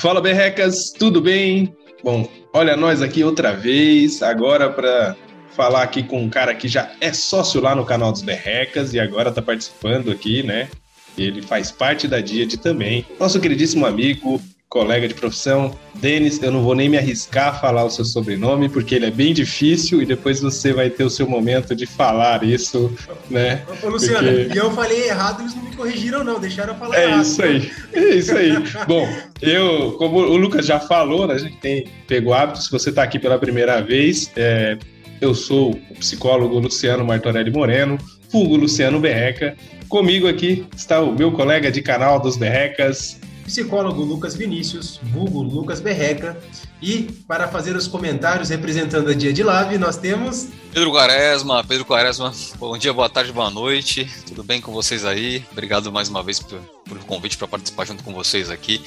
Fala, 0.00 0.18
berrecas, 0.18 0.92
tudo 0.98 1.20
bem? 1.20 1.76
Bom, 2.02 2.26
olha 2.54 2.74
nós 2.74 3.02
aqui 3.02 3.22
outra 3.22 3.52
vez, 3.52 4.22
agora 4.22 4.70
para 4.70 5.14
falar 5.54 5.82
aqui 5.82 6.02
com 6.02 6.22
um 6.22 6.30
cara 6.30 6.54
que 6.54 6.68
já 6.68 6.90
é 7.02 7.12
sócio 7.12 7.60
lá 7.60 7.74
no 7.74 7.84
canal 7.84 8.10
dos 8.10 8.22
Berrecas 8.22 8.94
e 8.94 8.98
agora 8.98 9.28
está 9.28 9.42
participando 9.42 10.10
aqui, 10.10 10.42
né? 10.42 10.70
Ele 11.18 11.42
faz 11.42 11.70
parte 11.70 12.08
da 12.08 12.18
Diade 12.18 12.56
também. 12.56 13.04
Nosso 13.18 13.38
queridíssimo 13.38 13.84
amigo, 13.84 14.40
colega 14.70 15.08
de 15.08 15.14
profissão, 15.14 15.76
Denis, 15.96 16.40
eu 16.40 16.52
não 16.52 16.62
vou 16.62 16.76
nem 16.76 16.88
me 16.88 16.96
arriscar 16.96 17.48
a 17.48 17.52
falar 17.52 17.84
o 17.84 17.90
seu 17.90 18.04
sobrenome, 18.04 18.68
porque 18.68 18.94
ele 18.94 19.06
é 19.06 19.10
bem 19.10 19.34
difícil 19.34 20.00
e 20.00 20.06
depois 20.06 20.40
você 20.40 20.72
vai 20.72 20.88
ter 20.88 21.02
o 21.02 21.10
seu 21.10 21.28
momento 21.28 21.74
de 21.74 21.86
falar 21.86 22.44
isso, 22.44 22.96
né? 23.28 23.64
Ô, 23.82 23.88
Luciano, 23.88 24.28
porque... 24.28 24.54
e 24.54 24.56
eu 24.56 24.70
falei 24.70 25.08
errado, 25.08 25.42
eles 25.42 25.56
não 25.56 25.64
me 25.64 25.74
corrigiram, 25.74 26.22
não, 26.22 26.38
deixaram 26.38 26.74
eu 26.74 26.78
falar 26.78 26.96
é 26.96 27.04
errado. 27.04 27.22
Isso 27.22 27.42
aí, 27.42 27.70
é 27.92 28.04
isso 28.14 28.36
aí. 28.36 28.52
Bom, 28.86 29.08
eu, 29.42 29.96
como 29.98 30.18
o 30.18 30.36
Lucas 30.36 30.64
já 30.64 30.78
falou, 30.78 31.26
né, 31.26 31.34
a 31.34 31.38
gente 31.38 31.56
tem, 31.56 31.88
pegou 32.06 32.32
hábito, 32.32 32.62
se 32.62 32.70
você 32.70 32.90
está 32.90 33.02
aqui 33.02 33.18
pela 33.18 33.40
primeira 33.40 33.82
vez, 33.82 34.30
é, 34.36 34.78
eu 35.20 35.34
sou 35.34 35.72
o 35.90 35.94
psicólogo 35.96 36.60
Luciano 36.60 37.04
Martorelli 37.04 37.50
Moreno, 37.50 37.98
vulgo 38.30 38.54
Luciano 38.54 39.00
Berreca. 39.00 39.56
Comigo 39.88 40.28
aqui 40.28 40.64
está 40.76 41.00
o 41.00 41.12
meu 41.12 41.32
colega 41.32 41.72
de 41.72 41.82
canal 41.82 42.20
dos 42.20 42.36
Berrecas, 42.36 43.19
psicólogo 43.44 44.02
Lucas 44.02 44.34
Vinícius, 44.34 45.00
vulgo 45.02 45.42
Lucas 45.42 45.80
Berreca. 45.80 46.40
E 46.80 47.02
para 47.26 47.48
fazer 47.48 47.76
os 47.76 47.86
comentários 47.86 48.48
representando 48.48 49.10
a 49.10 49.14
Dia 49.14 49.32
de 49.32 49.42
Lave, 49.42 49.78
nós 49.78 49.96
temos. 49.96 50.48
Pedro 50.72 50.92
Quaresma, 50.92 51.64
Pedro 51.64 51.84
Quaresma, 51.84 52.32
bom 52.58 52.78
dia, 52.78 52.92
boa 52.92 53.08
tarde, 53.08 53.32
boa 53.32 53.50
noite, 53.50 54.08
tudo 54.26 54.42
bem 54.42 54.60
com 54.60 54.72
vocês 54.72 55.04
aí? 55.04 55.44
Obrigado 55.52 55.90
mais 55.90 56.08
uma 56.08 56.22
vez 56.22 56.38
por, 56.38 56.58
por 56.86 56.98
convite 57.00 57.36
para 57.36 57.48
participar 57.48 57.86
junto 57.86 58.04
com 58.04 58.14
vocês 58.14 58.50
aqui. 58.50 58.80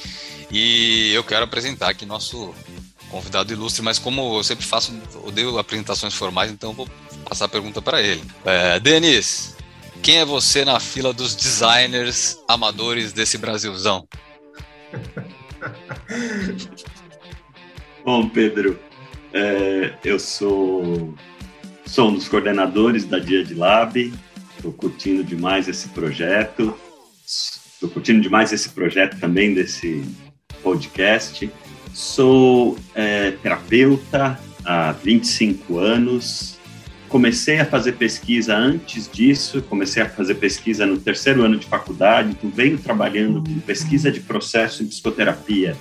E 0.50 1.12
eu 1.12 1.22
quero 1.22 1.44
apresentar 1.44 1.90
aqui 1.90 2.06
nosso 2.06 2.54
convidado 3.10 3.52
ilustre, 3.52 3.82
mas 3.82 3.98
como 3.98 4.38
eu 4.38 4.42
sempre 4.42 4.64
faço, 4.64 4.92
odeio 5.24 5.58
apresentações 5.58 6.14
formais, 6.14 6.50
então 6.50 6.72
vou 6.72 6.88
passar 7.28 7.44
a 7.44 7.48
pergunta 7.48 7.80
para 7.80 8.02
ele. 8.02 8.22
É, 8.44 8.80
Denis, 8.80 9.54
quem 10.02 10.18
é 10.18 10.24
você 10.24 10.64
na 10.64 10.78
fila 10.80 11.12
dos 11.12 11.34
designers 11.34 12.38
amadores 12.48 13.12
desse 13.12 13.38
Brasilzão? 13.38 14.06
Bom, 18.04 18.28
Pedro, 18.28 18.78
é, 19.32 19.94
eu 20.04 20.18
sou, 20.18 21.14
sou 21.86 22.10
um 22.10 22.14
dos 22.14 22.28
coordenadores 22.28 23.04
da 23.04 23.18
Dia 23.18 23.44
de 23.44 23.54
Lab, 23.54 24.12
estou 24.56 24.72
curtindo 24.72 25.24
demais 25.24 25.68
esse 25.68 25.88
projeto, 25.88 26.76
estou 27.26 27.88
curtindo 27.88 28.20
demais 28.20 28.52
esse 28.52 28.68
projeto 28.70 29.18
também 29.18 29.54
desse 29.54 30.04
podcast. 30.62 31.50
Sou 31.92 32.76
é, 32.94 33.32
terapeuta 33.32 34.38
há 34.64 34.92
25 34.92 35.78
anos, 35.78 36.53
comecei 37.14 37.60
a 37.60 37.64
fazer 37.64 37.92
pesquisa 37.92 38.56
antes 38.56 39.08
disso, 39.08 39.62
comecei 39.62 40.02
a 40.02 40.08
fazer 40.08 40.34
pesquisa 40.34 40.84
no 40.84 40.96
terceiro 40.96 41.44
ano 41.44 41.56
de 41.56 41.64
faculdade, 41.64 42.30
então 42.30 42.50
venho 42.50 42.76
trabalhando 42.76 43.40
com 43.40 43.60
pesquisa 43.60 44.10
de 44.10 44.18
processo 44.18 44.82
em 44.82 44.88
psicoterapia 44.88 45.76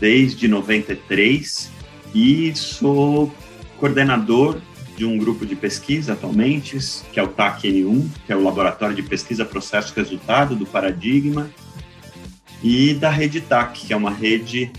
desde 0.00 0.48
93 0.48 1.70
e 2.12 2.52
sou 2.56 3.32
coordenador 3.78 4.60
de 4.96 5.04
um 5.04 5.16
grupo 5.16 5.46
de 5.46 5.54
pesquisa 5.54 6.14
atualmente, 6.14 6.76
que 7.12 7.20
é 7.20 7.22
o 7.22 7.28
TAC-N1, 7.28 8.08
que 8.26 8.32
é 8.32 8.36
o 8.36 8.42
Laboratório 8.42 8.96
de 8.96 9.04
Pesquisa 9.04 9.44
Processo 9.44 9.94
Resultado 9.94 10.56
do 10.56 10.66
Paradigma, 10.66 11.48
e 12.60 12.94
da 12.94 13.10
Rede 13.10 13.40
TAC, 13.42 13.86
que 13.86 13.92
é 13.92 13.96
uma 13.96 14.10
rede 14.10 14.72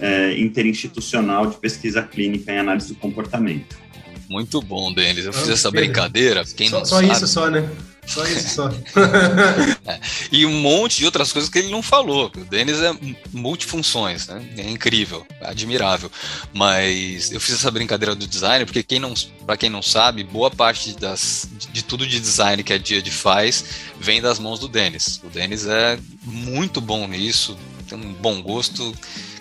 é, 0.00 0.36
interinstitucional 0.36 1.46
de 1.46 1.58
pesquisa 1.58 2.02
clínica 2.02 2.52
em 2.52 2.58
análise 2.58 2.88
do 2.88 2.96
comportamento. 2.96 3.89
Muito 4.30 4.62
bom, 4.62 4.92
Denis. 4.92 5.24
Eu 5.24 5.32
fiz 5.32 5.48
essa 5.48 5.72
brincadeira. 5.72 6.44
Quem 6.44 6.70
só, 6.70 6.78
não 6.78 6.84
só 6.84 7.00
sabe... 7.00 7.12
isso, 7.12 7.26
só, 7.26 7.50
né? 7.50 7.68
Só 8.06 8.24
isso, 8.24 8.54
só. 8.54 8.68
é. 9.84 10.00
E 10.30 10.46
um 10.46 10.52
monte 10.60 10.98
de 10.98 11.04
outras 11.04 11.32
coisas 11.32 11.50
que 11.50 11.58
ele 11.58 11.68
não 11.68 11.82
falou. 11.82 12.30
O 12.36 12.44
Denis 12.44 12.80
é 12.80 12.92
multifunções, 13.32 14.28
né? 14.28 14.48
É 14.56 14.70
incrível, 14.70 15.26
admirável. 15.40 16.08
Mas 16.54 17.32
eu 17.32 17.40
fiz 17.40 17.56
essa 17.56 17.72
brincadeira 17.72 18.14
do 18.14 18.24
design 18.24 18.64
porque 18.64 18.84
quem 18.84 19.00
não, 19.00 19.12
para 19.44 19.56
quem 19.56 19.68
não 19.68 19.82
sabe, 19.82 20.22
boa 20.22 20.48
parte 20.48 20.96
das, 20.96 21.48
de 21.72 21.82
tudo 21.82 22.06
de 22.06 22.20
design 22.20 22.62
que 22.62 22.72
a 22.72 22.78
Dia 22.78 23.02
de 23.02 23.10
faz 23.10 23.64
vem 23.98 24.22
das 24.22 24.38
mãos 24.38 24.60
do 24.60 24.68
Denis. 24.68 25.20
O 25.24 25.28
Denis 25.28 25.66
é 25.66 25.98
muito 26.22 26.80
bom 26.80 27.08
nisso, 27.08 27.58
tem 27.88 27.98
um 27.98 28.12
bom 28.12 28.40
gosto 28.40 28.94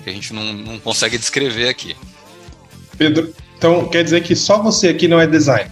que 0.04 0.10
a 0.10 0.14
gente 0.14 0.34
não, 0.34 0.52
não 0.52 0.80
consegue 0.80 1.16
descrever 1.16 1.70
aqui. 1.70 1.96
Pedro, 2.98 3.32
então 3.60 3.90
quer 3.90 4.06
dizer 4.06 4.24
que 4.24 4.38
só 4.38 4.62
você 4.62 4.88
aqui 4.88 5.06
não 5.06 5.20
é 5.20 5.28
design. 5.28 5.70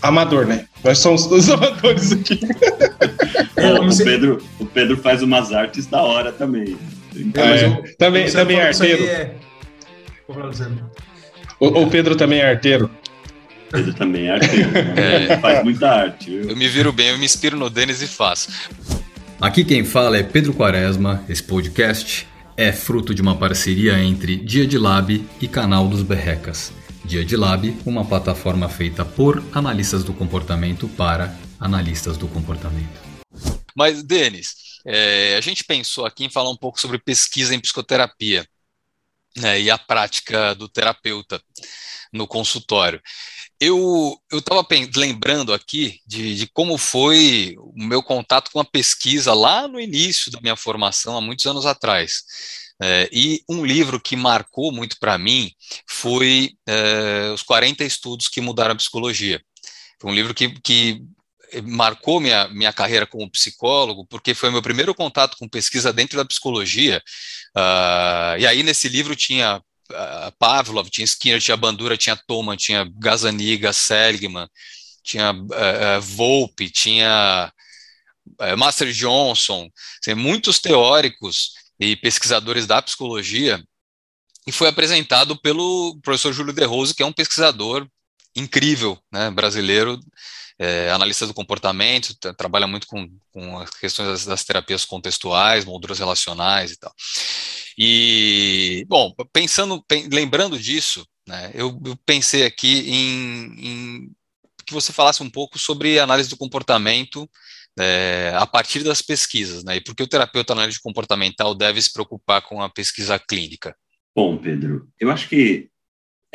Amador, 0.00 0.46
né? 0.46 0.64
Nós 0.82 0.98
somos 0.98 1.26
todos 1.26 1.48
amadores 1.52 2.10
aqui. 2.12 2.40
É, 3.56 3.80
o, 3.80 3.96
Pedro, 3.96 4.42
o 4.58 4.66
Pedro 4.66 4.96
faz 4.96 5.22
umas 5.22 5.52
artes 5.52 5.86
da 5.86 6.02
hora 6.02 6.32
também. 6.32 6.76
É, 7.34 7.66
eu, 7.66 7.96
também, 7.96 8.30
também 8.30 8.58
é 8.58 8.68
arteiro. 8.68 9.04
É... 9.04 9.34
O, 11.60 11.66
o, 11.82 11.90
Pedro 11.90 12.16
também 12.16 12.40
é 12.40 12.50
arteiro. 12.50 12.90
Pedro 13.70 13.92
também 13.92 14.28
é 14.28 14.32
arteiro. 14.32 14.70
Né? 14.72 15.26
É. 15.30 15.38
Faz 15.38 15.62
muita 15.62 15.88
arte. 15.88 16.30
Viu? 16.30 16.50
Eu 16.50 16.56
me 16.56 16.66
viro 16.66 16.92
bem, 16.92 17.08
eu 17.08 17.18
me 17.18 17.26
inspiro 17.26 17.56
no 17.58 17.68
Denis 17.68 18.00
e 18.00 18.06
faço. 18.06 18.48
Aqui 19.40 19.64
quem 19.64 19.84
fala 19.84 20.16
é 20.16 20.22
Pedro 20.22 20.54
Quaresma. 20.54 21.22
Esse 21.28 21.42
podcast 21.42 22.26
é 22.56 22.72
fruto 22.72 23.14
de 23.14 23.20
uma 23.20 23.36
parceria 23.36 23.98
entre 23.98 24.36
Dia 24.36 24.66
de 24.66 24.78
Lab 24.78 25.26
e 25.40 25.48
Canal 25.48 25.88
dos 25.88 26.02
Berrecas. 26.02 26.72
Dia 27.04 27.24
de 27.24 27.36
Lab, 27.36 27.76
uma 27.84 28.04
plataforma 28.04 28.68
feita 28.68 29.04
por 29.04 29.42
analistas 29.52 30.04
do 30.04 30.14
comportamento 30.14 30.88
para 30.88 31.36
analistas 31.58 32.16
do 32.16 32.28
comportamento. 32.28 33.02
Mas, 33.76 34.02
Denis, 34.02 34.54
é, 34.86 35.36
a 35.36 35.40
gente 35.40 35.64
pensou 35.64 36.06
aqui 36.06 36.24
em 36.24 36.30
falar 36.30 36.50
um 36.50 36.56
pouco 36.56 36.80
sobre 36.80 36.98
pesquisa 36.98 37.54
em 37.54 37.60
psicoterapia 37.60 38.46
né, 39.36 39.60
e 39.60 39.70
a 39.70 39.76
prática 39.76 40.54
do 40.54 40.68
terapeuta 40.68 41.42
no 42.12 42.26
consultório. 42.26 43.02
Eu 43.60 44.18
estava 44.32 44.66
lembrando 44.96 45.52
aqui 45.52 46.00
de, 46.06 46.34
de, 46.36 46.46
como 46.48 46.76
foi 46.76 47.54
o 47.58 47.72
meu 47.76 48.02
contato 48.02 48.50
com 48.50 48.60
a 48.60 48.64
pesquisa 48.64 49.32
lá 49.32 49.66
no 49.68 49.80
início 49.80 50.30
da 50.30 50.40
minha 50.40 50.56
formação, 50.56 51.16
há 51.16 51.20
muitos 51.20 51.46
anos 51.46 51.64
atrás. 51.64 52.24
É, 52.82 53.08
e 53.12 53.42
um 53.48 53.64
livro 53.64 54.00
que 54.00 54.16
marcou 54.16 54.72
muito 54.72 54.98
para 54.98 55.16
mim 55.16 55.52
foi 55.88 56.56
é, 56.66 57.30
Os 57.32 57.42
40 57.42 57.84
Estudos 57.84 58.28
que 58.28 58.40
Mudaram 58.40 58.72
a 58.72 58.76
Psicologia. 58.76 59.40
Foi 60.00 60.10
um 60.10 60.14
livro 60.14 60.34
que, 60.34 60.48
que 60.60 61.00
marcou 61.62 62.20
minha, 62.20 62.48
minha 62.48 62.72
carreira 62.72 63.06
como 63.06 63.30
psicólogo, 63.30 64.06
porque 64.06 64.34
foi 64.34 64.50
meu 64.50 64.62
primeiro 64.62 64.94
contato 64.94 65.36
com 65.38 65.48
pesquisa 65.48 65.92
dentro 65.92 66.16
da 66.16 66.24
psicologia. 66.24 67.02
Uh, 67.56 68.38
e 68.38 68.46
aí, 68.46 68.62
nesse 68.62 68.88
livro, 68.88 69.14
tinha 69.14 69.62
Pavlov, 70.38 70.88
tinha 70.88 71.04
Skinner, 71.04 71.40
tinha 71.40 71.56
Bandura, 71.56 71.96
tinha 71.96 72.16
Thoman, 72.16 72.56
tinha 72.56 72.90
Gazaniga, 72.96 73.72
Seligman, 73.72 74.48
tinha 75.02 75.32
uh, 75.32 76.00
Volpe, 76.00 76.70
tinha 76.70 77.52
Master 78.56 78.90
Johnson, 78.90 79.68
assim, 80.00 80.14
muitos 80.14 80.58
teóricos 80.58 81.52
e 81.78 81.94
pesquisadores 81.96 82.66
da 82.66 82.80
psicologia, 82.80 83.62
e 84.46 84.52
foi 84.52 84.68
apresentado 84.68 85.40
pelo 85.40 85.98
professor 86.02 86.32
Júlio 86.32 86.52
De 86.52 86.64
Rose, 86.64 86.94
que 86.94 87.02
é 87.02 87.06
um 87.06 87.12
pesquisador 87.12 87.86
incrível, 88.36 88.98
né, 89.12 89.30
brasileiro, 89.30 89.98
é, 90.58 90.90
analista 90.90 91.26
do 91.26 91.34
comportamento, 91.34 92.14
trabalha 92.34 92.66
muito 92.66 92.86
com, 92.86 93.08
com 93.32 93.58
as 93.58 93.70
questões 93.70 94.08
das, 94.08 94.24
das, 94.24 94.44
terapias 94.44 94.84
contextuais, 94.84 95.64
molduras 95.64 95.98
relacionais 95.98 96.72
e 96.72 96.76
tal. 96.76 96.92
E, 97.78 98.84
bom, 98.88 99.12
pensando, 99.32 99.84
lembrando 100.10 100.58
disso, 100.58 101.06
né, 101.26 101.50
eu, 101.54 101.80
pensei 102.06 102.44
aqui 102.44 102.90
em, 102.90 103.66
em, 103.66 104.10
que 104.64 104.72
você 104.72 104.92
falasse 104.92 105.22
um 105.22 105.30
pouco 105.30 105.58
sobre 105.58 105.98
análise 105.98 106.28
do 106.28 106.36
comportamento 106.36 107.28
é, 107.78 108.32
a 108.36 108.46
partir 108.46 108.84
das 108.84 109.02
pesquisas, 109.02 109.64
né, 109.64 109.76
e 109.76 109.80
por 109.80 109.94
que 109.94 110.02
o 110.02 110.08
terapeuta 110.08 110.52
analista 110.52 110.80
comportamental 110.82 111.54
deve 111.54 111.82
se 111.82 111.92
preocupar 111.92 112.42
com 112.42 112.62
a 112.62 112.70
pesquisa 112.70 113.18
clínica? 113.18 113.76
Bom, 114.14 114.36
Pedro, 114.38 114.88
eu 115.00 115.10
acho 115.10 115.28
que 115.28 115.68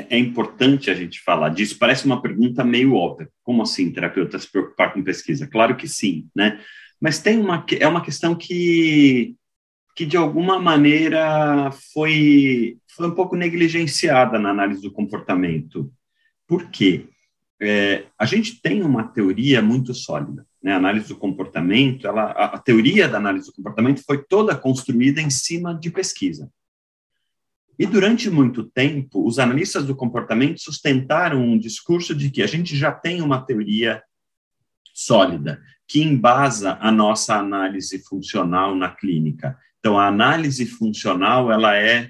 é 0.09 0.17
importante 0.17 0.89
a 0.89 0.95
gente 0.95 1.19
falar 1.21 1.49
disso. 1.49 1.77
Parece 1.77 2.05
uma 2.05 2.21
pergunta 2.21 2.63
meio 2.63 2.93
óbvia. 2.93 3.29
Como 3.43 3.61
assim, 3.61 3.91
terapeuta 3.91 4.39
se 4.39 4.49
preocupar 4.49 4.93
com 4.93 5.03
pesquisa? 5.03 5.47
Claro 5.47 5.75
que 5.75 5.87
sim, 5.87 6.27
né? 6.35 6.61
Mas 7.01 7.19
tem 7.19 7.37
uma 7.37 7.65
é 7.79 7.87
uma 7.87 8.03
questão 8.03 8.35
que 8.35 9.35
que 9.99 10.05
de 10.05 10.15
alguma 10.15 10.57
maneira 10.57 11.71
foi, 11.93 12.77
foi 12.95 13.07
um 13.09 13.13
pouco 13.13 13.35
negligenciada 13.35 14.39
na 14.39 14.49
análise 14.49 14.81
do 14.81 14.93
comportamento. 14.93 15.91
Por 16.47 16.69
quê? 16.71 17.09
É, 17.61 18.05
a 18.17 18.23
gente 18.23 18.61
tem 18.61 18.81
uma 18.81 19.03
teoria 19.03 19.61
muito 19.61 19.93
sólida. 19.93 20.47
né, 20.63 20.71
a 20.71 20.77
análise 20.77 21.09
do 21.09 21.17
comportamento, 21.17 22.07
ela, 22.07 22.31
a, 22.31 22.45
a 22.45 22.57
teoria 22.57 23.09
da 23.09 23.17
análise 23.17 23.47
do 23.47 23.53
comportamento 23.53 24.01
foi 24.05 24.23
toda 24.23 24.55
construída 24.55 25.19
em 25.19 25.29
cima 25.29 25.75
de 25.75 25.91
pesquisa. 25.91 26.49
E 27.77 27.85
durante 27.85 28.29
muito 28.29 28.63
tempo, 28.63 29.27
os 29.27 29.37
analistas 29.37 29.85
do 29.85 29.93
comportamento 29.93 30.61
sustentaram 30.61 31.43
um 31.43 31.59
discurso 31.59 32.15
de 32.15 32.29
que 32.29 32.41
a 32.41 32.47
gente 32.47 32.73
já 32.73 32.93
tem 32.93 33.21
uma 33.21 33.41
teoria 33.41 34.01
sólida, 34.93 35.61
que 35.85 36.01
embasa 36.01 36.77
a 36.79 36.89
nossa 36.89 37.35
análise 37.35 37.99
funcional 38.07 38.73
na 38.73 38.91
clínica. 38.91 39.57
Então, 39.79 39.97
a 39.97 40.07
análise 40.07 40.65
funcional, 40.65 41.51
ela 41.51 41.77
é, 41.77 42.09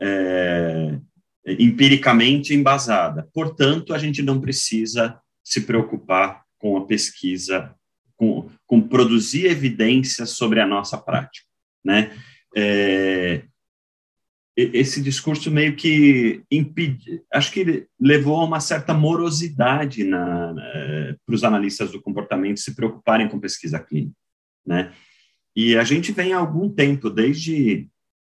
é 0.00 0.98
empiricamente 1.46 2.54
embasada. 2.54 3.28
Portanto, 3.32 3.92
a 3.92 3.98
gente 3.98 4.22
não 4.22 4.40
precisa 4.40 5.18
se 5.42 5.60
preocupar 5.60 6.42
com 6.58 6.76
a 6.78 6.86
pesquisa, 6.86 7.74
com, 8.16 8.50
com 8.66 8.80
produzir 8.80 9.46
evidências 9.46 10.30
sobre 10.30 10.60
a 10.60 10.66
nossa 10.66 10.96
prática, 10.96 11.46
né? 11.84 12.10
É, 12.56 13.42
esse 14.56 15.02
discurso 15.02 15.50
meio 15.50 15.74
que 15.74 16.42
impede, 16.48 17.20
acho 17.32 17.50
que 17.50 17.88
levou 18.00 18.36
a 18.36 18.44
uma 18.44 18.60
certa 18.60 18.94
morosidade 18.94 20.04
para 20.04 21.34
os 21.34 21.42
analistas 21.42 21.90
do 21.90 22.00
comportamento 22.00 22.60
se 22.60 22.74
preocuparem 22.74 23.28
com 23.28 23.40
pesquisa 23.40 23.80
clínica, 23.80 24.16
né? 24.64 24.92
E 25.56 25.76
a 25.76 25.84
gente 25.84 26.12
vem 26.12 26.32
há 26.32 26.38
algum 26.38 26.68
tempo, 26.68 27.08
desde 27.08 27.88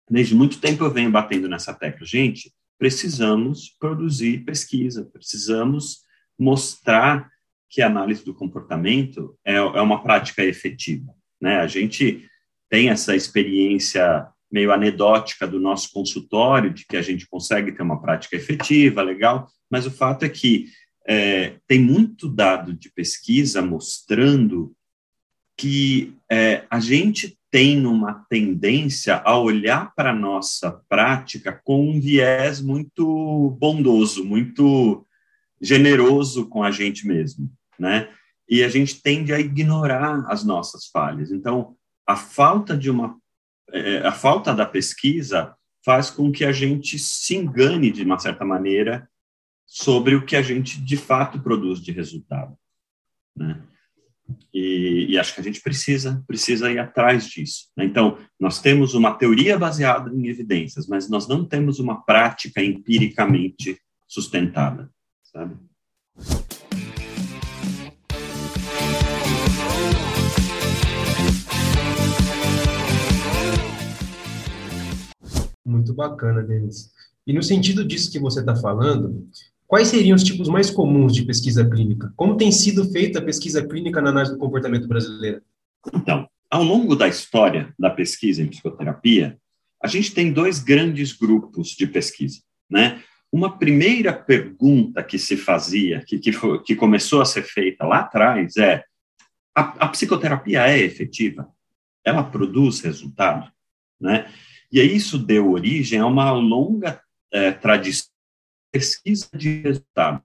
desde 0.08 0.34
muito 0.34 0.60
tempo 0.60 0.84
eu 0.84 0.90
venho 0.90 1.10
batendo 1.10 1.48
nessa 1.48 1.72
tecla, 1.72 2.06
gente, 2.06 2.52
precisamos 2.78 3.70
produzir 3.78 4.44
pesquisa, 4.44 5.08
precisamos 5.10 6.00
mostrar 6.38 7.30
que 7.70 7.80
a 7.80 7.86
análise 7.86 8.24
do 8.24 8.34
comportamento 8.34 9.36
é, 9.44 9.54
é 9.54 9.80
uma 9.80 10.02
prática 10.02 10.44
efetiva, 10.44 11.12
né? 11.40 11.60
A 11.60 11.66
gente 11.66 12.28
tem 12.68 12.90
essa 12.90 13.16
experiência 13.16 14.28
meio 14.50 14.72
anedótica 14.72 15.46
do 15.46 15.58
nosso 15.58 15.90
consultório, 15.92 16.72
de 16.72 16.86
que 16.86 16.96
a 16.96 17.02
gente 17.02 17.26
consegue 17.26 17.72
ter 17.72 17.82
uma 17.82 18.00
prática 18.00 18.36
efetiva, 18.36 19.02
legal, 19.02 19.48
mas 19.70 19.86
o 19.86 19.90
fato 19.90 20.24
é 20.24 20.28
que 20.28 20.66
é, 21.06 21.56
tem 21.66 21.80
muito 21.80 22.28
dado 22.28 22.72
de 22.72 22.90
pesquisa 22.92 23.60
mostrando 23.60 24.74
que 25.56 26.16
é, 26.30 26.64
a 26.68 26.80
gente 26.80 27.38
tem 27.50 27.86
uma 27.86 28.26
tendência 28.28 29.22
a 29.24 29.38
olhar 29.38 29.94
para 29.94 30.10
a 30.10 30.14
nossa 30.14 30.72
prática 30.88 31.60
com 31.62 31.88
um 31.88 32.00
viés 32.00 32.60
muito 32.60 33.56
bondoso, 33.60 34.24
muito 34.24 35.06
generoso 35.60 36.48
com 36.48 36.64
a 36.64 36.70
gente 36.70 37.06
mesmo, 37.06 37.48
né? 37.78 38.08
E 38.48 38.64
a 38.64 38.68
gente 38.68 39.00
tende 39.00 39.32
a 39.32 39.38
ignorar 39.38 40.24
as 40.28 40.44
nossas 40.44 40.86
falhas. 40.86 41.30
Então, 41.30 41.76
a 42.06 42.16
falta 42.16 42.76
de 42.76 42.90
uma 42.90 43.16
é, 43.72 43.98
a 44.06 44.12
falta 44.12 44.52
da 44.52 44.66
pesquisa 44.66 45.54
faz 45.84 46.10
com 46.10 46.32
que 46.32 46.44
a 46.44 46.52
gente 46.52 46.98
se 46.98 47.36
engane 47.36 47.90
de 47.90 48.02
uma 48.02 48.18
certa 48.18 48.44
maneira 48.44 49.08
sobre 49.66 50.14
o 50.14 50.24
que 50.24 50.36
a 50.36 50.42
gente 50.42 50.80
de 50.80 50.96
fato 50.96 51.40
produz 51.40 51.80
de 51.80 51.92
resultado, 51.92 52.56
né? 53.36 53.62
E, 54.52 55.06
e 55.10 55.18
acho 55.18 55.34
que 55.34 55.40
a 55.40 55.44
gente 55.44 55.60
precisa 55.60 56.22
precisa 56.26 56.70
ir 56.70 56.78
atrás 56.78 57.26
disso. 57.26 57.66
Né? 57.76 57.84
Então, 57.84 58.18
nós 58.40 58.60
temos 58.60 58.94
uma 58.94 59.14
teoria 59.14 59.58
baseada 59.58 60.10
em 60.10 60.26
evidências, 60.28 60.86
mas 60.86 61.08
nós 61.08 61.28
não 61.28 61.44
temos 61.44 61.78
uma 61.78 62.02
prática 62.02 62.62
empiricamente 62.62 63.78
sustentada, 64.06 64.90
sabe? 65.22 65.56
Muito 75.66 75.94
bacana, 75.94 76.42
Denis. 76.42 76.92
E 77.26 77.32
no 77.32 77.42
sentido 77.42 77.84
disso 77.84 78.12
que 78.12 78.18
você 78.18 78.40
está 78.40 78.54
falando, 78.54 79.28
quais 79.66 79.88
seriam 79.88 80.14
os 80.14 80.22
tipos 80.22 80.48
mais 80.48 80.70
comuns 80.70 81.14
de 81.14 81.24
pesquisa 81.24 81.68
clínica? 81.68 82.12
Como 82.16 82.36
tem 82.36 82.50
sido 82.52 82.90
feita 82.90 83.18
a 83.18 83.22
pesquisa 83.22 83.66
clínica 83.66 84.00
na 84.00 84.10
análise 84.10 84.32
do 84.32 84.38
comportamento 84.38 84.86
brasileiro? 84.86 85.42
Então, 85.92 86.28
ao 86.50 86.62
longo 86.62 86.94
da 86.94 87.08
história 87.08 87.74
da 87.78 87.90
pesquisa 87.90 88.42
em 88.42 88.46
psicoterapia, 88.46 89.38
a 89.82 89.86
gente 89.86 90.14
tem 90.14 90.32
dois 90.32 90.60
grandes 90.60 91.12
grupos 91.12 91.70
de 91.70 91.86
pesquisa, 91.86 92.40
né? 92.70 93.02
Uma 93.30 93.58
primeira 93.58 94.12
pergunta 94.12 95.02
que 95.02 95.18
se 95.18 95.36
fazia, 95.36 96.04
que, 96.06 96.18
que, 96.20 96.32
foi, 96.32 96.62
que 96.62 96.76
começou 96.76 97.20
a 97.20 97.24
ser 97.24 97.42
feita 97.42 97.84
lá 97.84 97.98
atrás, 97.98 98.56
é: 98.56 98.84
a, 99.54 99.86
a 99.86 99.88
psicoterapia 99.88 100.68
é 100.68 100.78
efetiva? 100.78 101.48
Ela 102.04 102.22
produz 102.22 102.80
resultado? 102.80 103.50
Né? 104.00 104.30
E 104.70 104.80
isso 104.80 105.18
deu 105.18 105.50
origem 105.50 105.98
a 105.98 106.06
uma 106.06 106.30
longa 106.30 107.00
é, 107.32 107.50
tradição 107.50 108.13
pesquisa 108.74 109.28
de 109.32 109.60
resultado. 109.60 110.20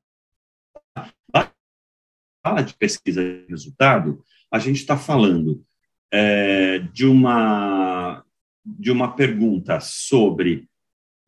Fala 2.43 2.61
de 2.63 2.73
pesquisa 2.73 3.23
de 3.23 3.45
resultado, 3.47 4.23
a 4.51 4.57
gente 4.57 4.77
está 4.77 4.97
falando 4.97 5.63
é, 6.11 6.79
de 6.79 7.05
uma 7.05 8.25
de 8.65 8.91
uma 8.91 9.15
pergunta 9.15 9.79
sobre 9.79 10.67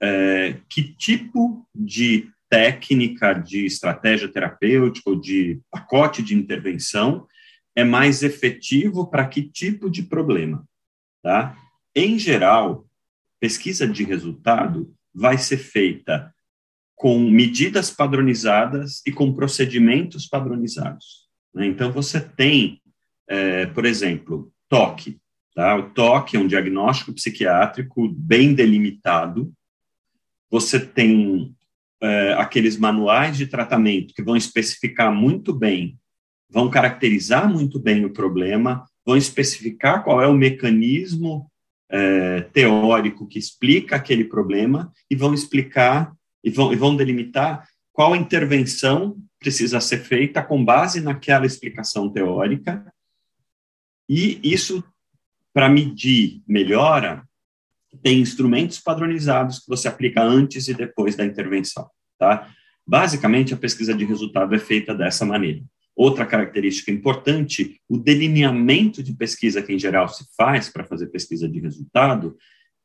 é, 0.01 0.57
que 0.69 0.95
tipo 0.95 1.67
de 1.73 2.29
técnica, 2.49 3.33
de 3.33 3.65
estratégia 3.65 4.27
terapêutica 4.27 5.09
ou 5.09 5.19
de 5.19 5.59
pacote 5.69 6.21
de 6.21 6.35
intervenção 6.35 7.27
é 7.75 7.83
mais 7.83 8.21
efetivo 8.21 9.09
para 9.09 9.27
que 9.27 9.43
tipo 9.43 9.89
de 9.89 10.03
problema, 10.03 10.67
tá? 11.23 11.55
Em 11.95 12.19
geral, 12.19 12.85
pesquisa 13.39 13.87
de 13.87 14.03
resultado 14.03 14.93
vai 15.13 15.37
ser 15.37 15.57
feita 15.57 16.33
com 17.01 17.17
medidas 17.17 17.89
padronizadas 17.89 19.01
e 19.07 19.11
com 19.11 19.33
procedimentos 19.33 20.27
padronizados. 20.27 21.27
Né? 21.51 21.65
Então, 21.65 21.91
você 21.91 22.21
tem, 22.21 22.79
é, 23.27 23.65
por 23.65 23.85
exemplo, 23.85 24.53
toque. 24.69 25.19
Tá? 25.55 25.75
O 25.75 25.89
toque 25.89 26.37
é 26.37 26.39
um 26.39 26.45
diagnóstico 26.45 27.11
psiquiátrico 27.11 28.07
bem 28.07 28.53
delimitado. 28.53 29.51
Você 30.51 30.79
tem 30.79 31.55
é, 31.99 32.33
aqueles 32.33 32.77
manuais 32.77 33.35
de 33.35 33.47
tratamento 33.47 34.13
que 34.13 34.21
vão 34.21 34.35
especificar 34.35 35.11
muito 35.11 35.55
bem, 35.55 35.97
vão 36.47 36.69
caracterizar 36.69 37.51
muito 37.51 37.79
bem 37.79 38.05
o 38.05 38.13
problema, 38.13 38.85
vão 39.03 39.17
especificar 39.17 40.03
qual 40.03 40.21
é 40.21 40.27
o 40.27 40.35
mecanismo 40.35 41.49
é, 41.89 42.41
teórico 42.41 43.27
que 43.27 43.39
explica 43.39 43.95
aquele 43.95 44.25
problema 44.25 44.93
e 45.09 45.15
vão 45.15 45.33
explicar 45.33 46.13
e 46.43 46.49
vão, 46.49 46.73
e 46.73 46.75
vão 46.75 46.95
delimitar 46.95 47.67
qual 47.93 48.15
intervenção 48.15 49.17
precisa 49.39 49.79
ser 49.81 49.99
feita 49.99 50.41
com 50.41 50.63
base 50.63 51.01
naquela 51.01 51.45
explicação 51.45 52.09
teórica. 52.09 52.85
E 54.07 54.39
isso, 54.43 54.83
para 55.53 55.69
medir 55.69 56.41
melhora, 56.47 57.23
tem 58.01 58.19
instrumentos 58.19 58.79
padronizados 58.79 59.59
que 59.59 59.67
você 59.67 59.87
aplica 59.87 60.23
antes 60.23 60.67
e 60.67 60.73
depois 60.73 61.15
da 61.15 61.25
intervenção, 61.25 61.89
tá? 62.17 62.49
Basicamente, 62.87 63.53
a 63.53 63.57
pesquisa 63.57 63.93
de 63.93 64.05
resultado 64.05 64.53
é 64.55 64.59
feita 64.59 64.93
dessa 64.95 65.25
maneira. 65.25 65.61
Outra 65.95 66.25
característica 66.25 66.91
importante, 66.91 67.79
o 67.87 67.97
delineamento 67.97 69.03
de 69.03 69.13
pesquisa 69.13 69.61
que, 69.61 69.73
em 69.73 69.79
geral, 69.79 70.07
se 70.07 70.25
faz 70.35 70.69
para 70.69 70.85
fazer 70.85 71.07
pesquisa 71.07 71.47
de 71.47 71.59
resultado 71.59 72.37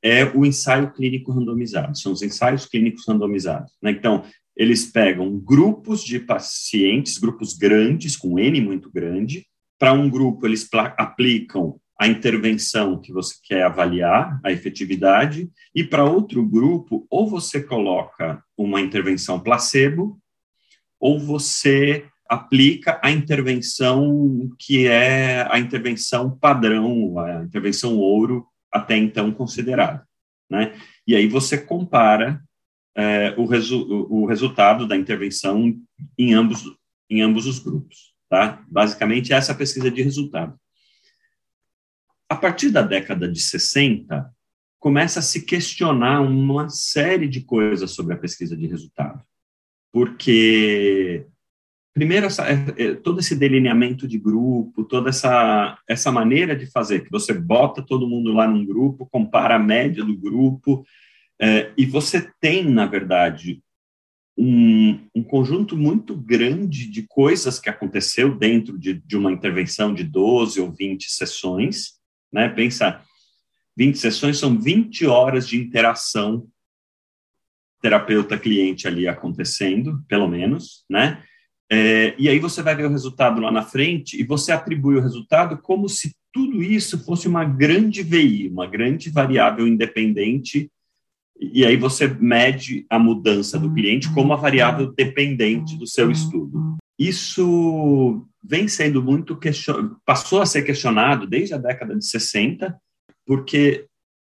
é 0.06 0.24
o 0.32 0.46
ensaio 0.46 0.92
clínico 0.92 1.32
randomizado, 1.32 1.98
são 1.98 2.12
os 2.12 2.22
ensaios 2.22 2.64
clínicos 2.64 3.02
randomizados. 3.08 3.72
Né? 3.82 3.90
Então, 3.90 4.22
eles 4.56 4.86
pegam 4.86 5.36
grupos 5.36 6.04
de 6.04 6.20
pacientes, 6.20 7.18
grupos 7.18 7.54
grandes, 7.54 8.16
com 8.16 8.38
N 8.38 8.60
muito 8.60 8.90
grande, 8.90 9.44
para 9.76 9.92
um 9.92 10.08
grupo 10.08 10.46
eles 10.46 10.68
aplicam 10.96 11.78
a 11.98 12.06
intervenção 12.06 13.00
que 13.00 13.12
você 13.12 13.34
quer 13.42 13.64
avaliar, 13.64 14.40
a 14.44 14.52
efetividade, 14.52 15.50
e 15.74 15.82
para 15.82 16.04
outro 16.04 16.46
grupo, 16.46 17.04
ou 17.10 17.28
você 17.28 17.60
coloca 17.60 18.42
uma 18.56 18.80
intervenção 18.80 19.40
placebo, 19.40 20.18
ou 21.00 21.18
você 21.18 22.04
aplica 22.28 23.00
a 23.02 23.10
intervenção 23.10 24.50
que 24.58 24.86
é 24.86 25.46
a 25.50 25.58
intervenção 25.58 26.30
padrão, 26.30 27.18
a 27.18 27.42
intervenção 27.42 27.96
ouro 27.96 28.46
até 28.76 28.96
então 28.96 29.32
considerada. 29.32 30.06
Né? 30.48 30.78
E 31.06 31.14
aí 31.16 31.26
você 31.26 31.58
compara 31.58 32.42
é, 32.96 33.34
o, 33.36 33.46
resu 33.46 33.86
o 34.10 34.26
resultado 34.26 34.86
da 34.86 34.96
intervenção 34.96 35.74
em 36.18 36.34
ambos, 36.34 36.64
em 37.10 37.20
ambos 37.20 37.46
os 37.46 37.58
grupos. 37.58 38.14
Tá? 38.28 38.64
Basicamente, 38.68 39.32
essa 39.32 39.52
é 39.52 39.54
pesquisa 39.54 39.90
de 39.90 40.02
resultado. 40.02 40.58
A 42.28 42.34
partir 42.34 42.70
da 42.70 42.82
década 42.82 43.30
de 43.30 43.40
60, 43.40 44.28
começa 44.78 45.20
a 45.20 45.22
se 45.22 45.44
questionar 45.44 46.20
uma 46.20 46.68
série 46.68 47.28
de 47.28 47.40
coisas 47.40 47.92
sobre 47.92 48.14
a 48.14 48.18
pesquisa 48.18 48.56
de 48.56 48.66
resultado. 48.66 49.22
Porque 49.92 51.26
primeiro, 51.96 52.26
essa, 52.26 52.46
é, 52.46 52.74
é, 52.76 52.94
todo 52.94 53.20
esse 53.20 53.34
delineamento 53.34 54.06
de 54.06 54.18
grupo, 54.18 54.84
toda 54.84 55.08
essa, 55.08 55.78
essa 55.88 56.12
maneira 56.12 56.54
de 56.54 56.66
fazer, 56.66 57.02
que 57.02 57.10
você 57.10 57.32
bota 57.32 57.80
todo 57.80 58.06
mundo 58.06 58.34
lá 58.34 58.46
num 58.46 58.66
grupo, 58.66 59.08
compara 59.10 59.56
a 59.56 59.58
média 59.58 60.04
do 60.04 60.14
grupo, 60.14 60.84
é, 61.40 61.72
e 61.74 61.86
você 61.86 62.30
tem, 62.38 62.68
na 62.68 62.84
verdade, 62.84 63.62
um, 64.36 65.08
um, 65.14 65.22
conjunto 65.22 65.74
muito 65.74 66.14
grande 66.14 66.86
de 66.86 67.02
coisas 67.04 67.58
que 67.58 67.70
aconteceu 67.70 68.36
dentro 68.36 68.78
de, 68.78 68.92
de 68.92 69.16
uma 69.16 69.32
intervenção 69.32 69.94
de 69.94 70.04
12 70.04 70.60
ou 70.60 70.70
20 70.70 71.10
sessões, 71.10 71.94
né? 72.30 72.46
Pensa, 72.50 73.00
20 73.74 73.96
sessões 73.96 74.36
são 74.36 74.60
20 74.60 75.06
horas 75.06 75.48
de 75.48 75.56
interação 75.56 76.46
terapeuta-cliente 77.80 78.86
ali 78.86 79.08
acontecendo, 79.08 80.04
pelo 80.06 80.28
menos, 80.28 80.84
né? 80.90 81.24
É, 81.70 82.14
e 82.16 82.28
aí 82.28 82.38
você 82.38 82.62
vai 82.62 82.76
ver 82.76 82.86
o 82.86 82.90
resultado 82.90 83.40
lá 83.40 83.50
na 83.50 83.62
frente 83.62 84.20
e 84.20 84.24
você 84.24 84.52
atribui 84.52 84.96
o 84.96 85.02
resultado 85.02 85.58
como 85.58 85.88
se 85.88 86.14
tudo 86.32 86.62
isso 86.62 87.02
fosse 87.04 87.26
uma 87.26 87.44
grande 87.44 88.02
VI, 88.02 88.48
uma 88.48 88.66
grande 88.66 89.10
variável 89.10 89.66
independente, 89.66 90.70
e 91.38 91.64
aí 91.64 91.76
você 91.76 92.06
mede 92.06 92.86
a 92.88 92.98
mudança 92.98 93.58
do 93.58 93.72
cliente 93.72 94.12
como 94.12 94.32
a 94.32 94.36
variável 94.36 94.92
dependente 94.92 95.76
do 95.76 95.86
seu 95.86 96.10
estudo. 96.10 96.76
Isso 96.98 98.26
vem 98.42 98.68
sendo 98.68 99.02
muito 99.02 99.36
questionado, 99.36 100.00
passou 100.04 100.40
a 100.40 100.46
ser 100.46 100.62
questionado 100.62 101.26
desde 101.26 101.54
a 101.54 101.58
década 101.58 101.96
de 101.96 102.04
60, 102.04 102.78
porque 103.26 103.86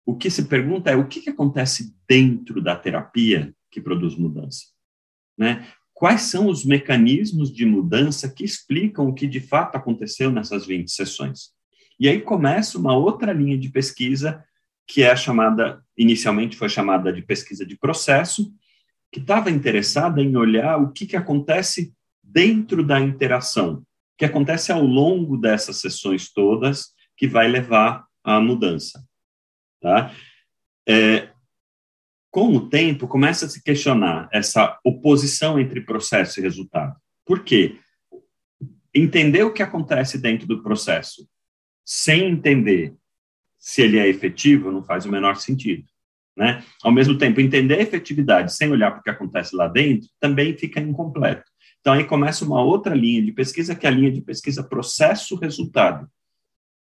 o 0.05 0.15
que 0.15 0.29
se 0.29 0.45
pergunta 0.45 0.89
é 0.89 0.95
o 0.95 1.07
que, 1.07 1.21
que 1.21 1.29
acontece 1.29 1.93
dentro 2.07 2.61
da 2.61 2.75
terapia 2.75 3.53
que 3.69 3.79
produz 3.79 4.15
mudança, 4.15 4.65
né? 5.37 5.67
Quais 5.99 6.21
são 6.21 6.47
os 6.47 6.63
mecanismos 6.63 7.53
de 7.53 7.65
mudança 7.65 8.29
que 8.29 8.45
explicam 8.45 9.09
o 9.09 9.13
que 9.13 9.27
de 9.27 9.41
fato 9.41 9.75
aconteceu 9.75 10.31
nessas 10.31 10.65
20 10.65 10.89
sessões. 10.89 11.49
E 11.99 12.07
aí 12.07 12.21
começa 12.21 12.77
uma 12.77 12.95
outra 12.95 13.33
linha 13.33 13.57
de 13.57 13.67
pesquisa 13.67 14.41
que 14.87 15.03
é 15.03 15.13
chamada, 15.13 15.83
inicialmente 15.97 16.55
foi 16.55 16.69
chamada 16.69 17.11
de 17.11 17.21
pesquisa 17.21 17.65
de 17.65 17.77
processo, 17.77 18.49
que 19.11 19.19
estava 19.19 19.51
interessada 19.51 20.21
em 20.21 20.37
olhar 20.37 20.77
o 20.77 20.89
que, 20.93 21.05
que 21.05 21.17
acontece 21.17 21.93
dentro 22.23 22.81
da 22.81 22.97
interação, 23.01 23.83
que 24.17 24.23
acontece 24.23 24.71
ao 24.71 24.81
longo 24.81 25.35
dessas 25.35 25.81
sessões 25.81 26.31
todas, 26.31 26.93
que 27.17 27.27
vai 27.27 27.49
levar 27.49 28.05
à 28.23 28.39
mudança. 28.39 29.03
Tá? 29.81 30.13
É, 30.87 31.27
com 32.31 32.55
o 32.55 32.69
tempo, 32.69 33.07
começa 33.07 33.45
a 33.45 33.49
se 33.49 33.63
questionar 33.63 34.29
essa 34.31 34.79
oposição 34.83 35.59
entre 35.59 35.81
processo 35.81 36.39
e 36.39 36.43
resultado. 36.43 36.95
Por 37.25 37.43
quê? 37.43 37.77
Entender 38.93 39.43
o 39.43 39.53
que 39.53 39.63
acontece 39.63 40.17
dentro 40.17 40.47
do 40.47 40.61
processo 40.61 41.27
sem 41.85 42.29
entender 42.29 42.95
se 43.57 43.81
ele 43.81 43.97
é 43.97 44.07
efetivo 44.07 44.71
não 44.71 44.83
faz 44.83 45.05
o 45.05 45.11
menor 45.11 45.35
sentido. 45.37 45.83
Né? 46.37 46.63
Ao 46.83 46.91
mesmo 46.91 47.17
tempo, 47.17 47.41
entender 47.41 47.75
a 47.79 47.81
efetividade 47.81 48.53
sem 48.53 48.71
olhar 48.71 48.91
para 48.91 48.99
o 49.01 49.03
que 49.03 49.09
acontece 49.09 49.55
lá 49.55 49.67
dentro 49.67 50.07
também 50.19 50.55
fica 50.55 50.79
incompleto. 50.79 51.43
Então, 51.81 51.93
aí 51.93 52.03
começa 52.03 52.45
uma 52.45 52.61
outra 52.61 52.93
linha 52.93 53.21
de 53.21 53.31
pesquisa, 53.31 53.75
que 53.75 53.85
é 53.85 53.89
a 53.89 53.93
linha 53.93 54.11
de 54.11 54.21
pesquisa 54.21 54.63
processo-resultado, 54.63 56.09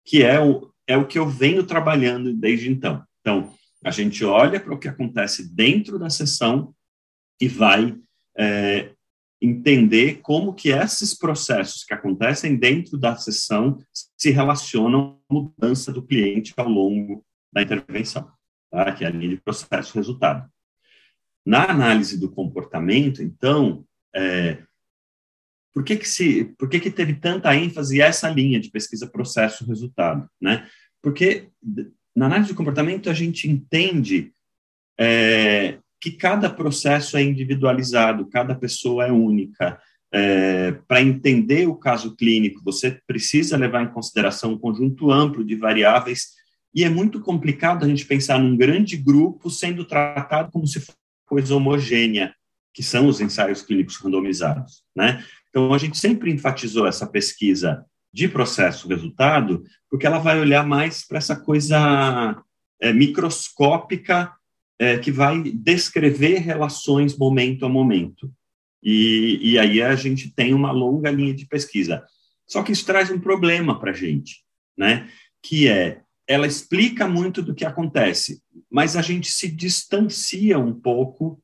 que 0.05 0.23
é 0.23 0.39
o, 0.39 0.71
é 0.87 0.97
o 0.97 1.05
que 1.05 1.19
eu 1.19 1.27
venho 1.27 1.63
trabalhando 1.63 2.33
desde 2.33 2.69
então. 2.69 3.03
Então, 3.21 3.53
a 3.83 3.91
gente 3.91 4.23
olha 4.25 4.59
para 4.59 4.73
o 4.73 4.79
que 4.79 4.87
acontece 4.87 5.53
dentro 5.53 5.97
da 5.97 6.09
sessão 6.09 6.73
e 7.39 7.47
vai 7.47 7.97
é, 8.37 8.91
entender 9.41 10.19
como 10.21 10.53
que 10.53 10.69
esses 10.69 11.13
processos 11.13 11.83
que 11.83 11.93
acontecem 11.93 12.57
dentro 12.57 12.97
da 12.97 13.15
sessão 13.15 13.79
se 14.17 14.31
relacionam 14.31 15.19
à 15.29 15.33
mudança 15.33 15.91
do 15.91 16.03
cliente 16.03 16.53
ao 16.57 16.67
longo 16.67 17.25
da 17.51 17.61
intervenção, 17.61 18.29
tá? 18.69 18.91
que 18.91 19.03
é 19.03 19.07
a 19.07 19.11
linha 19.11 19.29
de 19.29 19.41
processo-resultado. 19.41 20.49
Na 21.45 21.71
análise 21.71 22.19
do 22.19 22.29
comportamento, 22.29 23.23
então, 23.23 23.85
é, 24.13 24.61
por 25.73 25.83
que 25.83 25.95
que 25.95 26.07
se, 26.07 26.45
por 26.57 26.67
que 26.67 26.79
que 26.79 26.91
teve 26.91 27.15
tanta 27.15 27.55
ênfase 27.55 28.01
essa 28.01 28.29
linha 28.29 28.59
de 28.59 28.69
pesquisa 28.69 29.07
processo-resultado, 29.07 30.29
né? 30.41 30.67
Porque 31.01 31.49
na 32.19 32.25
análise 32.25 32.49
de 32.49 32.55
comportamento, 32.55 33.09
a 33.09 33.13
gente 33.13 33.49
entende 33.49 34.33
é, 34.99 35.77
que 36.01 36.11
cada 36.11 36.49
processo 36.49 37.15
é 37.15 37.23
individualizado, 37.23 38.29
cada 38.29 38.53
pessoa 38.53 39.05
é 39.05 39.11
única. 39.11 39.79
É, 40.11 40.73
Para 40.85 41.01
entender 41.01 41.65
o 41.69 41.75
caso 41.77 42.17
clínico, 42.17 42.61
você 42.61 42.99
precisa 43.07 43.55
levar 43.55 43.83
em 43.83 43.93
consideração 43.93 44.51
um 44.51 44.57
conjunto 44.57 45.09
amplo 45.09 45.45
de 45.45 45.55
variáveis, 45.55 46.31
e 46.75 46.83
é 46.83 46.89
muito 46.89 47.21
complicado 47.21 47.85
a 47.85 47.87
gente 47.87 48.05
pensar 48.05 48.37
num 48.37 48.57
grande 48.57 48.97
grupo 48.97 49.49
sendo 49.49 49.85
tratado 49.85 50.51
como 50.51 50.67
se 50.67 50.81
fosse 50.81 50.97
coisa 51.25 51.55
homogênea, 51.55 52.35
que 52.73 52.83
são 52.83 53.07
os 53.07 53.21
ensaios 53.21 53.61
clínicos 53.61 53.95
randomizados. 53.95 54.83
Né? 54.93 55.23
Então, 55.49 55.73
a 55.73 55.77
gente 55.77 55.97
sempre 55.97 56.33
enfatizou 56.33 56.85
essa 56.85 57.07
pesquisa 57.07 57.85
de 58.11 58.27
processo-resultado, 58.27 59.63
porque 59.89 60.05
ela 60.05 60.19
vai 60.19 60.39
olhar 60.39 60.65
mais 60.65 61.05
para 61.05 61.17
essa 61.17 61.35
coisa 61.35 62.41
é, 62.81 62.91
microscópica 62.91 64.31
é, 64.79 64.97
que 64.97 65.11
vai 65.11 65.41
descrever 65.43 66.39
relações 66.39 67.17
momento 67.17 67.65
a 67.65 67.69
momento. 67.69 68.31
E, 68.81 69.39
e 69.41 69.59
aí 69.59 69.81
a 69.81 69.95
gente 69.95 70.33
tem 70.33 70.53
uma 70.53 70.71
longa 70.71 71.11
linha 71.11 71.33
de 71.33 71.45
pesquisa. 71.45 72.03
Só 72.47 72.63
que 72.63 72.71
isso 72.71 72.85
traz 72.85 73.11
um 73.11 73.19
problema 73.19 73.79
para 73.79 73.91
a 73.91 73.93
gente, 73.93 74.43
né? 74.77 75.09
que 75.41 75.67
é, 75.67 76.01
ela 76.27 76.47
explica 76.47 77.07
muito 77.07 77.41
do 77.41 77.53
que 77.53 77.65
acontece, 77.65 78.41
mas 78.69 78.95
a 78.95 79.01
gente 79.01 79.31
se 79.31 79.49
distancia 79.49 80.57
um 80.59 80.73
pouco 80.73 81.41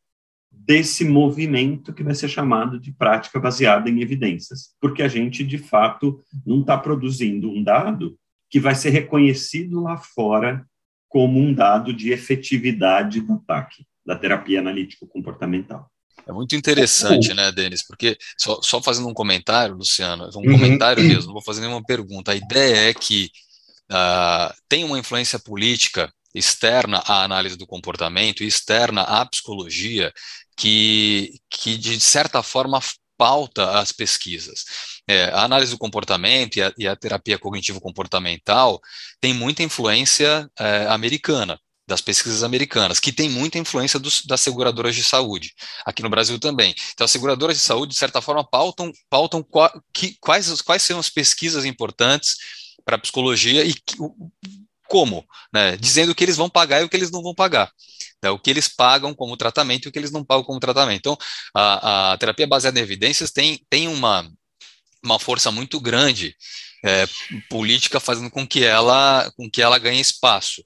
desse 0.66 1.06
movimento 1.06 1.94
que 1.94 2.04
vai 2.04 2.16
ser 2.16 2.28
chamado 2.28 2.80
de 2.80 2.92
prática 2.92 3.40
baseada 3.40 3.90
em 3.90 4.02
evidências, 4.02 4.74
porque 4.82 5.04
a 5.04 5.08
gente, 5.08 5.44
de 5.44 5.60
fato, 5.60 6.20
não 6.46 6.62
está 6.62 6.76
produzindo 6.76 7.50
um 7.50 7.64
dado 7.64 8.18
que 8.50 8.60
vai 8.60 8.74
ser 8.74 8.90
reconhecido 8.90 9.82
lá 9.82 9.98
fora 9.98 10.66
como 11.08 11.40
um 11.40 11.54
dado 11.54 11.94
de 11.94 12.12
efetividade 12.12 13.22
do 13.22 13.34
ataque, 13.34 13.86
da 14.06 14.16
terapia 14.16 14.60
analítico-comportamental. 14.60 15.90
É 16.28 16.32
muito 16.32 16.56
interessante, 16.56 17.34
né, 17.36 17.52
Denis? 17.52 17.86
Porque, 17.86 18.18
só, 18.36 18.60
só 18.64 18.82
fazendo 18.82 19.08
um 19.08 19.14
comentário, 19.14 19.76
Luciano, 19.76 20.28
um 20.36 20.40
uhum. 20.40 20.54
comentário 20.54 21.04
mesmo, 21.04 21.28
não 21.28 21.34
vou 21.34 21.44
fazer 21.44 21.62
nenhuma 21.62 21.84
pergunta. 21.84 22.32
A 22.32 22.36
ideia 22.36 22.90
é 22.90 22.94
que 22.94 23.30
uh, 23.92 24.52
tem 24.68 24.84
uma 24.84 24.98
influência 24.98 25.38
política 25.38 26.12
externa 26.36 27.02
à 27.06 27.24
análise 27.24 27.56
do 27.56 27.66
comportamento 27.66 28.44
e 28.44 28.48
externa 28.48 29.02
à 29.02 29.26
psicologia 29.26 30.14
que, 30.58 31.40
que 31.50 31.78
de 31.78 32.00
certa 32.00 32.44
forma, 32.44 32.80
pauta 33.18 33.80
as 33.80 33.92
pesquisas. 33.92 34.66
É, 35.08 35.26
a 35.26 35.44
análise 35.44 35.72
do 35.72 35.78
comportamento 35.78 36.58
e 36.58 36.62
a, 36.62 36.74
e 36.78 36.88
a 36.88 36.96
terapia 36.96 37.40
cognitivo-comportamental 37.40 38.82
tem 39.22 39.34
muita 39.34 39.64
influência 39.64 40.50
é, 40.60 40.88
americana, 40.88 41.60
das 41.88 42.02
pesquisas 42.02 42.44
americanas, 42.44 43.00
que 43.00 43.14
tem 43.14 43.30
muita 43.30 43.60
influência 43.60 44.00
dos, 44.00 44.26
das 44.26 44.42
seguradoras 44.42 44.96
de 44.96 45.04
saúde, 45.04 45.54
aqui 45.86 46.02
no 46.02 46.10
Brasil 46.10 46.40
também. 46.40 46.74
Então, 46.94 47.06
as 47.06 47.12
seguradoras 47.12 47.58
de 47.58 47.64
saúde, 47.64 47.94
de 47.94 48.00
certa 48.00 48.22
forma, 48.22 48.44
pautam, 48.44 48.92
pautam 49.10 49.44
qua, 49.44 49.72
que, 49.94 50.18
quais, 50.20 50.62
quais 50.62 50.82
são 50.82 51.00
as 51.00 51.10
pesquisas 51.10 51.64
importantes 51.64 52.38
para 52.84 52.96
a 52.96 53.00
psicologia 53.00 53.64
e 53.64 53.74
que, 53.74 53.98
como, 54.88 55.26
né, 55.54 55.78
dizendo 55.78 56.12
o 56.12 56.16
que 56.16 56.24
eles 56.24 56.38
vão 56.38 56.50
pagar 56.50 56.82
e 56.82 56.84
o 56.84 56.90
que 56.90 56.96
eles 56.96 57.12
não 57.12 57.22
vão 57.22 57.34
pagar. 57.34 57.72
Né, 58.24 58.30
o 58.30 58.40
que 58.40 58.50
eles 58.50 58.68
pagam 58.68 59.14
como 59.14 59.38
tratamento 59.38 59.86
e 59.86 59.90
o 59.90 59.92
que 59.92 60.00
eles 60.00 60.12
não 60.12 60.24
pagam 60.24 60.44
como 60.44 60.60
tratamento. 60.60 61.00
Então, 61.00 61.18
a, 61.54 62.14
a 62.14 62.18
terapia 62.18 62.48
baseada 62.48 62.80
em 62.80 62.84
evidências 62.84 63.32
tem, 63.32 63.60
tem 63.70 63.88
uma, 63.88 64.30
uma 65.04 65.20
força 65.20 65.52
muito 65.52 65.80
grande 65.80 66.36
é, 66.84 67.08
política 67.50 68.00
fazendo 68.00 68.30
com 68.30 68.46
que 68.48 68.64
ela 68.64 69.32
com 69.36 69.50
que 69.50 69.62
ela 69.62 69.80
ganhe 69.80 70.00
espaço. 70.00 70.62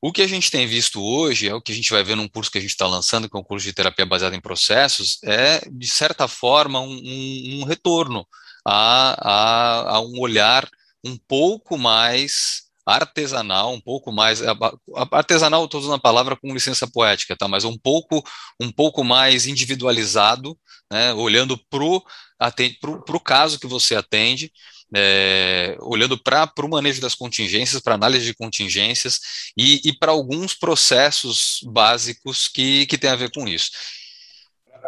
O 0.00 0.12
que 0.12 0.22
a 0.22 0.28
gente 0.28 0.50
tem 0.50 0.64
visto 0.64 1.02
hoje, 1.02 1.48
é 1.48 1.54
o 1.54 1.60
que 1.60 1.72
a 1.72 1.74
gente 1.74 1.90
vai 1.90 2.04
ver 2.04 2.14
num 2.14 2.28
curso 2.28 2.50
que 2.50 2.58
a 2.58 2.60
gente 2.60 2.70
está 2.70 2.86
lançando, 2.86 3.28
que 3.28 3.36
é 3.36 3.40
um 3.40 3.44
curso 3.44 3.66
de 3.66 3.72
terapia 3.72 4.06
baseada 4.06 4.36
em 4.36 4.40
processos, 4.40 5.18
é, 5.24 5.60
de 5.68 5.88
certa 5.88 6.28
forma, 6.28 6.80
um, 6.80 6.92
um, 6.92 7.60
um 7.60 7.64
retorno 7.64 8.24
a, 8.64 9.16
a, 9.18 9.96
a 9.96 10.00
um 10.00 10.20
olhar 10.20 10.68
um 11.04 11.16
pouco 11.16 11.76
mais 11.76 12.67
artesanal, 12.88 13.74
um 13.74 13.80
pouco 13.80 14.10
mais 14.10 14.40
artesanal, 15.12 15.64
estou 15.66 15.80
usando 15.80 15.94
a 15.94 16.00
palavra 16.00 16.34
com 16.34 16.54
licença 16.54 16.86
poética, 16.86 17.36
tá? 17.36 17.46
Mas 17.46 17.64
um 17.64 17.76
pouco 17.76 18.24
um 18.58 18.72
pouco 18.72 19.04
mais 19.04 19.46
individualizado, 19.46 20.56
né? 20.90 21.12
Olhando 21.12 21.58
para 21.68 21.84
o 21.84 23.20
caso 23.20 23.60
que 23.60 23.66
você 23.66 23.94
atende, 23.94 24.50
é, 24.96 25.76
olhando 25.80 26.16
para 26.16 26.50
o 26.62 26.68
manejo 26.68 27.00
das 27.00 27.14
contingências, 27.14 27.82
para 27.82 27.94
análise 27.94 28.24
de 28.24 28.34
contingências 28.34 29.20
e, 29.54 29.82
e 29.84 29.92
para 29.92 30.12
alguns 30.12 30.54
processos 30.54 31.60
básicos 31.64 32.48
que, 32.48 32.86
que 32.86 32.96
tem 32.96 33.10
a 33.10 33.16
ver 33.16 33.30
com 33.32 33.46
isso. 33.46 33.70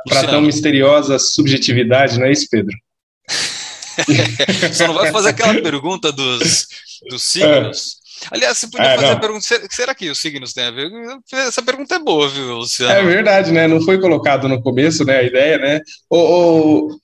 Para 0.09 0.27
tão 0.27 0.41
misteriosa 0.41 1.19
subjetividade, 1.19 2.19
não 2.19 2.25
é 2.25 2.33
isso, 2.33 2.47
Pedro? 2.51 2.75
Só 4.73 4.87
não 4.87 4.95
vai 4.95 5.13
fazer 5.13 5.31
aquela 5.31 5.61
pergunta 5.61 6.11
dos, 6.13 6.67
dos 7.09 7.23
signos. 7.23 8.01
Aliás, 8.31 8.59
você 8.59 8.67
podia 8.69 8.87
é, 8.87 8.95
fazer 8.97 9.07
não. 9.07 9.13
a 9.13 9.21
pergunta: 9.21 9.45
será 9.71 9.95
que 9.95 10.11
os 10.11 10.19
signos 10.19 10.53
têm 10.53 10.65
a 10.65 10.71
ver? 10.71 10.91
Essa 11.33 11.63
pergunta 11.63 11.95
é 11.95 11.99
boa, 11.99 12.29
viu, 12.29 12.57
Luciano? 12.57 12.93
É 12.93 13.03
verdade, 13.03 13.53
né? 13.53 13.67
Não 13.67 13.81
foi 13.81 13.99
colocado 13.99 14.49
no 14.49 14.63
começo, 14.63 15.05
né? 15.05 15.19
A 15.19 15.23
ideia, 15.23 15.59
né? 15.59 15.81
Ô, 16.09 16.19
ô, 16.19 17.01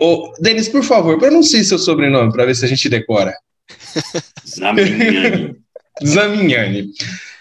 ô 0.00 0.34
Denis, 0.38 0.68
por 0.68 0.82
favor, 0.82 1.18
pronuncie 1.18 1.64
seu 1.64 1.78
sobrenome 1.78 2.32
para 2.32 2.44
ver 2.44 2.54
se 2.54 2.64
a 2.64 2.68
gente 2.68 2.88
decora. 2.88 3.34
Zamignani. 4.46 5.56
Zamignani. 6.04 6.90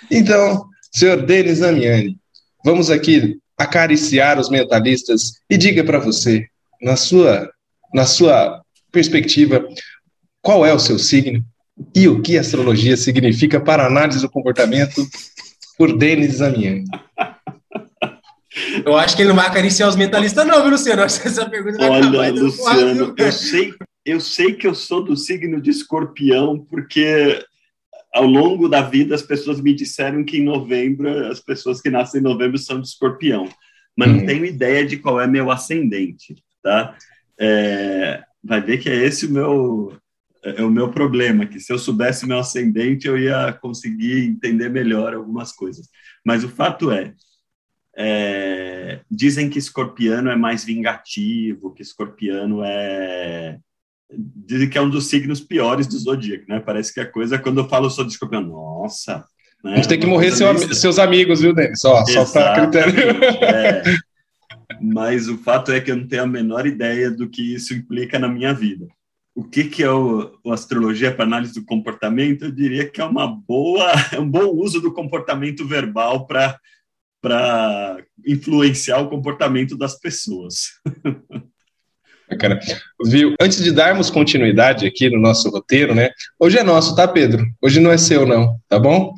Então, 0.10 0.66
senhor 0.92 1.26
Denis 1.26 1.58
Zamignani, 1.58 2.18
vamos 2.64 2.90
aqui 2.90 3.38
acariciar 3.58 4.40
os 4.40 4.50
mentalistas 4.50 5.34
e 5.50 5.58
diga 5.58 5.84
para 5.84 6.00
você, 6.00 6.48
na 6.82 6.96
sua, 6.96 7.50
na 7.94 8.06
sua 8.06 8.62
perspectiva, 8.92 9.66
qual 10.42 10.66
é 10.66 10.74
o 10.74 10.80
seu 10.80 10.98
signo 10.98 11.44
e 11.96 12.08
o 12.08 12.22
que 12.22 12.38
a 12.38 12.42
astrologia 12.42 12.96
significa 12.96 13.60
para 13.60 13.84
a 13.84 13.88
análise 13.88 14.22
do 14.22 14.30
comportamento 14.30 15.06
por 15.78 15.98
Denis 15.98 16.36
Zamiani. 16.36 16.86
Eu 18.86 18.96
acho 18.96 19.16
que 19.16 19.24
ele 19.24 19.30
não 19.30 19.36
vai 19.36 19.48
acariciar 19.48 19.90
os 19.90 19.96
mentalistas, 19.96 20.46
não, 20.46 20.62
viu, 20.62 20.72
Luciano? 20.72 21.02
Acho 21.02 21.22
que 21.22 21.28
essa 21.28 21.50
pergunta 21.50 21.78
vai 21.78 21.90
Olha, 21.90 22.32
Luciano, 22.32 23.14
eu 23.18 23.32
sei, 23.32 23.74
eu 24.06 24.20
sei 24.20 24.54
que 24.54 24.68
eu 24.68 24.76
sou 24.76 25.04
do 25.04 25.18
signo 25.18 25.60
de 25.60 25.72
escorpião, 25.72 26.60
porque 26.70 27.44
ao 28.14 28.26
longo 28.26 28.70
da 28.70 28.82
vida 28.82 29.16
as 29.16 29.24
pessoas 29.24 29.60
me 29.60 29.74
disseram 29.74 30.24
que 30.24 30.38
em 30.38 30.44
novembro, 30.44 31.28
as 31.28 31.40
pessoas 31.40 31.82
que 31.82 31.90
nascem 31.90 32.22
em 32.22 32.24
novembro 32.24 32.60
são 32.60 32.80
de 32.80 32.88
escorpião, 32.88 33.50
mas 33.98 34.10
não 34.10 34.20
uhum. 34.20 34.26
tenho 34.26 34.46
ideia 34.46 34.86
de 34.86 34.98
qual 34.98 35.20
é 35.20 35.26
meu 35.26 35.50
ascendente, 35.50 36.36
tá? 36.62 36.96
É, 37.40 38.22
vai 38.44 38.62
ver 38.62 38.78
que 38.78 38.90
é 38.90 38.96
esse 38.96 39.26
o 39.26 39.32
meu, 39.32 39.94
é, 40.44 40.62
é 40.62 40.64
o 40.64 40.70
meu 40.70 40.90
problema, 40.90 41.46
que 41.46 41.60
se 41.60 41.72
eu 41.72 41.80
soubesse 41.80 42.28
meu 42.28 42.40
ascendente, 42.40 43.08
eu 43.08 43.18
ia 43.18 43.54
conseguir 43.54 44.26
entender 44.26 44.70
melhor 44.70 45.14
algumas 45.14 45.52
coisas. 45.52 45.88
Mas 46.26 46.44
o 46.44 46.50
fato 46.50 46.92
é, 46.92 47.14
é, 47.96 49.00
dizem 49.10 49.50
que 49.50 49.58
escorpiano 49.58 50.30
é 50.30 50.36
mais 50.36 50.64
vingativo, 50.64 51.74
que 51.74 51.82
escorpiano 51.82 52.62
é. 52.64 53.58
Dizem 54.16 54.70
que 54.70 54.78
é 54.78 54.82
um 54.82 54.90
dos 54.90 55.08
signos 55.08 55.40
piores 55.40 55.88
do 55.88 55.98
zodíaco, 55.98 56.46
né? 56.48 56.60
Parece 56.60 56.94
que 56.94 57.00
a 57.00 57.06
coisa, 57.10 57.40
quando 57.40 57.62
eu 57.62 57.70
falo 57.70 57.90
sou 57.90 58.06
de 58.06 58.12
escorpião, 58.12 58.42
nossa. 58.42 59.26
Né? 59.64 59.74
A 59.74 59.76
gente 59.78 59.88
tem 59.88 60.00
que 60.00 60.06
morrer 60.06 60.32
seu, 60.32 60.56
seus 60.76 61.00
amigos, 61.00 61.42
viu, 61.42 61.54
Denis? 61.54 61.80
Só, 61.80 62.06
só 62.06 62.26
para 62.26 62.68
critério. 62.68 62.94
É. 63.44 63.84
Mas 64.80 65.28
o 65.28 65.38
fato 65.38 65.72
é 65.72 65.80
que 65.80 65.90
eu 65.90 65.96
não 65.96 66.08
tenho 66.08 66.24
a 66.24 66.28
menor 66.28 66.68
ideia 66.68 67.10
do 67.10 67.28
que 67.28 67.56
isso 67.56 67.74
implica 67.74 68.20
na 68.20 68.28
minha 68.28 68.54
vida 68.54 68.86
o 69.36 69.44
que, 69.44 69.64
que 69.66 69.84
é 69.84 69.90
o, 69.90 70.32
o 70.44 70.52
astrologia 70.52 71.14
para 71.14 71.26
análise 71.26 71.56
do 71.56 71.66
comportamento? 71.66 72.46
Eu 72.46 72.52
diria 72.52 72.88
que 72.88 73.02
é 73.02 73.06
uma 73.06 73.28
boa, 73.28 73.92
é 74.12 74.20
um 74.20 74.30
bom 74.30 74.52
uso 74.56 74.80
do 74.80 74.94
comportamento 74.94 75.68
verbal 75.68 76.26
para 76.28 76.60
para 77.22 78.04
influenciar 78.28 79.00
o 79.00 79.10
comportamento 79.10 79.78
das 79.78 79.98
pessoas. 79.98 80.74
Cara, 82.38 82.60
viu? 83.06 83.34
Antes 83.42 83.64
de 83.64 83.72
darmos 83.72 84.10
continuidade 84.10 84.86
aqui 84.86 85.10
no 85.10 85.22
nosso 85.22 85.50
roteiro, 85.50 85.96
né? 85.96 86.10
Hoje 86.38 86.58
é 86.58 86.64
nosso, 86.64 86.94
tá, 86.94 87.08
Pedro? 87.08 87.46
Hoje 87.62 87.80
não 87.80 87.92
é 87.92 87.98
seu, 87.98 88.26
não, 88.26 88.60
tá 88.68 88.78
bom? 88.78 89.14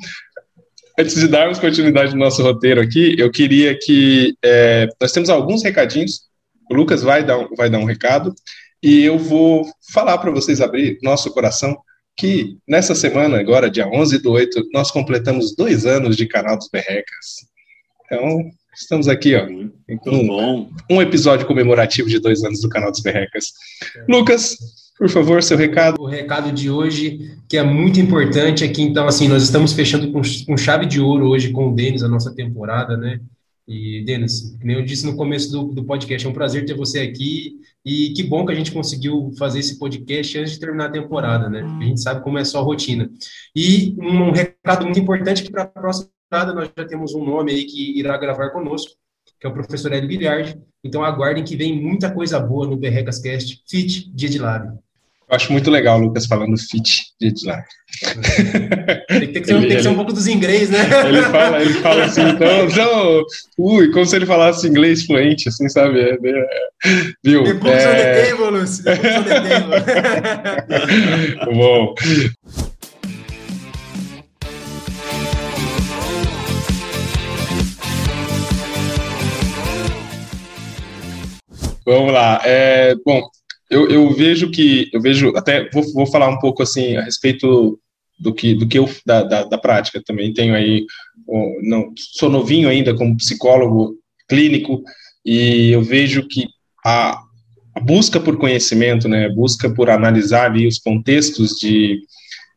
Antes 0.96 1.16
de 1.16 1.26
darmos 1.26 1.58
continuidade 1.58 2.12
no 2.12 2.20
nosso 2.20 2.44
roteiro 2.44 2.80
aqui, 2.80 3.16
eu 3.18 3.28
queria 3.28 3.76
que 3.76 4.36
é, 4.44 4.86
nós 5.00 5.10
temos 5.10 5.28
alguns 5.28 5.64
recadinhos. 5.64 6.28
O 6.70 6.74
Lucas 6.74 7.02
vai 7.02 7.24
dar, 7.24 7.48
vai 7.56 7.68
dar 7.68 7.78
um 7.78 7.84
recado 7.84 8.32
e 8.82 9.02
eu 9.04 9.18
vou 9.18 9.66
falar 9.92 10.18
para 10.18 10.30
vocês 10.30 10.60
abrir 10.60 10.98
nosso 11.02 11.30
coração 11.32 11.76
que 12.16 12.56
nessa 12.66 12.94
semana, 12.94 13.38
agora, 13.38 13.70
dia 13.70 13.86
11 13.86 14.18
do 14.18 14.32
8, 14.32 14.70
nós 14.72 14.90
completamos 14.90 15.54
dois 15.54 15.84
anos 15.84 16.16
de 16.16 16.26
canal 16.26 16.56
dos 16.56 16.68
Berrecas. 16.70 17.46
Então, 18.04 18.50
estamos 18.74 19.06
aqui, 19.06 19.34
ó, 19.34 19.46
um, 19.46 20.70
um 20.90 21.02
episódio 21.02 21.46
comemorativo 21.46 22.08
de 22.08 22.18
dois 22.18 22.42
anos 22.42 22.60
do 22.62 22.70
canal 22.70 22.90
dos 22.90 23.00
Berrecas. 23.00 23.52
Lucas, 24.08 24.56
por 24.96 25.10
favor, 25.10 25.42
seu 25.42 25.58
recado. 25.58 26.00
O 26.00 26.06
recado 26.06 26.50
de 26.52 26.70
hoje, 26.70 27.36
que 27.46 27.58
é 27.58 27.62
muito 27.62 28.00
importante 28.00 28.64
aqui, 28.64 28.80
então, 28.80 29.06
assim, 29.06 29.28
nós 29.28 29.42
estamos 29.42 29.74
fechando 29.74 30.10
com, 30.10 30.22
com 30.46 30.56
chave 30.56 30.86
de 30.86 31.00
ouro 31.00 31.28
hoje 31.28 31.50
com 31.50 31.68
o 31.68 31.74
Denis, 31.74 32.02
a 32.02 32.08
nossa 32.08 32.34
temporada, 32.34 32.96
né? 32.96 33.20
E, 33.68 34.04
Denis, 34.04 34.56
como 34.60 34.70
eu 34.70 34.84
disse 34.84 35.04
no 35.04 35.16
começo 35.16 35.50
do, 35.50 35.64
do 35.74 35.84
podcast, 35.84 36.24
é 36.24 36.30
um 36.30 36.32
prazer 36.32 36.64
ter 36.64 36.74
você 36.74 37.00
aqui. 37.00 37.60
E 37.84 38.12
que 38.14 38.22
bom 38.22 38.46
que 38.46 38.52
a 38.52 38.54
gente 38.54 38.72
conseguiu 38.72 39.32
fazer 39.38 39.58
esse 39.58 39.78
podcast 39.78 40.38
antes 40.38 40.52
de 40.52 40.60
terminar 40.60 40.86
a 40.86 40.92
temporada, 40.92 41.48
né? 41.48 41.62
A 41.80 41.84
gente 41.84 42.00
sabe 42.00 42.22
como 42.22 42.38
é 42.38 42.44
só 42.44 42.60
a 42.60 42.62
rotina. 42.62 43.10
E 43.54 43.94
um 43.98 44.30
recado 44.30 44.84
muito 44.84 45.00
importante 45.00 45.42
que 45.42 45.50
para 45.50 45.62
a 45.62 45.66
próxima 45.66 46.08
temporada 46.28 46.54
nós 46.54 46.70
já 46.76 46.84
temos 46.84 47.14
um 47.14 47.24
nome 47.24 47.52
aí 47.52 47.64
que 47.64 47.98
irá 47.98 48.16
gravar 48.16 48.50
conosco, 48.50 48.92
que 49.40 49.46
é 49.46 49.50
o 49.50 49.52
professor 49.52 49.92
Hélio 49.92 50.08
Bilhardi. 50.08 50.60
Então 50.82 51.02
aguardem 51.04 51.44
que 51.44 51.56
vem 51.56 51.80
muita 51.80 52.12
coisa 52.12 52.38
boa 52.38 52.66
no 52.66 52.76
Berrecas 52.76 53.18
Cast, 53.18 53.62
Fit 53.68 54.10
Dia 54.14 54.28
de 54.28 54.38
Lab. 54.38 54.78
Eu 55.28 55.34
acho 55.34 55.50
muito 55.52 55.72
legal 55.72 55.98
o 55.98 56.04
Lucas 56.04 56.24
falando 56.24 56.56
fit 56.56 57.02
de 57.20 57.32
design. 57.32 57.64
Tem, 59.08 59.32
que, 59.32 59.44
ser, 59.44 59.54
ele, 59.56 59.66
tem 59.66 59.76
que 59.76 59.82
ser 59.82 59.88
um 59.88 59.96
pouco 59.96 60.12
dos 60.12 60.28
inglês, 60.28 60.70
né? 60.70 60.78
Ele 61.04 61.22
fala, 61.22 61.60
ele 61.60 61.74
fala 61.74 62.04
assim, 62.04 62.22
então, 62.28 62.66
então, 62.68 63.24
ui, 63.58 63.90
como 63.90 64.06
se 64.06 64.14
ele 64.14 64.24
falasse 64.24 64.68
inglês 64.68 65.04
fluente, 65.04 65.48
assim, 65.48 65.68
sabe? 65.68 66.00
É, 66.00 66.12
é, 66.12 66.18
viu? 67.24 67.42
The 67.42 67.54
books 67.54 67.82
é... 67.82 67.88
on 67.88 67.92
the 67.92 68.22
table, 68.30 68.50
Lucy. 68.60 68.82
The 68.84 68.94
books 68.94 69.16
on 69.16 69.24
the 69.24 70.60
table. 70.62 71.56
Bom. 71.56 71.94
Vamos 81.84 82.12
lá. 82.12 82.40
É, 82.44 82.94
bom, 83.04 83.28
eu, 83.70 83.88
eu 83.88 84.10
vejo 84.12 84.50
que, 84.50 84.88
eu 84.92 85.00
vejo, 85.00 85.32
até 85.36 85.68
vou, 85.70 85.82
vou 85.92 86.06
falar 86.06 86.28
um 86.28 86.38
pouco 86.38 86.62
assim 86.62 86.96
a 86.96 87.02
respeito 87.02 87.78
do 88.18 88.32
que, 88.32 88.54
do 88.54 88.66
que 88.66 88.78
eu, 88.78 88.88
da, 89.04 89.22
da, 89.22 89.44
da 89.44 89.58
prática 89.58 90.02
também. 90.04 90.32
Tenho 90.32 90.54
aí, 90.54 90.86
não, 91.62 91.92
sou 91.96 92.30
novinho 92.30 92.68
ainda 92.68 92.94
como 92.94 93.16
psicólogo 93.16 93.94
clínico 94.28 94.82
e 95.24 95.70
eu 95.70 95.82
vejo 95.82 96.26
que 96.26 96.46
a, 96.84 97.20
a 97.74 97.80
busca 97.80 98.20
por 98.20 98.38
conhecimento, 98.38 99.08
né, 99.08 99.28
busca 99.28 99.68
por 99.68 99.90
analisar 99.90 100.50
ali 100.50 100.66
os 100.66 100.78
contextos 100.78 101.56
de 101.56 102.00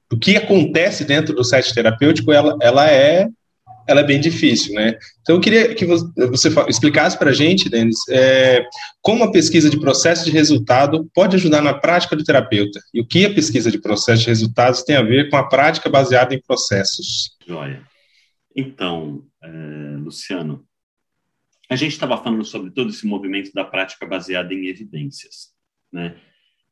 do 0.10 0.18
que 0.18 0.36
acontece 0.36 1.06
dentro 1.06 1.36
do 1.36 1.44
set 1.44 1.72
terapêutico, 1.72 2.32
ela, 2.32 2.58
ela 2.62 2.90
é 2.90 3.30
ela 3.90 4.02
é 4.02 4.04
bem 4.04 4.20
difícil, 4.20 4.76
né? 4.76 4.96
Então 5.22 5.36
eu 5.36 5.42
queria 5.42 5.74
que 5.74 5.84
você 5.84 6.50
explicasse 6.68 7.18
para 7.18 7.32
a 7.32 7.34
gente, 7.34 7.70
Denis, 7.70 7.98
é, 8.08 8.64
como 9.02 9.24
a 9.24 9.32
pesquisa 9.32 9.68
de 9.68 9.80
processo 9.80 10.24
de 10.24 10.30
resultado 10.30 11.10
pode 11.12 11.36
ajudar 11.36 11.62
na 11.62 11.74
prática 11.74 12.16
do 12.16 12.24
terapeuta 12.24 12.80
e 12.94 13.02
o 13.02 13.08
que 13.08 13.26
a 13.26 13.34
pesquisa 13.34 13.72
de 13.72 13.82
processo 13.82 14.22
de 14.22 14.28
resultados 14.28 14.84
tem 14.84 14.96
a 14.96 15.02
ver 15.02 15.32
com 15.32 15.38
a 15.38 15.48
prática 15.48 15.90
baseada 15.90 16.36
em 16.36 16.42
processos. 16.42 17.36
Joia. 17.48 17.82
Então, 18.56 19.24
é, 19.44 19.48
Luciano, 19.98 20.64
a 21.68 21.76
gente 21.76 21.94
estava 21.94 22.16
falando 22.18 22.46
sobre 22.46 22.70
todo 22.70 22.92
esse 22.92 23.08
movimento 23.08 23.52
da 23.54 23.66
prática 23.66 24.06
baseada 24.06 24.54
em 24.54 24.68
evidências, 24.68 25.50
né? 25.92 26.16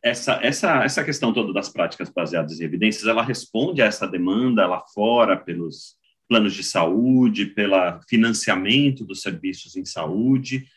Essa, 0.04 0.40
essa, 0.44 0.84
essa 0.84 1.04
questão 1.04 1.34
toda 1.34 1.52
das 1.52 1.70
práticas 1.70 2.10
baseadas 2.10 2.60
em 2.60 2.64
evidências, 2.64 3.08
ela 3.08 3.24
responde 3.24 3.82
a 3.82 3.86
essa 3.86 4.08
demanda 4.08 4.68
lá 4.68 4.84
fora 4.94 5.36
pelos 5.36 5.97
planos 6.28 6.54
de 6.54 6.64
saúde, 6.64 7.46
pelo 7.46 8.02
financiamento 8.08 9.06
dos 9.06 9.22
serviços 9.22 9.76
em 9.76 9.86
saúde, 9.86 10.68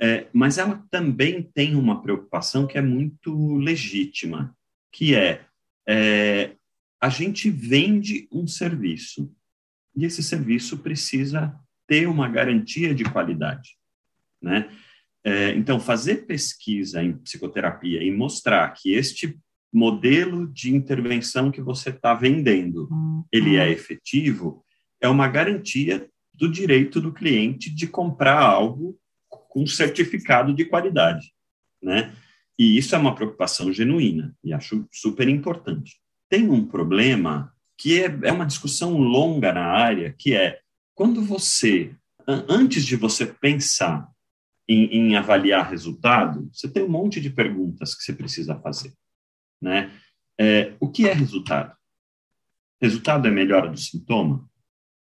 é, 0.00 0.26
mas 0.32 0.58
ela 0.58 0.84
também 0.90 1.42
tem 1.42 1.76
uma 1.76 2.02
preocupação 2.02 2.66
que 2.66 2.76
é 2.76 2.82
muito 2.82 3.56
legítima, 3.56 4.56
que 4.92 5.14
é, 5.14 5.44
é 5.88 6.56
a 7.00 7.08
gente 7.08 7.50
vende 7.50 8.28
um 8.30 8.46
serviço 8.46 9.34
e 9.96 10.04
esse 10.04 10.22
serviço 10.22 10.78
precisa 10.78 11.54
ter 11.86 12.08
uma 12.08 12.28
garantia 12.28 12.94
de 12.94 13.04
qualidade, 13.04 13.76
né? 14.40 14.70
É, 15.24 15.50
então, 15.54 15.78
fazer 15.78 16.26
pesquisa 16.26 17.02
em 17.02 17.12
psicoterapia 17.12 18.02
e 18.02 18.10
mostrar 18.10 18.68
que 18.70 18.92
este 18.92 19.38
modelo 19.72 20.48
de 20.48 20.74
intervenção 20.74 21.50
que 21.50 21.60
você 21.60 21.90
está 21.90 22.12
vendendo, 22.12 22.88
ele 23.30 23.56
é 23.56 23.70
efetivo, 23.70 24.64
é 25.02 25.08
uma 25.08 25.28
garantia 25.28 26.08
do 26.32 26.48
direito 26.48 27.00
do 27.00 27.12
cliente 27.12 27.68
de 27.68 27.86
comprar 27.86 28.40
algo 28.40 28.98
com 29.28 29.66
certificado 29.66 30.54
de 30.54 30.64
qualidade, 30.64 31.34
né? 31.82 32.14
E 32.58 32.78
isso 32.78 32.94
é 32.94 32.98
uma 32.98 33.14
preocupação 33.14 33.72
genuína 33.72 34.34
e 34.42 34.52
acho 34.52 34.86
super 34.90 35.28
importante. 35.28 36.00
Tem 36.28 36.48
um 36.48 36.64
problema 36.64 37.52
que 37.76 38.00
é, 38.02 38.06
é 38.22 38.32
uma 38.32 38.46
discussão 38.46 38.96
longa 38.96 39.52
na 39.52 39.64
área, 39.64 40.14
que 40.16 40.34
é 40.34 40.60
quando 40.94 41.22
você, 41.22 41.94
antes 42.26 42.84
de 42.86 42.94
você 42.94 43.26
pensar 43.26 44.08
em, 44.68 44.84
em, 44.84 45.16
avaliar 45.16 45.68
resultado, 45.68 46.48
você 46.52 46.68
tem 46.68 46.82
um 46.82 46.88
monte 46.88 47.20
de 47.20 47.30
perguntas 47.30 47.94
que 47.94 48.04
você 48.04 48.12
precisa 48.12 48.54
fazer. 48.60 48.92
Né? 49.60 49.90
É, 50.38 50.74
o 50.78 50.88
que 50.88 51.08
é 51.08 51.12
resultado? 51.12 51.76
Resultado 52.80 53.26
é 53.26 53.30
melhora 53.30 53.68
do 53.68 53.78
sintoma? 53.78 54.48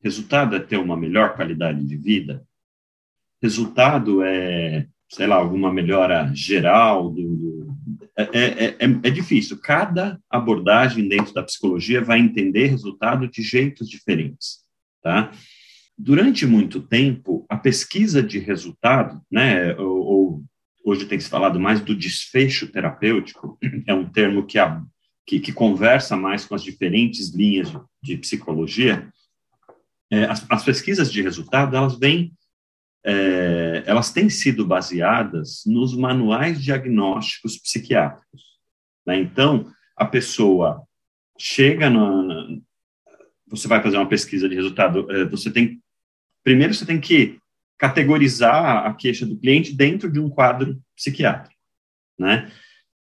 Resultado 0.03 0.55
é 0.55 0.59
ter 0.59 0.77
uma 0.77 0.95
melhor 0.95 1.35
qualidade 1.35 1.83
de 1.83 1.97
vida? 1.97 2.45
Resultado 3.41 4.23
é, 4.23 4.87
sei 5.09 5.27
lá, 5.27 5.35
alguma 5.35 5.71
melhora 5.71 6.31
geral? 6.33 7.09
Do, 7.09 7.35
do 7.35 7.77
é, 8.17 8.23
é, 8.23 8.65
é, 8.65 8.75
é 8.79 9.09
difícil. 9.09 9.57
Cada 9.59 10.19
abordagem 10.29 11.07
dentro 11.07 11.33
da 11.33 11.43
psicologia 11.43 12.01
vai 12.01 12.19
entender 12.19 12.67
resultado 12.67 13.27
de 13.27 13.41
jeitos 13.41 13.89
diferentes. 13.89 14.59
Tá? 15.01 15.31
Durante 15.97 16.45
muito 16.45 16.81
tempo, 16.81 17.45
a 17.49 17.57
pesquisa 17.57 18.21
de 18.21 18.39
resultado, 18.39 19.21
né, 19.31 19.75
ou, 19.75 19.97
ou 19.97 20.43
hoje 20.85 21.05
tem 21.05 21.19
se 21.19 21.29
falado 21.29 21.59
mais 21.59 21.81
do 21.81 21.95
desfecho 21.95 22.71
terapêutico, 22.71 23.57
é 23.87 23.93
um 23.93 24.07
termo 24.07 24.45
que, 24.45 24.59
a, 24.59 24.81
que, 25.25 25.39
que 25.39 25.53
conversa 25.53 26.15
mais 26.15 26.45
com 26.45 26.55
as 26.55 26.63
diferentes 26.63 27.29
linhas 27.29 27.71
de, 27.71 27.79
de 28.03 28.17
psicologia, 28.17 29.11
é, 30.11 30.25
as, 30.25 30.45
as, 30.49 30.63
pesquisas 30.63 31.11
de 31.11 31.21
resultado, 31.21 31.75
elas 31.75 31.97
vêm, 31.97 32.33
é, 33.03 33.83
elas 33.85 34.11
têm 34.11 34.29
sido 34.29 34.65
baseadas 34.65 35.63
nos 35.65 35.95
manuais 35.95 36.61
diagnósticos 36.61 37.57
psiquiátricos. 37.57 38.41
Né? 39.05 39.19
Então, 39.19 39.71
a 39.95 40.05
pessoa 40.05 40.83
chega 41.37 41.89
na, 41.89 42.23
na, 42.23 42.57
você 43.47 43.67
vai 43.67 43.81
fazer 43.81 43.97
uma 43.97 44.09
pesquisa 44.09 44.47
de 44.47 44.55
resultado, 44.55 45.09
é, 45.11 45.25
você 45.25 45.51
tem, 45.51 45.81
primeiro 46.43 46.73
você 46.73 46.85
tem 46.85 46.99
que 46.99 47.39
categorizar 47.77 48.85
a 48.85 48.93
queixa 48.93 49.25
do 49.25 49.37
cliente 49.37 49.75
dentro 49.75 50.11
de 50.11 50.19
um 50.19 50.29
quadro 50.29 50.81
psiquiátrico, 50.95 51.55
né? 52.17 52.51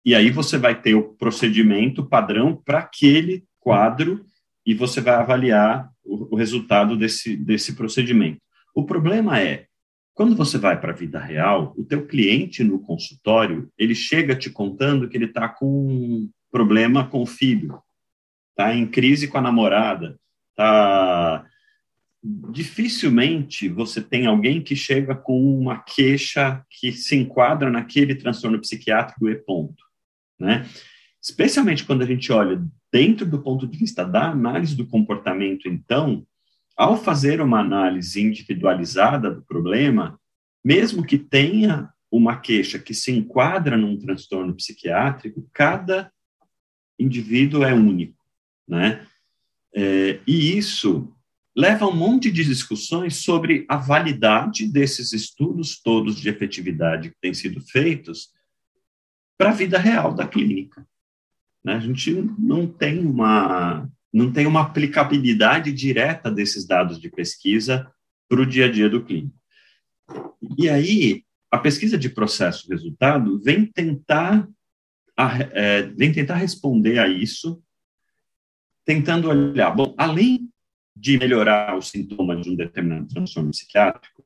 E 0.04 0.14
aí 0.14 0.30
você 0.30 0.56
vai 0.56 0.80
ter 0.80 0.94
o 0.94 1.14
procedimento 1.14 2.06
padrão 2.06 2.54
para 2.54 2.78
aquele 2.78 3.44
quadro 3.58 4.24
e 4.64 4.72
você 4.72 5.00
vai 5.00 5.14
avaliar 5.14 5.90
o, 6.06 6.36
resultado 6.36 6.96
desse, 6.96 7.36
desse 7.36 7.74
procedimento. 7.74 8.40
O 8.74 8.84
problema 8.84 9.40
é, 9.40 9.66
quando 10.14 10.34
você 10.34 10.56
vai 10.56 10.80
para 10.80 10.92
a 10.92 10.96
vida 10.96 11.18
real, 11.18 11.74
o 11.76 11.84
teu 11.84 12.06
cliente 12.06 12.64
no 12.64 12.80
consultório, 12.80 13.70
ele 13.76 13.94
chega 13.94 14.34
te 14.34 14.48
contando 14.48 15.08
que 15.08 15.16
ele 15.16 15.26
está 15.26 15.48
com 15.48 15.66
um 15.66 16.30
problema 16.50 17.06
com 17.06 17.22
o 17.22 17.26
filho, 17.26 17.78
está 18.50 18.74
em 18.74 18.86
crise 18.86 19.28
com 19.28 19.38
a 19.38 19.42
namorada, 19.42 20.18
está 20.50 21.44
dificilmente 22.50 23.68
você 23.68 24.00
tem 24.02 24.26
alguém 24.26 24.60
que 24.60 24.74
chega 24.74 25.14
com 25.14 25.60
uma 25.60 25.78
queixa 25.78 26.64
que 26.68 26.90
se 26.90 27.14
enquadra 27.14 27.70
naquele 27.70 28.14
transtorno 28.14 28.60
psiquiátrico 28.60 29.28
e 29.28 29.36
ponto, 29.36 29.84
né? 30.38 30.66
Especialmente 31.22 31.84
quando 31.84 32.02
a 32.02 32.06
gente 32.06 32.32
olha 32.32 32.64
dentro 32.96 33.26
do 33.26 33.42
ponto 33.42 33.66
de 33.66 33.76
vista 33.76 34.06
da 34.06 34.30
análise 34.30 34.74
do 34.74 34.87
comportamento, 34.87 35.68
então, 35.68 36.26
ao 36.74 36.96
fazer 36.96 37.42
uma 37.42 37.61
análise 37.61 38.22
individualizada 38.22 39.30
do 39.30 39.42
problema, 39.42 40.18
mesmo 40.64 41.04
que 41.04 41.18
tenha 41.18 41.90
uma 42.11 42.40
queixa 42.40 42.78
que 42.78 42.94
se 42.94 43.12
enquadra 43.12 43.76
num 43.76 43.98
transtorno 43.98 44.54
psiquiátrico, 44.54 45.46
cada 45.52 46.11
indivíduo 46.98 47.64
é 47.64 47.74
único, 47.74 48.16
né? 48.66 49.06
É, 49.74 50.18
e 50.26 50.56
isso 50.56 51.14
leva 51.54 51.85
a 51.85 51.88
um 51.88 51.94
monte 51.94 52.30
de 52.30 52.44
discussões 52.44 53.16
sobre 53.16 53.66
a 53.68 53.76
validade 53.76 54.66
desses 54.66 55.12
estudos 55.12 55.78
todos 55.82 56.16
de 56.16 56.30
efetividade 56.30 57.11
que 57.11 57.20
têm 57.20 57.35
sido 57.35 57.61
feitos 57.61 58.30
para 59.37 59.50
a 59.50 59.54
vida 59.54 59.76
real 59.76 60.14
da 60.14 60.26
clínica. 60.26 60.87
Né? 61.66 61.74
A 61.74 61.81
gente 61.81 62.12
não 62.38 62.64
tem 62.64 63.00
uma 63.00 63.90
não 64.12 64.33
tem 64.33 64.46
uma 64.46 64.62
aplicabilidade 64.62 65.70
direta 65.72 66.31
desses 66.31 66.66
dados 66.66 66.98
de 66.98 67.11
pesquisa 67.11 67.92
para 68.26 68.40
o 68.40 68.46
dia 68.46 68.64
a 68.64 68.72
dia 68.72 68.88
do 68.88 69.05
clínico. 69.05 69.37
E 70.57 70.70
aí, 70.70 71.22
a 71.50 71.59
pesquisa 71.59 71.98
de 71.98 72.09
processo-resultado 72.09 73.38
vem 73.42 73.66
tentar, 73.66 74.48
é, 75.52 75.83
vem 75.83 76.11
tentar 76.12 76.37
responder 76.37 76.98
a 76.98 77.09
isso, 77.09 77.62
tentando 78.87 79.29
olhar, 79.29 79.70
bom, 79.72 79.94
além 79.98 80.48
de 80.96 81.18
melhorar 81.18 81.76
os 81.76 81.90
sintomas 81.90 82.42
de 82.42 82.48
um 82.48 82.57
determinado 82.57 83.09
transtorno 83.09 83.50
psiquiátrico, 83.50 84.24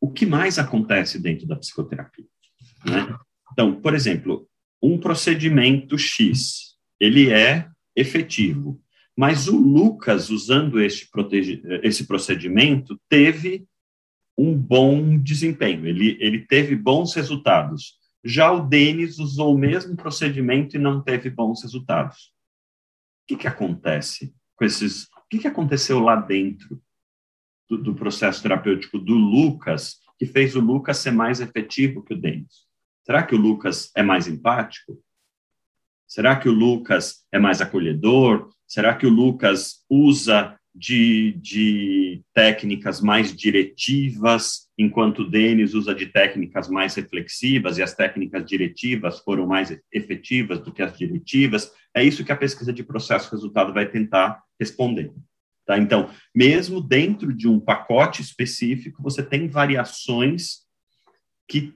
o 0.00 0.10
que 0.10 0.24
mais 0.24 0.58
acontece 0.58 1.18
dentro 1.18 1.46
da 1.46 1.56
psicoterapia? 1.56 2.24
Né? 2.86 3.18
Então, 3.52 3.78
por 3.82 3.94
exemplo, 3.94 4.48
um 4.82 4.98
procedimento 4.98 5.98
X, 5.98 6.76
ele 6.98 7.30
é 7.30 7.68
efetivo, 7.94 8.80
mas 9.16 9.48
o 9.48 9.56
Lucas, 9.56 10.30
usando 10.30 10.80
este 10.80 11.08
esse 11.82 12.06
procedimento, 12.06 12.98
teve 13.08 13.66
um 14.38 14.56
bom 14.56 15.18
desempenho, 15.18 15.86
ele, 15.86 16.16
ele 16.20 16.46
teve 16.46 16.74
bons 16.74 17.14
resultados. 17.14 17.98
Já 18.24 18.50
o 18.50 18.66
Denis 18.66 19.18
usou 19.18 19.54
o 19.54 19.58
mesmo 19.58 19.96
procedimento 19.96 20.76
e 20.76 20.78
não 20.78 21.02
teve 21.02 21.28
bons 21.28 21.62
resultados. 21.62 22.32
O 23.22 23.28
que, 23.28 23.36
que 23.36 23.46
acontece 23.46 24.34
com 24.56 24.64
esses 24.64 25.08
que, 25.30 25.38
que 25.38 25.46
aconteceu 25.46 26.00
lá 26.00 26.16
dentro 26.16 26.82
do, 27.68 27.78
do, 27.78 27.94
processo 27.94 28.42
terapêutico 28.42 28.98
do 28.98 29.14
Lucas 29.14 30.00
que 30.18 30.26
fez 30.26 30.56
o 30.56 30.60
Lucas 30.60 30.98
ser 30.98 31.12
mais 31.12 31.40
efetivo 31.40 32.02
que 32.02 32.12
o 32.12 32.20
Denis? 32.20 32.68
Será 33.04 33.22
que 33.22 33.34
o 33.34 33.38
Lucas 33.38 33.90
é 33.96 34.02
mais 34.02 34.28
empático? 34.28 35.02
Será 36.06 36.36
que 36.36 36.48
o 36.48 36.52
Lucas 36.52 37.24
é 37.32 37.38
mais 37.38 37.60
acolhedor? 37.60 38.50
Será 38.66 38.94
que 38.94 39.06
o 39.06 39.10
Lucas 39.10 39.84
usa 39.88 40.58
de, 40.74 41.32
de 41.40 42.22
técnicas 42.32 43.00
mais 43.00 43.34
diretivas, 43.34 44.68
enquanto 44.78 45.20
o 45.20 45.30
Denis 45.30 45.74
usa 45.74 45.94
de 45.94 46.06
técnicas 46.06 46.68
mais 46.68 46.94
reflexivas, 46.94 47.78
e 47.78 47.82
as 47.82 47.94
técnicas 47.94 48.44
diretivas 48.44 49.18
foram 49.20 49.46
mais 49.46 49.76
efetivas 49.92 50.60
do 50.60 50.72
que 50.72 50.82
as 50.82 50.96
diretivas? 50.96 51.72
É 51.94 52.02
isso 52.04 52.24
que 52.24 52.32
a 52.32 52.36
pesquisa 52.36 52.72
de 52.72 52.84
processo-resultado 52.84 53.72
vai 53.72 53.86
tentar 53.86 54.42
responder. 54.58 55.12
Tá? 55.66 55.78
Então, 55.78 56.10
mesmo 56.34 56.80
dentro 56.80 57.32
de 57.32 57.48
um 57.48 57.58
pacote 57.58 58.22
específico, 58.22 59.02
você 59.02 59.22
tem 59.22 59.48
variações 59.48 60.60
que, 61.48 61.74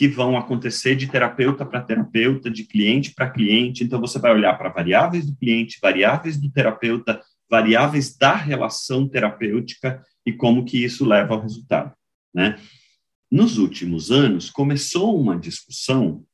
que 0.00 0.08
vão 0.08 0.34
acontecer 0.34 0.96
de 0.96 1.08
terapeuta 1.08 1.62
para 1.62 1.82
terapeuta, 1.82 2.50
de 2.50 2.64
cliente 2.64 3.12
para 3.12 3.28
cliente. 3.28 3.84
Então, 3.84 4.00
você 4.00 4.18
vai 4.18 4.32
olhar 4.32 4.56
para 4.56 4.70
variáveis 4.70 5.26
do 5.26 5.36
cliente, 5.36 5.78
variáveis 5.78 6.38
do 6.38 6.50
terapeuta, 6.50 7.20
variáveis 7.50 8.16
da 8.16 8.34
relação 8.34 9.06
terapêutica 9.06 10.02
e 10.24 10.32
como 10.32 10.64
que 10.64 10.82
isso 10.82 11.04
leva 11.04 11.34
ao 11.34 11.42
resultado. 11.42 11.92
Né? 12.32 12.58
Nos 13.30 13.58
últimos 13.58 14.10
anos, 14.10 14.48
começou 14.48 15.20
uma 15.20 15.38
discussão 15.38 16.24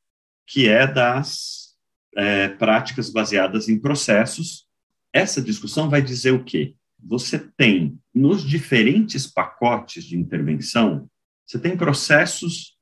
que 0.47 0.69
é 0.69 0.87
das 0.87 1.75
é, 2.15 2.47
práticas 2.47 3.09
baseadas 3.09 3.67
em 3.67 3.77
processos. 3.77 4.65
Essa 5.11 5.41
discussão 5.41 5.89
vai 5.89 6.01
dizer 6.01 6.31
o 6.31 6.41
quê? 6.41 6.73
Você 7.03 7.37
tem, 7.37 7.99
nos 8.15 8.45
diferentes 8.45 9.27
pacotes 9.27 10.05
de 10.05 10.17
intervenção, 10.17 11.09
você 11.45 11.59
tem 11.59 11.75
processos 11.75 12.76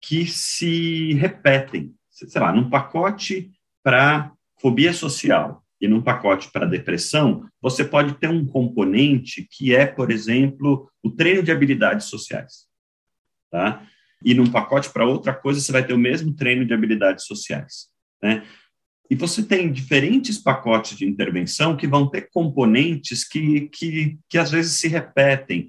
que 0.00 0.26
se 0.26 1.14
repetem. 1.14 1.94
Sei 2.10 2.40
lá, 2.40 2.52
num 2.52 2.68
pacote 2.68 3.50
para 3.82 4.32
fobia 4.60 4.92
social 4.92 5.64
e 5.80 5.86
num 5.86 6.02
pacote 6.02 6.50
para 6.50 6.66
depressão, 6.66 7.48
você 7.60 7.84
pode 7.84 8.14
ter 8.14 8.28
um 8.28 8.44
componente 8.44 9.46
que 9.50 9.74
é, 9.74 9.86
por 9.86 10.10
exemplo, 10.10 10.90
o 11.02 11.10
treino 11.10 11.42
de 11.42 11.52
habilidades 11.52 12.06
sociais. 12.06 12.66
Tá? 13.50 13.86
E 14.24 14.34
num 14.34 14.50
pacote 14.50 14.90
para 14.90 15.06
outra 15.06 15.32
coisa, 15.32 15.60
você 15.60 15.70
vai 15.70 15.86
ter 15.86 15.94
o 15.94 15.98
mesmo 15.98 16.34
treino 16.34 16.66
de 16.66 16.74
habilidades 16.74 17.24
sociais. 17.24 17.88
Né? 18.20 18.44
E 19.10 19.14
você 19.14 19.42
tem 19.42 19.72
diferentes 19.72 20.36
pacotes 20.36 20.96
de 20.98 21.06
intervenção 21.06 21.76
que 21.76 21.86
vão 21.86 22.10
ter 22.10 22.28
componentes 22.30 23.26
que, 23.26 23.68
que, 23.68 24.18
que 24.28 24.36
às 24.36 24.50
vezes 24.50 24.72
se 24.72 24.88
repetem. 24.88 25.68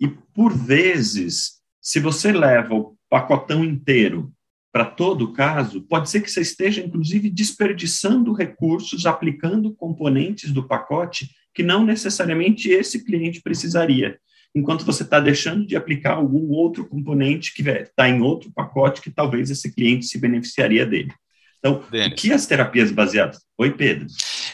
E, 0.00 0.06
por 0.06 0.52
vezes, 0.54 1.60
se 1.80 1.98
você 1.98 2.30
leva 2.30 2.74
o 2.74 2.97
pacotão 3.08 3.64
inteiro 3.64 4.32
para 4.72 4.84
todo 4.84 5.22
o 5.22 5.32
caso, 5.32 5.82
pode 5.82 6.10
ser 6.10 6.20
que 6.20 6.30
você 6.30 6.42
esteja, 6.42 6.84
inclusive, 6.84 7.30
desperdiçando 7.30 8.32
recursos, 8.32 9.06
aplicando 9.06 9.74
componentes 9.74 10.52
do 10.52 10.66
pacote 10.66 11.30
que 11.54 11.62
não 11.62 11.84
necessariamente 11.84 12.70
esse 12.70 13.04
cliente 13.04 13.40
precisaria, 13.40 14.18
enquanto 14.54 14.84
você 14.84 15.02
está 15.02 15.18
deixando 15.18 15.66
de 15.66 15.74
aplicar 15.74 16.12
algum 16.12 16.50
outro 16.50 16.86
componente 16.86 17.52
que 17.54 17.68
está 17.68 18.08
em 18.08 18.20
outro 18.20 18.52
pacote 18.52 19.00
que 19.00 19.10
talvez 19.10 19.50
esse 19.50 19.74
cliente 19.74 20.06
se 20.06 20.18
beneficiaria 20.18 20.86
dele. 20.86 21.12
Então, 21.58 21.82
Dennis. 21.90 22.12
o 22.12 22.14
que 22.14 22.32
as 22.32 22.46
terapias 22.46 22.92
baseadas. 22.92 23.40
Oi, 23.58 23.72
Pedro. 23.72 24.06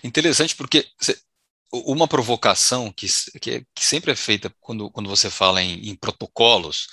Interessante 0.03 0.57
porque 0.57 0.87
uma 1.87 2.07
provocação 2.07 2.93
que, 2.93 3.07
que, 3.41 3.67
que, 3.75 3.85
sempre 3.85 4.13
é 4.13 4.17
feita 4.17 4.53
quando, 4.61 4.91
quando 4.91 5.09
você 5.09 5.29
fala 5.29 5.63
em, 5.63 5.89
em 5.89 5.97
protocolos, 5.97 6.87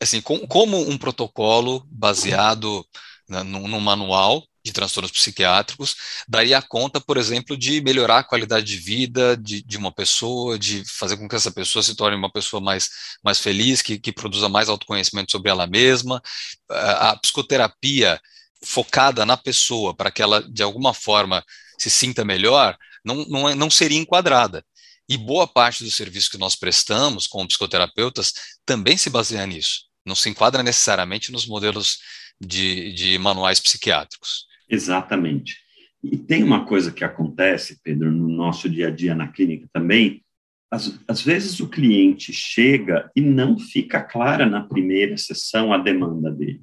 assim, 0.00 0.20
com, 0.20 0.46
como 0.46 0.78
um 0.78 0.96
protocolo 0.96 1.86
baseado 1.90 2.86
num, 3.28 3.80
manual 3.80 4.44
de 4.64 4.72
transtornos 4.72 5.10
psiquiátricos 5.10 5.96
daria 6.28 6.62
conta, 6.62 7.00
por 7.00 7.16
exemplo, 7.16 7.56
de 7.56 7.80
melhorar 7.80 8.18
a 8.18 8.24
qualidade 8.24 8.66
de 8.66 8.76
vida 8.76 9.36
de, 9.36 9.62
de, 9.62 9.76
uma 9.76 9.90
pessoa, 9.90 10.58
de 10.58 10.84
fazer 10.88 11.16
com 11.16 11.28
que 11.28 11.34
essa 11.34 11.50
pessoa 11.50 11.82
se 11.82 11.96
torne 11.96 12.16
uma 12.16 12.30
pessoa 12.30 12.60
mais, 12.60 12.88
mais 13.24 13.40
feliz, 13.40 13.82
que, 13.82 13.98
que 13.98 14.12
produza 14.12 14.48
mais 14.48 14.68
autoconhecimento 14.68 15.32
sobre 15.32 15.50
ela 15.50 15.66
mesma. 15.66 16.22
A 16.68 17.16
psicoterapia 17.16 18.20
focada 18.64 19.26
na 19.26 19.36
pessoa 19.36 19.94
para 19.94 20.10
que 20.10 20.22
ela, 20.22 20.40
de 20.42 20.62
alguma 20.62 20.94
forma, 20.94 21.44
se 21.76 21.90
sinta 21.90 22.24
melhor, 22.24 22.76
não, 23.04 23.24
não, 23.26 23.48
é, 23.48 23.54
não 23.54 23.70
seria 23.70 23.98
enquadrada. 23.98 24.64
E 25.08 25.16
boa 25.16 25.46
parte 25.46 25.84
do 25.84 25.90
serviço 25.90 26.30
que 26.30 26.38
nós 26.38 26.54
prestamos 26.54 27.26
como 27.26 27.46
psicoterapeutas 27.48 28.32
também 28.64 28.96
se 28.96 29.10
baseia 29.10 29.46
nisso. 29.46 29.82
Não 30.06 30.14
se 30.14 30.28
enquadra 30.28 30.62
necessariamente 30.62 31.30
nos 31.30 31.46
modelos 31.46 31.98
de, 32.40 32.92
de 32.92 33.18
manuais 33.18 33.60
psiquiátricos. 33.60 34.46
Exatamente. 34.68 35.56
E 36.02 36.16
tem 36.16 36.42
uma 36.42 36.64
coisa 36.64 36.90
que 36.90 37.04
acontece, 37.04 37.78
Pedro, 37.82 38.10
no 38.10 38.28
nosso 38.28 38.68
dia 38.68 38.88
a 38.88 38.90
dia 38.90 39.14
na 39.14 39.28
clínica 39.28 39.68
também. 39.72 40.24
Às, 40.70 40.98
às 41.06 41.20
vezes 41.20 41.60
o 41.60 41.68
cliente 41.68 42.32
chega 42.32 43.10
e 43.14 43.20
não 43.20 43.58
fica 43.58 44.02
clara 44.02 44.46
na 44.46 44.62
primeira 44.62 45.16
sessão 45.16 45.72
a 45.72 45.78
demanda 45.78 46.30
dele. 46.30 46.62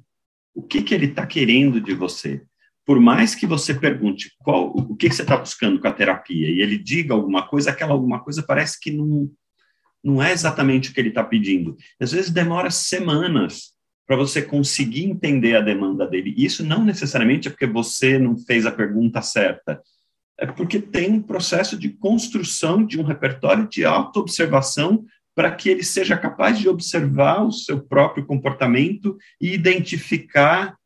O 0.54 0.62
que, 0.62 0.82
que 0.82 0.94
ele 0.94 1.06
está 1.06 1.26
querendo 1.26 1.80
de 1.80 1.94
você? 1.94 2.42
Por 2.86 2.98
mais 2.98 3.34
que 3.34 3.46
você 3.46 3.74
pergunte 3.74 4.32
qual, 4.38 4.70
o 4.70 4.96
que, 4.96 5.08
que 5.08 5.14
você 5.14 5.22
está 5.22 5.36
buscando 5.36 5.78
com 5.78 5.86
a 5.86 5.92
terapia 5.92 6.48
e 6.48 6.60
ele 6.60 6.78
diga 6.78 7.14
alguma 7.14 7.46
coisa, 7.46 7.70
aquela 7.70 7.92
alguma 7.92 8.20
coisa 8.20 8.42
parece 8.42 8.80
que 8.80 8.90
não, 8.90 9.30
não 10.02 10.22
é 10.22 10.32
exatamente 10.32 10.90
o 10.90 10.94
que 10.94 11.00
ele 11.00 11.10
está 11.10 11.22
pedindo. 11.22 11.76
Às 12.00 12.12
vezes 12.12 12.30
demora 12.30 12.70
semanas 12.70 13.74
para 14.06 14.16
você 14.16 14.42
conseguir 14.42 15.04
entender 15.04 15.54
a 15.54 15.60
demanda 15.60 16.06
dele. 16.06 16.34
Isso 16.36 16.64
não 16.64 16.84
necessariamente 16.84 17.46
é 17.46 17.50
porque 17.50 17.66
você 17.66 18.18
não 18.18 18.36
fez 18.36 18.66
a 18.66 18.72
pergunta 18.72 19.22
certa, 19.22 19.80
é 20.36 20.46
porque 20.46 20.80
tem 20.80 21.12
um 21.12 21.22
processo 21.22 21.78
de 21.78 21.90
construção 21.90 22.84
de 22.84 22.98
um 22.98 23.04
repertório 23.04 23.68
de 23.68 23.84
autoobservação 23.84 25.04
para 25.34 25.52
que 25.52 25.68
ele 25.68 25.84
seja 25.84 26.16
capaz 26.16 26.58
de 26.58 26.68
observar 26.68 27.44
o 27.44 27.52
seu 27.52 27.80
próprio 27.80 28.26
comportamento 28.26 29.16
e 29.40 29.52
identificar 29.52 30.76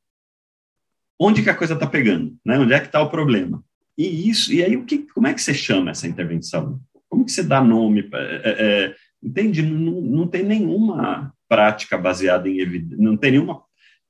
onde 1.19 1.43
que 1.43 1.51
a 1.51 1.55
coisa 1.55 1.75
está 1.75 1.87
pegando, 1.87 2.37
né? 2.45 2.59
Onde 2.59 2.73
é 2.73 2.81
que 2.81 2.87
está 2.87 3.01
o 3.01 3.11
problema? 3.11 3.63
E 3.97 4.29
isso, 4.29 4.53
e 4.53 4.63
aí 4.63 4.77
o 4.77 4.85
que, 4.85 4.99
como 4.99 5.27
é 5.27 5.35
que 5.35 5.41
você 5.41 5.55
chama 5.55 5.91
essa 5.91 6.09
intervenção? 6.09 6.81
Como 7.09 7.25
que 7.25 7.33
você 7.33 7.43
dá 7.43 7.63
nome? 7.63 8.09
É, 8.13 8.57
é, 8.59 8.95
entende? 9.23 9.63
Não, 9.63 10.01
não 10.01 10.27
tem 10.27 10.43
nenhuma 10.43 11.33
prática 11.49 11.97
baseada 11.97 12.49
em 12.49 12.59
evidência, 12.59 12.97
não 12.99 13.17
tem 13.17 13.33
nenhuma 13.33 13.63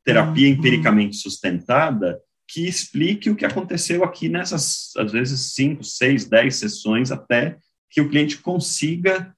terapia 0.05 0.49
uhum. 0.49 0.55
empiricamente 0.55 1.17
sustentada 1.17 2.19
que 2.47 2.67
explique 2.67 3.31
o 3.31 3.37
que 3.37 3.45
aconteceu 3.45 4.05
aqui 4.05 4.29
nessas, 4.29 4.93
às 4.97 5.13
vezes, 5.13 5.55
cinco, 5.55 5.83
seis, 5.83 6.27
dez 6.27 6.57
sessões, 6.57 7.11
até 7.11 7.57
que 7.91 8.01
o 8.01 8.09
cliente 8.09 8.39
consiga 8.39 9.35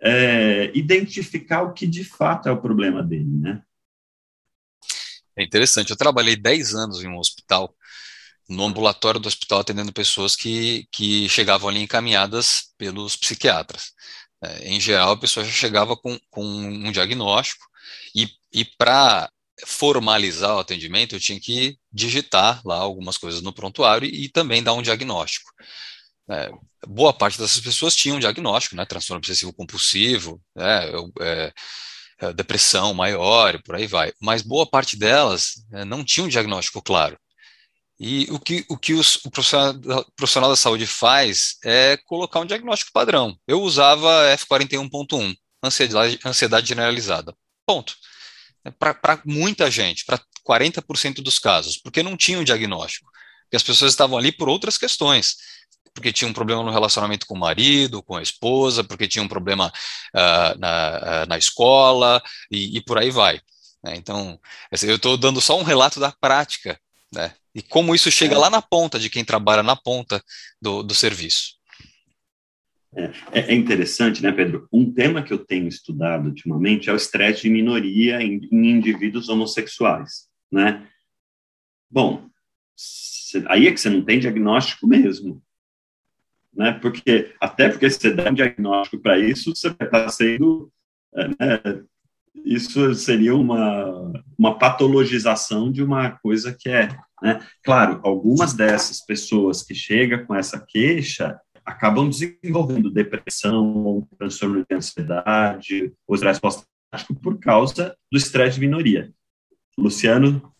é, 0.00 0.70
identificar 0.74 1.62
o 1.62 1.72
que 1.72 1.86
de 1.86 2.04
fato 2.04 2.48
é 2.48 2.52
o 2.52 2.60
problema 2.60 3.02
dele, 3.02 3.30
né? 3.30 3.62
É 5.40 5.44
interessante. 5.44 5.90
Eu 5.90 5.96
trabalhei 5.96 6.36
10 6.36 6.74
anos 6.74 7.02
em 7.02 7.08
um 7.08 7.18
hospital, 7.18 7.74
no 8.48 8.64
ambulatório 8.64 9.20
do 9.20 9.28
hospital, 9.28 9.60
atendendo 9.60 9.92
pessoas 9.92 10.36
que, 10.36 10.86
que 10.92 11.28
chegavam 11.28 11.68
ali 11.68 11.80
encaminhadas 11.80 12.72
pelos 12.76 13.16
psiquiatras. 13.16 13.92
É, 14.42 14.68
em 14.68 14.80
geral, 14.80 15.12
a 15.12 15.16
pessoa 15.18 15.44
já 15.44 15.52
chegava 15.52 15.96
com, 15.96 16.18
com 16.30 16.44
um 16.44 16.92
diagnóstico 16.92 17.64
e, 18.14 18.28
e 18.52 18.64
para 18.64 19.30
formalizar 19.66 20.56
o 20.56 20.58
atendimento, 20.58 21.14
eu 21.14 21.20
tinha 21.20 21.40
que 21.40 21.78
digitar 21.92 22.60
lá 22.64 22.76
algumas 22.76 23.18
coisas 23.18 23.42
no 23.42 23.52
prontuário 23.52 24.06
e, 24.08 24.24
e 24.24 24.28
também 24.30 24.62
dar 24.62 24.74
um 24.74 24.82
diagnóstico. 24.82 25.50
É, 26.30 26.50
boa 26.86 27.12
parte 27.12 27.38
dessas 27.38 27.60
pessoas 27.60 27.96
tinham 27.96 28.16
um 28.16 28.20
diagnóstico, 28.20 28.76
né, 28.76 28.84
transtorno 28.84 29.18
obsessivo 29.18 29.52
compulsivo, 29.52 30.40
né, 30.54 30.88
é, 30.88 30.92
é, 31.22 31.52
depressão 32.34 32.92
maior 32.92 33.54
e 33.54 33.62
por 33.62 33.74
aí 33.74 33.86
vai, 33.86 34.12
mas 34.20 34.42
boa 34.42 34.66
parte 34.66 34.96
delas 34.96 35.64
é, 35.72 35.84
não 35.84 36.04
tinham 36.04 36.26
um 36.26 36.30
diagnóstico 36.30 36.82
claro. 36.82 37.18
E 37.98 38.26
o 38.30 38.38
que, 38.38 38.64
o, 38.68 38.78
que 38.78 38.94
os, 38.94 39.16
o 39.24 39.30
profissional, 39.30 39.74
profissional 40.16 40.48
da 40.48 40.56
saúde 40.56 40.86
faz 40.86 41.56
é 41.62 41.98
colocar 42.06 42.40
um 42.40 42.46
diagnóstico 42.46 42.92
padrão. 42.92 43.36
Eu 43.46 43.60
usava 43.60 44.08
F41.1, 44.36 45.34
ansiedade, 45.62 46.18
ansiedade 46.24 46.66
generalizada. 46.66 47.34
Ponto. 47.66 47.94
É 48.64 48.70
para 48.70 49.20
muita 49.24 49.70
gente, 49.70 50.04
para 50.06 50.18
40% 50.48 51.16
dos 51.22 51.38
casos, 51.38 51.76
porque 51.76 52.02
não 52.02 52.16
tinha 52.16 52.38
um 52.38 52.44
diagnóstico. 52.44 53.10
Porque 53.44 53.56
as 53.56 53.62
pessoas 53.62 53.92
estavam 53.92 54.16
ali 54.16 54.32
por 54.32 54.48
outras 54.48 54.78
questões. 54.78 55.36
Porque 56.00 56.12
tinha 56.12 56.28
um 56.28 56.34
problema 56.34 56.62
no 56.62 56.70
relacionamento 56.70 57.26
com 57.26 57.34
o 57.34 57.38
marido, 57.38 58.02
com 58.02 58.16
a 58.16 58.22
esposa, 58.22 58.82
porque 58.82 59.06
tinha 59.06 59.22
um 59.22 59.28
problema 59.28 59.72
uh, 60.14 60.58
na, 60.58 61.24
uh, 61.24 61.28
na 61.28 61.38
escola 61.38 62.22
e, 62.50 62.78
e, 62.78 62.80
por 62.82 62.98
aí 62.98 63.10
vai. 63.10 63.40
Né? 63.84 63.94
Então, 63.96 64.38
assim, 64.72 64.88
eu 64.88 64.96
estou 64.96 65.16
dando 65.16 65.40
só 65.40 65.58
um 65.58 65.62
relato 65.62 66.00
da 66.00 66.12
prática 66.12 66.78
né? 67.12 67.32
E 67.54 67.62
como 67.62 67.94
isso 67.94 68.10
chega 68.10 68.34
é. 68.34 68.38
lá 68.38 68.48
na 68.48 68.62
ponta 68.62 68.98
de 68.98 69.10
quem 69.10 69.24
trabalha 69.24 69.62
na 69.62 69.74
ponta 69.74 70.22
do, 70.60 70.82
do 70.82 70.94
serviço. 70.94 71.58
É, 72.94 73.04
é, 73.32 73.40
é, 73.52 73.54
interessante, 73.54 74.22
né, 74.22 74.32
Pedro? 74.32 74.68
Um 74.72 74.92
tema 74.92 75.22
que 75.22 75.32
eu 75.32 75.38
tenho 75.38 75.68
estudado 75.68 76.26
ultimamente 76.26 76.88
é 76.88 76.92
o 76.92 76.96
estresse 76.96 77.42
de 77.42 77.50
minoria 77.50 78.20
em, 78.22 78.40
em 78.50 78.70
indivíduos 78.70 79.28
homossexuais, 79.28 80.28
né? 80.50 80.88
Bom, 81.88 82.28
aí 83.48 83.66
é 83.66 83.72
que 83.72 83.80
você 83.80 83.90
não 83.90 84.04
tem 84.04 84.18
diagnóstico 84.18 84.86
mesmo, 84.86 85.42
né? 86.54 86.72
Porque 86.72 87.34
até 87.40 87.68
porque 87.68 87.88
você 87.88 88.12
dá 88.12 88.30
um 88.30 88.34
diagnóstico 88.34 89.02
para 89.02 89.18
isso, 89.18 89.54
você 89.54 89.68
estar 89.68 90.08
sendo 90.10 90.70
é, 91.14 91.28
né, 91.28 91.84
isso 92.44 92.94
seria 92.94 93.34
uma, 93.34 94.12
uma 94.38 94.58
patologização 94.58 95.70
de 95.70 95.82
uma 95.82 96.10
coisa 96.10 96.56
que 96.58 96.68
é. 96.68 96.88
Né? 97.22 97.40
Claro, 97.62 98.00
algumas 98.02 98.54
dessas 98.54 99.04
pessoas 99.04 99.62
que 99.62 99.74
chegam 99.74 100.24
com 100.24 100.34
essa 100.34 100.64
queixa 100.66 101.38
acabam 101.64 102.08
desenvolvendo 102.08 102.90
depressão, 102.90 104.06
transtorno 104.18 104.64
de 104.68 104.74
ansiedade, 104.74 105.92
ou 106.06 106.14
estresse 106.14 106.40
pós-traumático 106.40 107.14
por 107.20 107.38
causa 107.38 107.94
do 108.10 108.16
estresse 108.16 108.54
de 108.54 108.66
minoria. 108.66 109.12
Luciano, 109.78 110.52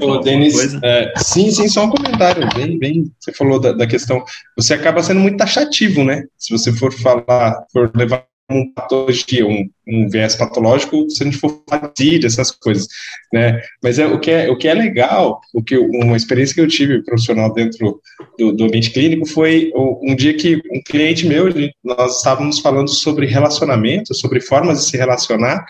Ô, 0.00 0.18
Denis, 0.18 0.74
é, 0.82 1.12
sim, 1.16 1.50
sim, 1.50 1.68
só 1.68 1.84
um 1.84 1.90
comentário, 1.90 2.48
bem, 2.54 2.78
bem, 2.78 3.12
você 3.18 3.32
falou 3.32 3.58
da, 3.58 3.72
da, 3.72 3.86
questão, 3.86 4.22
você 4.56 4.74
acaba 4.74 5.02
sendo 5.02 5.18
muito 5.18 5.36
taxativo, 5.36 6.04
né, 6.04 6.24
se 6.38 6.52
você 6.52 6.72
for 6.72 6.92
falar, 6.92 7.60
for 7.72 7.90
levar 7.94 8.24
uma 8.50 8.66
patologia, 8.74 9.46
um, 9.46 9.68
um 9.88 10.08
viés 10.08 10.36
patológico, 10.36 11.08
se 11.10 11.22
a 11.22 11.26
gente 11.26 11.38
for 11.38 11.62
fazer 11.68 12.24
essas 12.24 12.50
coisas, 12.50 12.86
né? 13.32 13.60
Mas 13.82 13.98
é, 13.98 14.06
o, 14.06 14.20
que 14.20 14.30
é, 14.30 14.50
o 14.50 14.56
que 14.56 14.68
é 14.68 14.74
legal, 14.74 15.40
o 15.52 15.62
que 15.62 15.76
uma 15.78 16.16
experiência 16.16 16.54
que 16.54 16.60
eu 16.60 16.68
tive 16.68 17.02
profissional 17.02 17.52
dentro 17.52 18.00
do, 18.38 18.52
do 18.52 18.64
ambiente 18.64 18.90
clínico 18.90 19.26
foi 19.26 19.72
um 19.74 20.14
dia 20.14 20.34
que 20.34 20.56
um 20.56 20.82
cliente 20.84 21.26
meu, 21.26 21.46
nós 21.82 22.18
estávamos 22.18 22.60
falando 22.60 22.88
sobre 22.88 23.26
relacionamento, 23.26 24.14
sobre 24.14 24.40
formas 24.40 24.78
de 24.78 24.90
se 24.90 24.96
relacionar, 24.96 25.64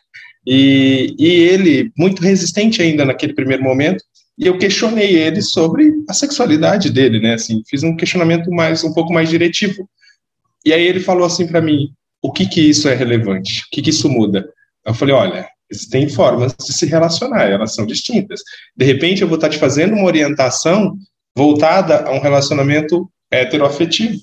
e, 0.46 1.14
e 1.18 1.26
ele, 1.26 1.92
muito 1.96 2.22
resistente 2.22 2.82
ainda 2.82 3.04
naquele 3.04 3.34
primeiro 3.34 3.62
momento, 3.62 4.02
e 4.38 4.46
eu 4.46 4.58
questionei 4.58 5.16
ele 5.16 5.40
sobre 5.40 5.92
a 6.08 6.12
sexualidade 6.12 6.90
dele, 6.90 7.20
né? 7.20 7.34
Assim, 7.34 7.62
fiz 7.68 7.82
um 7.82 7.96
questionamento 7.96 8.50
mais 8.50 8.82
um 8.82 8.92
pouco 8.92 9.12
mais 9.12 9.28
diretivo. 9.28 9.88
E 10.64 10.72
aí 10.72 10.84
ele 10.84 11.00
falou 11.00 11.24
assim 11.24 11.46
para 11.46 11.62
mim: 11.62 11.90
o 12.20 12.32
que 12.32 12.46
que 12.46 12.60
isso 12.60 12.88
é 12.88 12.94
relevante? 12.94 13.62
O 13.62 13.64
que 13.70 13.82
que 13.82 13.90
isso 13.90 14.08
muda? 14.08 14.48
Eu 14.84 14.92
falei, 14.92 15.14
olha, 15.14 15.48
existem 15.70 16.08
formas 16.08 16.54
de 16.54 16.72
se 16.72 16.84
relacionar, 16.86 17.44
elas 17.44 17.74
são 17.74 17.86
distintas. 17.86 18.40
De 18.76 18.84
repente, 18.84 19.22
eu 19.22 19.28
vou 19.28 19.36
estar 19.36 19.48
te 19.48 19.58
fazendo 19.58 19.94
uma 19.94 20.06
orientação 20.06 20.96
voltada 21.36 22.04
a 22.04 22.12
um 22.12 22.20
relacionamento 22.20 23.08
heteroafetivo. 23.30 24.18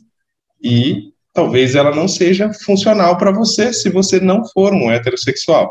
E 0.64 1.12
talvez 1.34 1.76
ela 1.76 1.96
não 1.96 2.08
seja 2.08 2.52
funcional 2.54 3.18
para 3.18 3.32
você 3.32 3.74
se 3.74 3.90
você 3.90 4.20
não 4.20 4.46
for 4.46 4.74
um 4.74 4.92
heterossexual. 4.92 5.70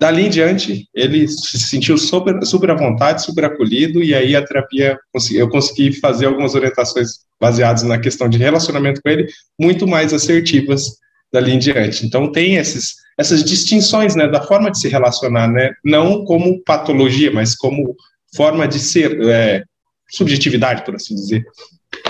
Dali 0.00 0.22
em 0.22 0.30
diante, 0.30 0.88
ele 0.94 1.28
se 1.28 1.60
sentiu 1.60 1.98
super, 1.98 2.42
super 2.46 2.70
à 2.70 2.74
vontade, 2.74 3.22
super 3.22 3.44
acolhido, 3.44 4.02
e 4.02 4.14
aí 4.14 4.34
a 4.34 4.42
terapia, 4.42 4.98
eu 5.32 5.48
consegui 5.50 5.92
fazer 6.00 6.24
algumas 6.24 6.54
orientações 6.54 7.18
baseadas 7.38 7.82
na 7.82 7.98
questão 7.98 8.26
de 8.26 8.38
relacionamento 8.38 9.02
com 9.02 9.10
ele, 9.10 9.26
muito 9.60 9.86
mais 9.86 10.14
assertivas 10.14 10.86
dali 11.30 11.52
em 11.52 11.58
diante. 11.58 12.06
Então, 12.06 12.32
tem 12.32 12.56
esses, 12.56 12.94
essas 13.18 13.44
distinções 13.44 14.16
né, 14.16 14.26
da 14.26 14.40
forma 14.40 14.70
de 14.70 14.80
se 14.80 14.88
relacionar, 14.88 15.48
né, 15.48 15.74
não 15.84 16.24
como 16.24 16.62
patologia, 16.64 17.30
mas 17.30 17.54
como 17.54 17.94
forma 18.34 18.66
de 18.66 18.78
ser, 18.78 19.20
é, 19.28 19.64
subjetividade, 20.10 20.82
por 20.82 20.94
assim 20.94 21.14
dizer. 21.14 21.44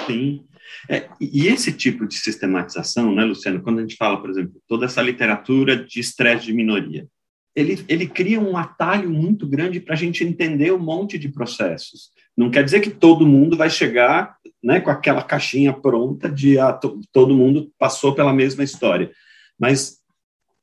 Sim. 0.07 0.45
É, 0.89 1.09
e 1.21 1.49
esse 1.49 1.73
tipo 1.73 2.07
de 2.07 2.15
sistematização, 2.15 3.13
né, 3.13 3.25
Luciano, 3.25 3.61
quando 3.63 3.81
a 3.81 3.83
gente 3.83 3.97
fala, 3.97 4.21
por 4.21 4.31
exemplo, 4.31 4.53
toda 4.69 4.87
essa 4.87 5.03
literatura 5.03 5.77
de 5.77 5.99
estresse 5.99 6.47
de 6.47 6.53
minoria, 6.53 7.07
ele, 7.55 7.85
ele 7.89 8.07
cria 8.07 8.41
um 8.41 8.57
atalho 8.57 9.11
muito 9.11 9.47
grande 9.47 9.81
para 9.81 9.95
a 9.95 9.97
gente 9.97 10.25
entender 10.25 10.73
um 10.73 10.79
monte 10.79 11.19
de 11.19 11.29
processos. 11.29 12.11
Não 12.37 12.51
quer 12.51 12.65
dizer 12.65 12.81
que 12.81 12.91
todo 12.91 13.27
mundo 13.27 13.57
vai 13.57 13.69
chegar 13.69 14.37
né, 14.63 14.81
com 14.81 14.91
aquela 14.91 15.23
caixinha 15.23 15.73
pronta 15.73 16.31
de 16.31 16.59
ah, 16.59 16.73
todo 17.13 17.35
mundo 17.35 17.73
passou 17.79 18.15
pela 18.15 18.33
mesma 18.33 18.63
história. 18.63 19.11
Mas 19.59 19.99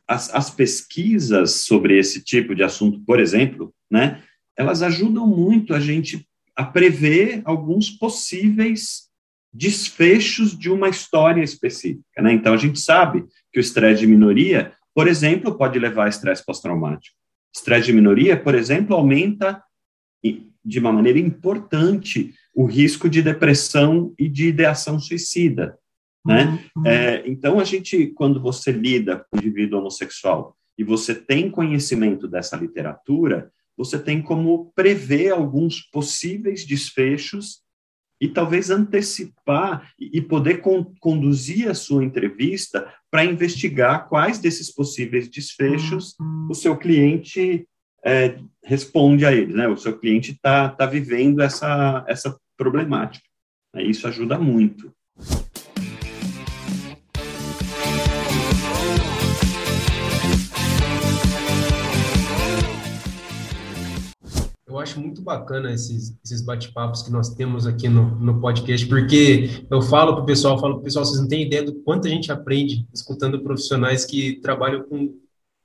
as, 0.07 0.33
as 0.33 0.49
pesquisas 0.49 1.65
sobre 1.65 1.99
esse 1.99 2.23
tipo 2.23 2.55
de 2.55 2.63
assunto, 2.63 3.01
por 3.05 3.19
exemplo, 3.19 3.73
né, 3.91 4.23
elas 4.55 4.81
ajudam 4.81 5.27
muito 5.27 5.73
a 5.73 5.79
gente 5.79 6.27
a 6.55 6.63
prever 6.63 7.41
alguns 7.45 7.89
possíveis 7.89 9.07
desfechos 9.53 10.57
de 10.57 10.69
uma 10.69 10.89
história 10.89 11.43
específica. 11.43 12.21
Né? 12.21 12.33
Então, 12.33 12.53
a 12.53 12.57
gente 12.57 12.79
sabe 12.79 13.25
que 13.51 13.59
o 13.59 13.61
estresse 13.61 14.01
de 14.01 14.07
minoria, 14.07 14.73
por 14.97 15.07
exemplo, 15.07 15.55
pode 15.55 15.77
levar 15.77 16.05
a 16.05 16.09
estresse 16.09 16.43
pós-traumático. 16.43 17.15
Estresse 17.55 17.85
de 17.85 17.93
minoria, 17.93 18.35
por 18.35 18.55
exemplo, 18.55 18.95
aumenta 18.95 19.61
de 20.65 20.79
uma 20.79 20.91
maneira 20.91 21.19
importante 21.19 22.33
o 22.55 22.65
risco 22.65 23.07
de 23.07 23.21
depressão 23.21 24.11
e 24.17 24.27
de 24.27 24.47
ideação 24.47 24.99
suicida. 24.99 25.77
Né? 26.25 26.67
Uhum. 26.75 26.87
É, 26.87 27.21
então, 27.27 27.59
a 27.59 27.63
gente, 27.63 28.07
quando 28.07 28.41
você 28.41 28.71
lida 28.71 29.23
com 29.29 29.37
o 29.37 29.39
indivíduo 29.39 29.81
homossexual 29.81 30.57
e 30.75 30.83
você 30.83 31.13
tem 31.13 31.51
conhecimento 31.51 32.27
dessa 32.27 32.57
literatura, 32.57 33.51
você 33.77 33.99
tem 33.99 34.19
como 34.19 34.71
prever 34.75 35.29
alguns 35.29 35.79
possíveis 35.79 36.65
desfechos 36.65 37.59
e 38.19 38.27
talvez 38.27 38.69
antecipar 38.69 39.91
e 39.99 40.21
poder 40.21 40.59
con 40.61 40.93
conduzir 40.99 41.69
a 41.69 41.73
sua 41.73 42.03
entrevista 42.03 42.91
para 43.11 43.25
investigar 43.25 44.07
quais 44.09 44.39
desses 44.39 44.73
possíveis 44.73 45.29
desfechos 45.29 46.15
o 46.49 46.53
seu 46.55 46.75
cliente 46.75 47.67
é, 48.03 48.39
responde 48.63 49.25
a 49.25 49.31
eles, 49.31 49.55
né? 49.55 49.67
O 49.67 49.77
seu 49.77 49.97
cliente 49.97 50.31
está 50.31 50.69
tá 50.69 50.85
vivendo 50.85 51.41
essa, 51.41 52.05
essa 52.07 52.37
problemática. 52.55 53.25
Isso 53.75 54.07
ajuda 54.07 54.39
muito. 54.39 54.93
Eu 64.77 64.81
acho 64.81 64.99
muito 64.99 65.23
bacana 65.23 65.73
esses, 65.73 66.15
esses 66.23 66.39
bate-papos 66.39 67.01
que 67.01 67.11
nós 67.11 67.33
temos 67.33 67.65
aqui 67.65 67.89
no, 67.89 68.11
no 68.19 68.39
podcast, 68.39 68.85
porque 68.85 69.65
eu 69.71 69.81
falo 69.81 70.13
para 70.13 70.21
o 70.21 70.25
pessoal, 70.25 70.59
falo 70.59 70.75
para 70.75 70.81
o 70.81 70.83
pessoal, 70.83 71.03
vocês 71.03 71.19
não 71.19 71.27
têm 71.27 71.47
ideia 71.47 71.63
do 71.63 71.73
quanto 71.81 72.05
a 72.05 72.11
gente 72.11 72.31
aprende 72.31 72.87
escutando 72.93 73.41
profissionais 73.41 74.05
que 74.05 74.39
trabalham 74.39 74.83
com, 74.83 75.15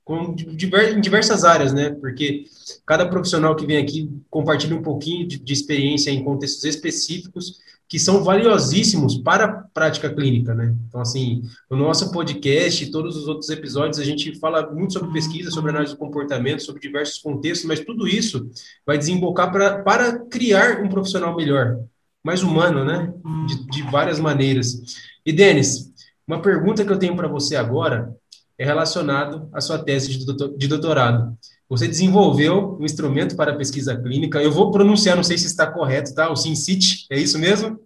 com 0.03 0.33
diver, 0.33 0.97
em 0.97 0.99
diversas 0.99 1.43
áreas, 1.43 1.71
né? 1.71 1.91
Porque 1.91 2.45
cada 2.87 3.07
profissional 3.07 3.55
que 3.55 3.67
vem 3.67 3.77
aqui 3.77 4.09
compartilha 4.31 4.75
um 4.75 4.81
pouquinho 4.81 5.27
de, 5.27 5.37
de 5.37 5.53
experiência 5.53 6.09
em 6.09 6.23
contextos 6.23 6.63
específicos 6.63 7.59
que 7.87 7.99
são 7.99 8.23
valiosíssimos 8.23 9.17
para 9.17 9.45
a 9.45 9.53
prática 9.73 10.13
clínica, 10.13 10.53
né? 10.53 10.75
Então, 10.87 11.01
assim, 11.01 11.43
no 11.69 11.77
nosso 11.77 12.11
podcast 12.11 12.83
e 12.83 12.91
todos 12.91 13.15
os 13.15 13.27
outros 13.27 13.49
episódios, 13.49 13.99
a 13.99 14.03
gente 14.03 14.39
fala 14.39 14.71
muito 14.71 14.93
sobre 14.93 15.11
pesquisa, 15.11 15.51
sobre 15.51 15.71
análise 15.71 15.93
do 15.93 15.99
comportamento, 15.99 16.63
sobre 16.63 16.81
diversos 16.81 17.19
contextos, 17.19 17.67
mas 17.67 17.81
tudo 17.81 18.07
isso 18.07 18.49
vai 18.85 18.97
desembocar 18.97 19.51
pra, 19.51 19.83
para 19.83 20.19
criar 20.25 20.81
um 20.81 20.89
profissional 20.89 21.35
melhor, 21.35 21.79
mais 22.23 22.41
humano, 22.41 22.83
né? 22.83 23.13
De, 23.47 23.67
de 23.67 23.81
várias 23.83 24.19
maneiras. 24.19 24.81
E, 25.25 25.31
Denis, 25.31 25.91
uma 26.27 26.41
pergunta 26.41 26.83
que 26.83 26.91
eu 26.91 26.99
tenho 26.99 27.15
para 27.15 27.27
você 27.27 27.55
agora 27.55 28.15
é 28.57 28.65
relacionado 28.65 29.49
à 29.53 29.59
sua 29.59 29.77
tese 29.77 30.17
de 30.57 30.67
doutorado. 30.67 31.37
Você 31.73 31.87
desenvolveu 31.87 32.77
um 32.79 32.85
instrumento 32.85 33.35
para 33.35 33.55
pesquisa 33.55 33.99
clínica. 33.99 34.39
Eu 34.39 34.51
vou 34.51 34.69
pronunciar, 34.69 35.15
não 35.15 35.23
sei 35.23 35.39
se 35.39 35.47
está 35.47 35.65
correto, 35.65 36.13
tá? 36.13 36.31
O 36.31 36.35
SimCity, 36.35 37.07
é 37.09 37.19
isso 37.19 37.39
mesmo? 37.39 37.79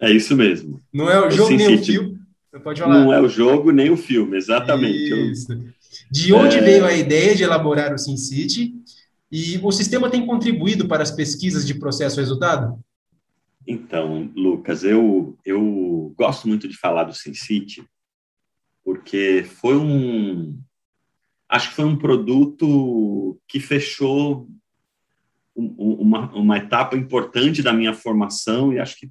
É 0.00 0.10
isso 0.10 0.34
mesmo. 0.34 0.82
Não 0.92 1.08
é 1.08 1.24
o 1.24 1.30
jogo 1.30 1.54
nem 1.54 1.76
o 1.76 1.84
filme. 1.84 2.18
Pode 2.64 2.80
falar. 2.80 3.04
Não 3.04 3.12
é 3.12 3.20
o 3.20 3.28
jogo 3.28 3.70
nem 3.70 3.88
o 3.88 3.96
filme, 3.96 4.36
exatamente. 4.36 5.30
Isso. 5.30 5.56
De 6.10 6.32
onde 6.32 6.56
é... 6.56 6.60
veio 6.60 6.84
a 6.84 6.92
ideia 6.92 7.32
de 7.36 7.44
elaborar 7.44 7.94
o 7.94 7.98
SimCity? 7.98 8.74
E 9.30 9.60
o 9.62 9.70
sistema 9.70 10.10
tem 10.10 10.26
contribuído 10.26 10.88
para 10.88 11.04
as 11.04 11.12
pesquisas 11.12 11.64
de 11.64 11.74
processo-resultado? 11.74 12.80
Então, 13.64 14.28
Lucas, 14.34 14.82
eu, 14.82 15.38
eu 15.44 16.12
gosto 16.18 16.48
muito 16.48 16.66
de 16.66 16.76
falar 16.76 17.04
do 17.04 17.14
SimCity, 17.14 17.84
porque 18.84 19.46
foi 19.46 19.76
um, 19.76 20.58
acho 21.50 21.70
que 21.70 21.74
foi 21.74 21.84
um 21.84 21.96
produto 21.96 23.38
que 23.48 23.58
fechou 23.58 24.48
uma, 25.54 26.32
uma 26.32 26.58
etapa 26.58 26.96
importante 26.96 27.62
da 27.62 27.72
minha 27.72 27.92
formação 27.92 28.72
e 28.72 28.78
acho 28.78 28.96
que 28.96 29.10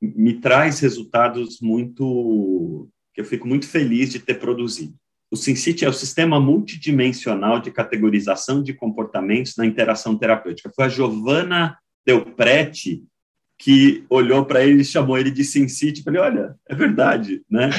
me 0.00 0.34
traz 0.34 0.78
resultados 0.80 1.60
muito 1.60 2.88
que 3.14 3.22
eu 3.22 3.24
fico 3.24 3.48
muito 3.48 3.66
feliz 3.66 4.12
de 4.12 4.20
ter 4.20 4.34
produzido. 4.34 4.94
O 5.30 5.36
SimCity 5.36 5.84
é 5.84 5.88
o 5.88 5.92
sistema 5.92 6.38
multidimensional 6.38 7.58
de 7.58 7.72
categorização 7.72 8.62
de 8.62 8.72
comportamentos 8.72 9.56
na 9.56 9.66
interação 9.66 10.16
terapêutica. 10.16 10.70
Foi 10.74 10.84
a 10.84 10.88
Giovanna 10.88 11.76
Delprete 12.06 13.02
que 13.58 14.04
olhou 14.08 14.44
para 14.44 14.64
ele 14.64 14.82
e 14.82 14.84
chamou 14.84 15.18
ele 15.18 15.32
de 15.32 15.42
SimCity. 15.42 16.02
Falei, 16.02 16.20
olha, 16.20 16.54
é 16.68 16.74
verdade, 16.74 17.42
né? 17.50 17.70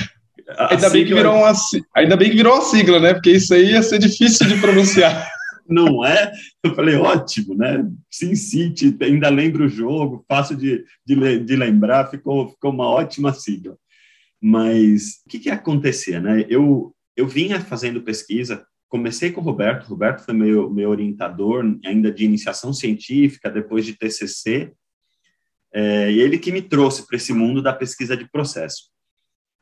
Ainda, 0.58 0.90
bem 0.90 1.06
que 1.06 1.14
virou 1.14 1.36
uma, 1.36 1.54
ainda 1.96 2.18
bem 2.18 2.30
que 2.30 2.36
virou 2.36 2.56
uma 2.56 2.62
sigla, 2.64 3.00
né? 3.00 3.14
Porque 3.14 3.32
isso 3.32 3.54
aí 3.54 3.72
ia 3.72 3.84
ser 3.84 4.00
difícil 4.00 4.48
de 4.48 4.60
pronunciar. 4.60 5.28
Não 5.68 6.04
é? 6.04 6.32
Eu 6.64 6.74
falei, 6.74 6.96
ótimo, 6.96 7.54
né? 7.56 7.88
Sim 8.10 8.34
City, 8.34 8.98
ainda 9.02 9.30
lembro 9.30 9.66
o 9.66 9.70
jogo, 9.70 10.26
fácil 10.28 10.58
de, 10.58 10.84
de, 11.06 11.40
de 11.40 11.56
lembrar, 11.56 12.10
ficou, 12.10 12.50
ficou 12.50 12.72
uma 12.72 12.88
ótima 12.88 13.34
sigla. 13.34 13.78
Mas 14.42 15.22
o 15.26 15.30
que, 15.30 15.38
que 15.38 15.50
acontecia, 15.50 16.20
né? 16.20 16.46
Eu, 16.50 16.96
eu 17.16 17.28
vinha 17.28 17.60
fazendo 17.60 18.02
pesquisa, 18.02 18.66
comecei 18.88 19.32
com 19.32 19.42
o 19.42 19.44
Roberto, 19.44 19.86
o 19.86 19.90
Roberto 19.90 20.26
foi 20.26 20.34
meu, 20.34 20.72
meu 20.72 20.90
orientador 20.90 21.64
ainda 21.86 22.12
de 22.12 22.26
iniciação 22.26 22.74
científica, 22.74 23.52
depois 23.52 23.86
de 23.86 23.94
TCC, 23.94 24.74
é, 25.72 26.12
e 26.12 26.20
ele 26.20 26.40
que 26.40 26.52
me 26.52 26.64
trouxe 26.64 27.06
para 27.06 27.18
esse 27.18 27.32
mundo 27.32 27.62
da 27.62 27.72
pesquisa 27.72 28.18
de 28.18 28.28
processo. 28.30 28.90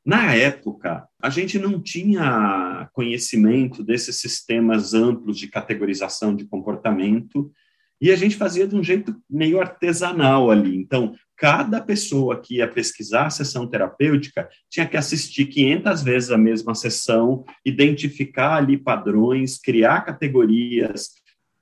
Na 0.07 0.33
época, 0.33 1.05
a 1.21 1.29
gente 1.29 1.59
não 1.59 1.81
tinha 1.81 2.89
conhecimento 2.93 3.83
desses 3.83 4.15
sistemas 4.15 4.93
amplos 4.93 5.37
de 5.37 5.49
categorização 5.49 6.33
de 6.33 6.45
comportamento 6.45 7.51
e 7.99 8.09
a 8.09 8.15
gente 8.15 8.37
fazia 8.37 8.65
de 8.65 8.73
um 8.73 8.81
jeito 8.81 9.13
meio 9.29 9.59
artesanal 9.59 10.49
ali. 10.49 10.77
Então, 10.77 11.13
cada 11.35 11.81
pessoa 11.81 12.39
que 12.39 12.55
ia 12.55 12.69
pesquisar 12.69 13.25
a 13.25 13.29
sessão 13.29 13.67
terapêutica 13.67 14.47
tinha 14.69 14.87
que 14.87 14.95
assistir 14.95 15.47
500 15.47 16.01
vezes 16.03 16.31
a 16.31 16.37
mesma 16.37 16.73
sessão, 16.73 17.43
identificar 17.65 18.55
ali 18.55 18.77
padrões, 18.77 19.57
criar 19.57 20.05
categorias, 20.05 21.09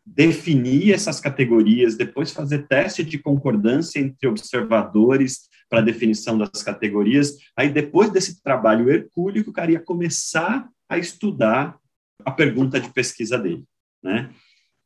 definir 0.06 0.94
essas 0.94 1.20
categorias, 1.20 1.98
depois 1.98 2.32
fazer 2.32 2.68
teste 2.68 3.04
de 3.04 3.18
concordância 3.18 4.00
entre 4.00 4.28
observadores 4.28 5.50
para 5.76 5.82
definição 5.82 6.38
das 6.38 6.64
categorias. 6.64 7.38
Aí, 7.54 7.68
depois 7.68 8.10
desse 8.10 8.42
trabalho 8.42 8.90
hercúleo, 8.90 9.44
o 9.46 9.52
cara 9.52 9.74
ia 9.74 9.80
começar 9.80 10.70
a 10.88 10.98
estudar 10.98 11.78
a 12.24 12.32
pergunta 12.32 12.80
de 12.80 12.94
pesquisa 12.94 13.38
dele. 13.38 13.66
Né? 14.02 14.30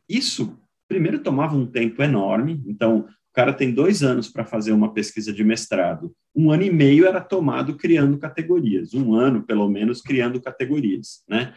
Isso, 0.10 0.58
primeiro, 0.88 1.20
tomava 1.20 1.56
um 1.56 1.68
tempo 1.68 2.02
enorme. 2.02 2.64
Então, 2.66 3.02
o 3.02 3.34
cara 3.36 3.54
tem 3.54 3.72
dois 3.72 4.02
anos 4.02 4.30
para 4.30 4.44
fazer 4.44 4.72
uma 4.72 4.92
pesquisa 4.92 5.32
de 5.32 5.44
mestrado. 5.44 6.12
Um 6.36 6.50
ano 6.50 6.64
e 6.64 6.72
meio 6.72 7.06
era 7.06 7.22
tomado 7.22 7.78
criando 7.78 8.18
categorias. 8.18 8.96
Um 8.96 9.14
ano, 9.14 9.44
pelo 9.44 9.70
menos, 9.70 10.02
criando 10.02 10.42
categorias. 10.42 11.24
Né? 11.30 11.54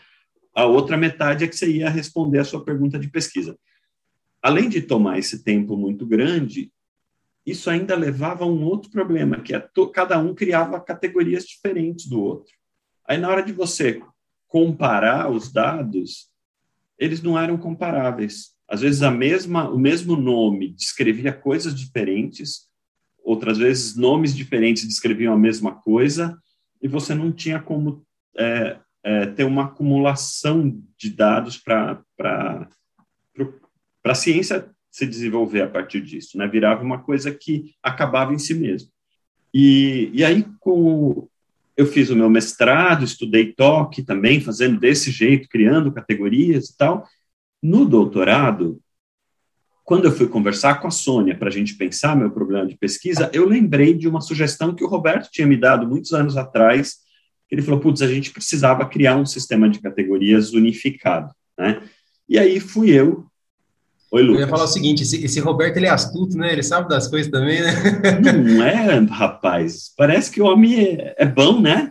A 0.54 0.66
outra 0.66 0.98
metade 0.98 1.42
é 1.42 1.48
que 1.48 1.56
você 1.56 1.72
ia 1.72 1.88
responder 1.88 2.40
a 2.40 2.44
sua 2.44 2.62
pergunta 2.62 2.98
de 2.98 3.08
pesquisa. 3.08 3.56
Além 4.42 4.68
de 4.68 4.82
tomar 4.82 5.18
esse 5.18 5.42
tempo 5.42 5.74
muito 5.74 6.04
grande, 6.04 6.70
isso 7.44 7.68
ainda 7.68 7.96
levava 7.96 8.44
a 8.44 8.46
um 8.46 8.64
outro 8.64 8.90
problema, 8.90 9.40
que 9.40 9.54
é 9.54 9.68
cada 9.92 10.18
um 10.18 10.34
criava 10.34 10.80
categorias 10.80 11.44
diferentes 11.44 12.06
do 12.06 12.20
outro. 12.20 12.52
Aí, 13.06 13.18
na 13.18 13.28
hora 13.28 13.42
de 13.42 13.52
você 13.52 14.00
comparar 14.46 15.30
os 15.30 15.52
dados, 15.52 16.30
eles 16.98 17.20
não 17.20 17.38
eram 17.38 17.56
comparáveis. 17.56 18.52
Às 18.68 18.80
vezes, 18.80 19.02
a 19.02 19.10
mesma, 19.10 19.68
o 19.68 19.78
mesmo 19.78 20.14
nome 20.14 20.72
descrevia 20.72 21.32
coisas 21.32 21.74
diferentes, 21.74 22.70
outras 23.24 23.58
vezes, 23.58 23.96
nomes 23.96 24.34
diferentes 24.34 24.86
descreviam 24.86 25.34
a 25.34 25.38
mesma 25.38 25.74
coisa, 25.74 26.38
e 26.80 26.86
você 26.86 27.14
não 27.14 27.32
tinha 27.32 27.60
como 27.60 28.04
é, 28.36 28.78
é, 29.02 29.26
ter 29.26 29.44
uma 29.44 29.64
acumulação 29.64 30.80
de 30.96 31.10
dados 31.10 31.56
para 31.56 32.00
a 34.04 34.14
ciência 34.14 34.71
se 34.92 35.06
desenvolver 35.06 35.62
a 35.62 35.68
partir 35.68 36.02
disso, 36.02 36.36
né? 36.36 36.46
Virava 36.46 36.84
uma 36.84 36.98
coisa 36.98 37.32
que 37.32 37.74
acabava 37.82 38.34
em 38.34 38.38
si 38.38 38.52
mesmo. 38.52 38.90
E, 39.52 40.10
e 40.12 40.22
aí, 40.22 40.44
com, 40.60 41.26
eu 41.74 41.86
fiz 41.86 42.10
o 42.10 42.16
meu 42.16 42.28
mestrado, 42.28 43.02
estudei 43.02 43.54
toque 43.54 44.02
também, 44.02 44.38
fazendo 44.38 44.78
desse 44.78 45.10
jeito, 45.10 45.48
criando 45.48 45.90
categorias 45.90 46.68
e 46.68 46.76
tal. 46.76 47.08
No 47.62 47.86
doutorado, 47.86 48.78
quando 49.82 50.04
eu 50.04 50.12
fui 50.12 50.28
conversar 50.28 50.80
com 50.80 50.88
a 50.88 50.90
Sônia 50.90 51.36
para 51.36 51.48
a 51.48 51.52
gente 51.52 51.74
pensar 51.74 52.14
meu 52.14 52.30
problema 52.30 52.66
de 52.66 52.76
pesquisa, 52.76 53.30
eu 53.32 53.48
lembrei 53.48 53.94
de 53.94 54.06
uma 54.06 54.20
sugestão 54.20 54.74
que 54.74 54.84
o 54.84 54.88
Roberto 54.88 55.30
tinha 55.30 55.46
me 55.46 55.56
dado 55.56 55.88
muitos 55.88 56.12
anos 56.12 56.36
atrás. 56.36 56.98
Ele 57.50 57.62
falou: 57.62 57.80
putz, 57.80 58.02
a 58.02 58.08
gente 58.08 58.30
precisava 58.30 58.84
criar 58.84 59.16
um 59.16 59.26
sistema 59.26 59.70
de 59.70 59.80
categorias 59.80 60.52
unificado. 60.52 61.32
Né? 61.58 61.82
E 62.28 62.38
aí 62.38 62.60
fui 62.60 62.90
eu. 62.90 63.26
Oi, 64.12 64.22
Lucas. 64.22 64.42
Eu 64.42 64.46
ia 64.46 64.50
falar 64.50 64.64
o 64.64 64.68
seguinte: 64.68 65.02
esse, 65.02 65.24
esse 65.24 65.40
Roberto 65.40 65.78
ele 65.78 65.86
é 65.86 65.90
astuto, 65.90 66.36
né? 66.36 66.52
Ele 66.52 66.62
sabe 66.62 66.86
das 66.86 67.08
coisas 67.08 67.30
também, 67.30 67.62
né? 67.62 67.72
Não 68.34 68.62
é, 68.62 68.98
rapaz. 69.10 69.90
Parece 69.96 70.30
que 70.30 70.42
o 70.42 70.44
homem 70.44 70.78
é, 70.78 71.14
é 71.18 71.26
bom, 71.26 71.58
né? 71.60 71.90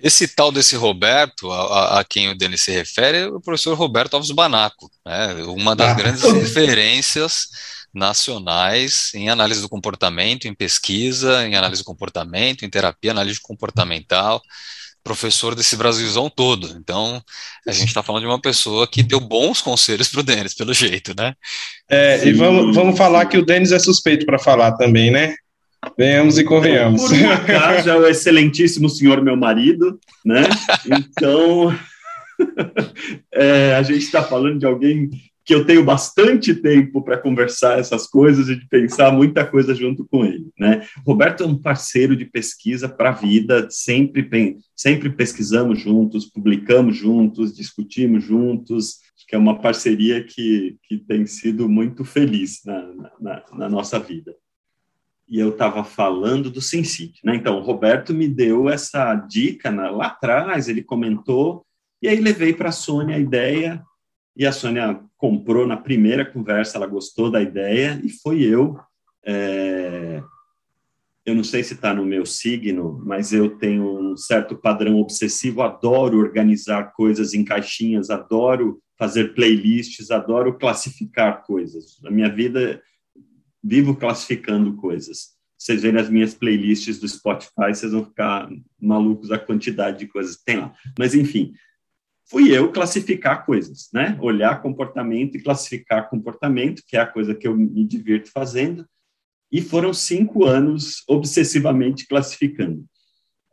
Esse 0.00 0.28
tal 0.28 0.52
desse 0.52 0.76
Roberto, 0.76 1.50
a, 1.50 1.98
a, 1.98 2.04
quem 2.04 2.30
o 2.30 2.38
Denis 2.38 2.62
se 2.62 2.70
refere, 2.70 3.18
é 3.18 3.26
o 3.26 3.40
professor 3.40 3.76
Roberto 3.76 4.14
Alves 4.14 4.30
Banaco, 4.30 4.88
né? 5.04 5.34
uma 5.46 5.74
das 5.74 5.90
ah. 5.90 5.94
grandes 5.94 6.22
referências 6.22 7.48
nacionais 7.92 9.10
em 9.14 9.28
análise 9.28 9.60
do 9.60 9.68
comportamento, 9.68 10.46
em 10.46 10.54
pesquisa, 10.54 11.44
em 11.48 11.56
análise 11.56 11.82
do 11.82 11.86
comportamento, 11.86 12.64
em 12.64 12.70
terapia 12.70 13.10
análise 13.10 13.40
comportamental, 13.40 14.40
professor 15.06 15.54
desse 15.54 15.76
Brasilzão 15.76 16.28
todo. 16.28 16.76
Então, 16.76 17.22
a 17.64 17.70
gente 17.70 17.86
está 17.86 18.02
falando 18.02 18.22
de 18.22 18.28
uma 18.28 18.40
pessoa 18.40 18.88
que 18.88 19.04
deu 19.04 19.20
bons 19.20 19.62
conselhos 19.62 20.08
para 20.08 20.18
o 20.18 20.22
Denis, 20.24 20.52
pelo 20.52 20.74
jeito, 20.74 21.14
né? 21.16 21.32
É, 21.88 22.26
e 22.26 22.32
vamos, 22.32 22.74
vamos 22.74 22.98
falar 22.98 23.26
que 23.26 23.38
o 23.38 23.46
Denis 23.46 23.70
é 23.70 23.78
suspeito 23.78 24.26
para 24.26 24.36
falar 24.36 24.72
também, 24.72 25.12
né? 25.12 25.36
Venhamos 25.96 26.38
e 26.38 26.42
convenhamos. 26.44 27.02
Por 27.02 27.12
um 27.12 27.30
acaso, 27.30 27.86
é 27.88 27.96
o 27.96 28.08
excelentíssimo 28.08 28.90
senhor 28.90 29.22
meu 29.22 29.36
marido, 29.36 29.96
né? 30.24 30.42
Então, 30.84 31.72
é, 33.32 33.76
a 33.76 33.82
gente 33.84 34.02
está 34.02 34.24
falando 34.24 34.58
de 34.58 34.66
alguém 34.66 35.08
que 35.46 35.54
eu 35.54 35.64
tenho 35.64 35.84
bastante 35.84 36.52
tempo 36.52 37.00
para 37.00 37.16
conversar 37.16 37.78
essas 37.78 38.08
coisas 38.08 38.48
e 38.48 38.56
de 38.56 38.68
pensar 38.68 39.12
muita 39.12 39.46
coisa 39.46 39.76
junto 39.76 40.04
com 40.04 40.24
ele, 40.24 40.50
né? 40.58 40.84
Roberto 41.06 41.44
é 41.44 41.46
um 41.46 41.56
parceiro 41.56 42.16
de 42.16 42.24
pesquisa 42.24 42.88
para 42.88 43.10
a 43.10 43.12
vida, 43.12 43.68
sempre, 43.70 44.58
sempre 44.74 45.08
pesquisamos 45.08 45.78
juntos, 45.80 46.26
publicamos 46.26 46.96
juntos, 46.96 47.54
discutimos 47.54 48.24
juntos, 48.24 48.96
que 49.28 49.36
é 49.36 49.38
uma 49.38 49.60
parceria 49.60 50.22
que, 50.22 50.76
que 50.82 50.98
tem 50.98 51.26
sido 51.26 51.68
muito 51.68 52.04
feliz 52.04 52.62
na, 52.64 53.12
na, 53.20 53.42
na 53.56 53.68
nossa 53.68 54.00
vida 54.00 54.34
e 55.28 55.40
eu 55.40 55.50
estava 55.50 55.82
falando 55.82 56.48
do 56.50 56.60
SimCity, 56.60 57.20
né? 57.24 57.34
Então, 57.34 57.58
o 57.58 57.62
Roberto 57.62 58.14
me 58.14 58.28
deu 58.28 58.68
essa 58.68 59.12
dica 59.14 59.72
na, 59.72 59.90
lá 59.90 60.06
atrás, 60.06 60.68
ele 60.68 60.84
comentou, 60.84 61.66
e 62.00 62.06
aí 62.06 62.20
levei 62.20 62.52
para 62.52 62.68
a 62.68 62.72
Sônia 62.72 63.16
a 63.16 63.18
ideia, 63.18 63.82
e 64.36 64.44
a 64.44 64.52
Sônia 64.52 65.00
comprou 65.16 65.66
na 65.66 65.76
primeira 65.76 66.24
conversa, 66.24 66.76
ela 66.76 66.86
gostou 66.86 67.30
da 67.30 67.40
ideia, 67.40 68.00
e 68.04 68.10
foi 68.10 68.42
eu. 68.42 68.78
É, 69.24 70.22
eu 71.24 71.34
não 71.34 71.42
sei 71.42 71.64
se 71.64 71.74
está 71.74 71.94
no 71.94 72.04
meu 72.04 72.26
signo, 72.26 73.02
mas 73.04 73.32
eu 73.32 73.56
tenho 73.58 74.12
um 74.12 74.16
certo 74.16 74.54
padrão 74.54 75.00
obsessivo, 75.00 75.62
adoro 75.62 76.18
organizar 76.18 76.92
coisas 76.92 77.34
em 77.34 77.44
caixinhas, 77.44 78.10
adoro 78.10 78.80
fazer 78.98 79.34
playlists, 79.34 80.10
adoro 80.10 80.56
classificar 80.56 81.42
coisas. 81.42 81.98
A 82.04 82.10
minha 82.10 82.28
vida 82.28 82.80
vivo 83.62 83.96
classificando 83.96 84.76
coisas. 84.76 85.34
Vocês 85.58 85.82
verem 85.82 86.00
as 86.00 86.10
minhas 86.10 86.34
playlists 86.34 87.00
do 87.00 87.08
Spotify, 87.08 87.74
vocês 87.74 87.90
vão 87.90 88.04
ficar 88.04 88.48
malucos 88.80 89.32
a 89.32 89.38
quantidade 89.38 89.98
de 89.98 90.06
coisas 90.06 90.36
que 90.36 90.44
tem 90.44 90.58
lá. 90.58 90.72
Mas, 90.98 91.14
enfim, 91.14 91.54
fui 92.28 92.52
eu 92.52 92.72
classificar 92.72 93.44
coisas, 93.46 93.88
né? 93.92 94.18
Olhar 94.20 94.60
comportamento 94.60 95.36
e 95.36 95.42
classificar 95.42 96.10
comportamento, 96.10 96.82
que 96.86 96.96
é 96.96 97.00
a 97.00 97.06
coisa 97.06 97.34
que 97.34 97.46
eu 97.46 97.56
me 97.56 97.84
divirto 97.84 98.30
fazendo. 98.30 98.86
E 99.50 99.62
foram 99.62 99.94
cinco 99.94 100.44
anos 100.44 101.04
obsessivamente 101.08 102.06
classificando. 102.06 102.84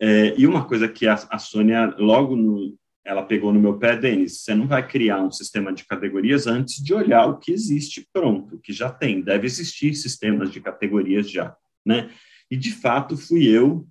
É, 0.01 0.33
e 0.37 0.47
uma 0.47 0.65
coisa 0.65 0.87
que 0.87 1.07
a, 1.07 1.13
a 1.29 1.37
Sônia, 1.37 1.93
logo 1.97 2.35
no, 2.35 2.75
ela 3.05 3.23
pegou 3.23 3.53
no 3.53 3.59
meu 3.59 3.77
pé, 3.77 3.95
Denis, 3.95 4.41
você 4.41 4.55
não 4.55 4.67
vai 4.67 4.85
criar 4.87 5.21
um 5.21 5.31
sistema 5.31 5.71
de 5.71 5.85
categorias 5.85 6.47
antes 6.47 6.83
de 6.83 6.93
olhar 6.93 7.25
o 7.27 7.37
que 7.37 7.51
existe 7.51 8.07
pronto, 8.11 8.59
que 8.59 8.73
já 8.73 8.89
tem, 8.89 9.21
deve 9.21 9.45
existir 9.45 9.93
sistemas 9.93 10.51
de 10.51 10.59
categorias 10.61 11.29
já, 11.29 11.55
né? 11.85 12.09
E 12.49 12.57
de 12.57 12.71
fato 12.71 13.15
fui 13.15 13.47
eu 13.47 13.87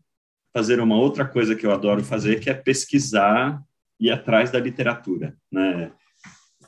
fazer 0.53 0.81
uma 0.81 0.97
outra 0.97 1.27
coisa 1.27 1.55
que 1.55 1.65
eu 1.65 1.73
adoro 1.73 2.03
fazer, 2.03 2.41
que 2.41 2.51
é 2.51 2.55
pesquisar 2.55 3.63
ir 4.07 4.11
atrás 4.11 4.51
da 4.51 4.59
literatura, 4.59 5.37
né? 5.51 5.93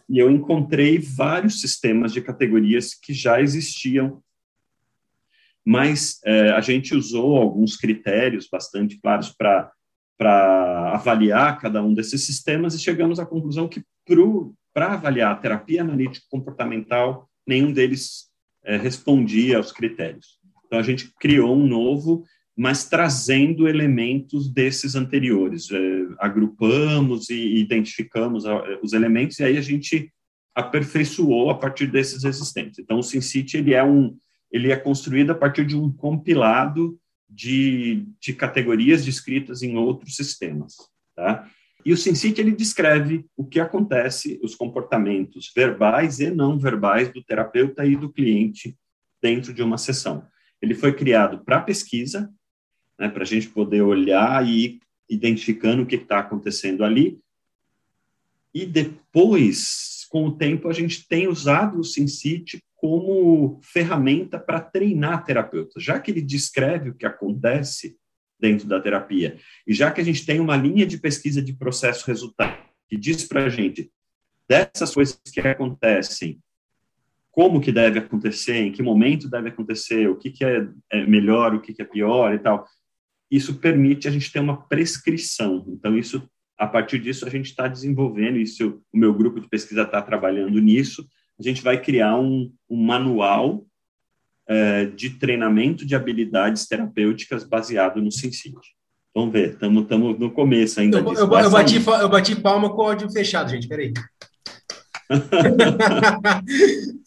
E 0.09 0.19
eu 0.19 0.31
encontrei 0.31 0.99
vários 0.99 1.61
sistemas 1.61 2.13
de 2.13 2.21
categorias 2.21 2.95
que 2.95 3.15
já 3.15 3.41
existiam, 3.41 4.23
mas 5.65 6.21
é, 6.25 6.51
a 6.51 6.61
gente 6.61 6.95
usou 6.95 7.37
alguns 7.37 7.77
critérios 7.77 8.49
bastante 8.51 9.01
claros 9.01 9.31
para 9.31 9.73
para 10.17 10.93
avaliar 10.95 11.61
cada 11.61 11.83
um 11.83 11.93
desses 11.93 12.23
sistemas 12.23 12.73
e 12.73 12.79
chegamos 12.79 13.19
à 13.19 13.27
conclusão 13.27 13.67
que 13.67 13.83
para 14.73 14.93
avaliar 14.93 15.33
a 15.33 15.37
terapia 15.37 15.83
analítico 15.83 16.27
comportamental, 16.31 17.29
nenhum 17.47 17.73
deles 17.73 18.31
é, 18.65 18.77
respondia 18.77 19.57
aos 19.57 19.73
critérios. 19.73 20.39
Então 20.67 20.79
a 20.79 20.83
gente 20.83 21.13
criou 21.19 21.57
um 21.57 21.67
novo, 21.67 22.25
mas 22.57 22.89
trazendo 22.89 23.69
elementos 23.69 24.49
desses 24.49 24.95
anteriores. 24.95 25.71
É, 25.71 26.07
agrupamos 26.19 27.29
e 27.31 27.57
identificamos 27.57 28.45
os 28.83 28.93
elementos 28.93 29.39
e 29.39 29.45
aí 29.45 29.57
a 29.57 29.63
gente 29.63 30.13
aperfeiçoou 30.55 31.51
a 31.51 31.59
partir 31.59 31.87
desses 31.89 32.25
existentes. 32.25 32.79
Então 32.79 32.99
o 32.99 33.03
SimCity 33.03 33.57
ele 33.57 33.75
é 33.75 33.83
um 33.83 34.17
ele 34.53 34.71
é 34.71 34.77
construído 34.77 35.31
a 35.31 35.35
partir 35.35 35.67
de 35.67 35.77
um 35.77 35.91
compilado 35.91 36.97
de, 37.29 38.07
de 38.21 38.33
categorias 38.33 39.05
descritas 39.05 39.65
em 39.65 39.77
outros 39.77 40.15
sistemas. 40.15 40.77
Tá? 41.17 41.51
E 41.85 41.93
o 41.93 41.97
SimCity 41.97 42.41
ele 42.41 42.53
descreve 42.53 43.27
o 43.37 43.45
que 43.45 43.59
acontece, 43.59 44.39
os 44.45 44.55
comportamentos 44.55 45.53
verbais 45.55 46.21
e 46.21 46.31
não 46.31 46.57
verbais 46.57 47.13
do 47.13 47.23
terapeuta 47.23 47.85
e 47.85 47.97
do 47.97 48.13
cliente 48.13 48.77
dentro 49.21 49.53
de 49.53 49.61
uma 49.61 49.77
sessão. 49.77 50.25
Ele 50.63 50.75
foi 50.75 50.93
criado 50.95 51.45
para 51.45 51.61
pesquisa, 51.61 52.31
né, 52.99 53.09
para 53.09 53.23
a 53.23 53.27
gente 53.27 53.49
poder 53.49 53.83
olhar 53.83 54.47
e 54.47 54.65
ir 54.65 54.81
identificando 55.09 55.83
o 55.83 55.87
que 55.87 55.97
está 55.97 56.21
acontecendo 56.21 56.85
ali. 56.85 57.19
E 58.53 58.65
depois, 58.65 60.07
com 60.11 60.27
o 60.27 60.37
tempo, 60.37 60.69
a 60.69 60.73
gente 60.73 61.07
tem 61.07 61.27
usado 61.27 61.81
o 61.81 61.85
SimCity 61.85 62.63
como 62.77 63.59
ferramenta 63.63 64.39
para 64.39 64.61
treinar 64.61 65.25
terapeutas, 65.25 65.83
já 65.83 65.99
que 65.99 66.11
ele 66.11 66.21
descreve 66.21 66.91
o 66.91 66.95
que 66.95 67.07
acontece 67.07 67.97
dentro 68.39 68.69
da 68.69 68.81
terapia, 68.81 69.39
e 69.67 69.73
já 69.73 69.91
que 69.91 70.01
a 70.01 70.05
gente 70.05 70.27
tem 70.27 70.39
uma 70.39 70.57
linha 70.57 70.85
de 70.85 70.99
pesquisa 70.99 71.41
de 71.41 71.55
processo-resultado 71.55 72.63
que 72.89 72.97
diz 72.97 73.25
para 73.25 73.45
a 73.45 73.49
gente 73.49 73.91
dessas 74.49 74.93
coisas 74.93 75.19
que 75.33 75.41
acontecem, 75.41 76.39
como 77.31 77.61
que 77.61 77.73
deve 77.73 77.99
acontecer, 77.99 78.57
em 78.57 78.71
que 78.71 78.83
momento 78.83 79.29
deve 79.29 79.49
acontecer, 79.49 80.09
o 80.09 80.17
que, 80.17 80.31
que 80.31 80.45
é, 80.45 80.69
é 80.93 81.07
melhor, 81.07 81.55
o 81.55 81.61
que, 81.61 81.73
que 81.73 81.83
é 81.83 81.85
pior 81.85 82.33
e 82.35 82.39
tal, 82.39 82.67
isso 83.35 83.55
permite 83.55 84.07
a 84.07 84.11
gente 84.11 84.31
ter 84.31 84.41
uma 84.41 84.57
prescrição. 84.57 85.65
Então, 85.69 85.97
isso, 85.97 86.23
a 86.59 86.67
partir 86.67 86.99
disso, 86.99 87.27
a 87.27 87.31
gente 87.31 87.47
está 87.47 87.67
desenvolvendo, 87.67 88.39
isso, 88.39 88.81
o 88.93 88.99
meu 88.99 89.13
grupo 89.13 89.41
de 89.41 89.49
pesquisa 89.49 89.83
está 89.83 90.01
trabalhando 90.01 90.61
nisso, 90.61 91.07
a 91.39 91.43
gente 91.43 91.63
vai 91.63 91.81
criar 91.81 92.17
um, 92.17 92.53
um 92.71 92.81
manual 92.83 93.67
é, 94.47 94.87
de 94.87 95.11
treinamento 95.11 95.85
de 95.85 95.97
habilidades 95.97 96.67
terapêuticas 96.67 97.45
baseado 97.45 98.01
no 98.01 98.13
SimCity. 98.13 98.75
Vamos 99.15 99.33
ver, 99.33 99.55
estamos 99.55 100.19
no 100.19 100.31
começo 100.31 100.81
ainda 100.81 100.99
eu, 100.99 101.05
disso. 101.05 101.23
Eu, 101.23 101.33
eu, 101.39 101.51
bati, 101.51 101.77
eu 101.77 102.09
bati 102.09 102.37
palma 102.37 102.69
com 102.71 102.83
o 102.83 102.87
áudio 102.87 103.11
fechado, 103.11 103.51
gente, 103.51 103.69
peraí. 103.69 103.93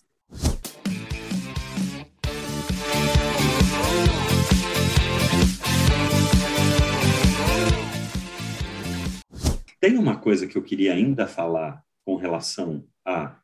Tem 9.88 9.98
uma 9.98 10.18
coisa 10.18 10.46
que 10.46 10.58
eu 10.58 10.62
queria 10.62 10.94
ainda 10.94 11.26
falar 11.26 11.82
com 12.04 12.18
relação 12.18 12.86
a 13.06 13.40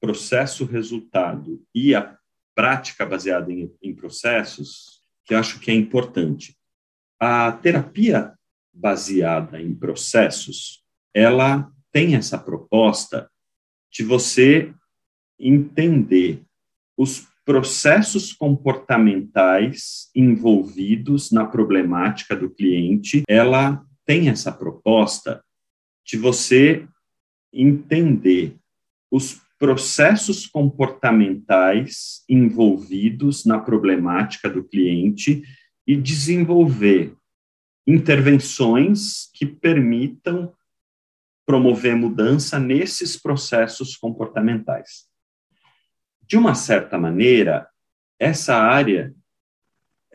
processo-resultado 0.00 1.64
e 1.72 1.94
a 1.94 2.18
prática 2.56 3.06
baseada 3.06 3.52
em, 3.52 3.72
em 3.80 3.94
processos, 3.94 5.00
que 5.24 5.32
acho 5.32 5.60
que 5.60 5.70
é 5.70 5.74
importante. 5.74 6.58
A 7.20 7.52
terapia 7.52 8.34
baseada 8.74 9.62
em 9.62 9.72
processos, 9.72 10.82
ela 11.14 11.70
tem 11.92 12.16
essa 12.16 12.36
proposta 12.36 13.30
de 13.92 14.02
você 14.02 14.74
entender 15.38 16.42
os 16.96 17.28
processos 17.44 18.32
comportamentais 18.32 20.10
envolvidos 20.16 21.30
na 21.30 21.46
problemática 21.46 22.34
do 22.34 22.50
cliente, 22.50 23.22
ela 23.28 23.86
tem 24.04 24.28
essa 24.28 24.50
proposta 24.50 25.40
de 26.10 26.18
você 26.18 26.88
entender 27.52 28.56
os 29.10 29.40
processos 29.58 30.44
comportamentais 30.46 32.24
envolvidos 32.28 33.44
na 33.44 33.60
problemática 33.60 34.50
do 34.50 34.64
cliente 34.64 35.42
e 35.86 35.96
desenvolver 35.96 37.14
intervenções 37.86 39.30
que 39.34 39.46
permitam 39.46 40.52
promover 41.46 41.94
mudança 41.94 42.58
nesses 42.58 43.16
processos 43.16 43.96
comportamentais. 43.96 45.08
De 46.26 46.36
uma 46.36 46.54
certa 46.54 46.98
maneira, 46.98 47.68
essa 48.18 48.56
área, 48.56 49.14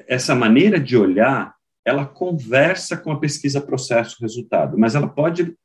essa 0.07 0.35
maneira 0.35 0.77
de 0.77 0.97
olhar, 0.97 1.55
ela 1.85 2.05
conversa 2.05 2.97
com 2.97 3.11
a 3.11 3.19
pesquisa 3.19 3.61
processo-resultado, 3.61 4.77
mas 4.77 4.95
ela 4.95 5.07
pode 5.07 5.55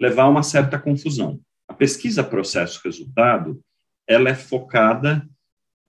levar 0.00 0.24
a 0.24 0.28
uma 0.28 0.42
certa 0.42 0.78
confusão. 0.78 1.40
A 1.68 1.74
pesquisa 1.74 2.22
processo-resultado, 2.22 3.60
ela 4.06 4.30
é 4.30 4.34
focada 4.34 5.28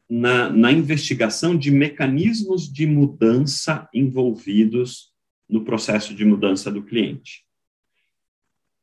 na, 0.10 0.49
na 0.49 0.72
investigação 0.72 1.58
de 1.58 1.70
mecanismos 1.70 2.72
de 2.72 2.86
mudança 2.86 3.88
envolvidos 3.93 5.12
no 5.49 5.64
processo 5.64 6.14
de 6.14 6.26
mudança 6.26 6.72
do 6.72 6.84
cliente. 6.84 7.45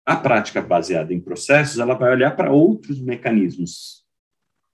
A 0.06 0.16
prática 0.16 0.60
baseada 0.60 1.14
em 1.14 1.20
processos, 1.20 1.78
ela 1.78 1.94
vai 1.94 2.12
olhar 2.12 2.32
para 2.32 2.52
outros 2.52 3.00
mecanismos. 3.00 4.04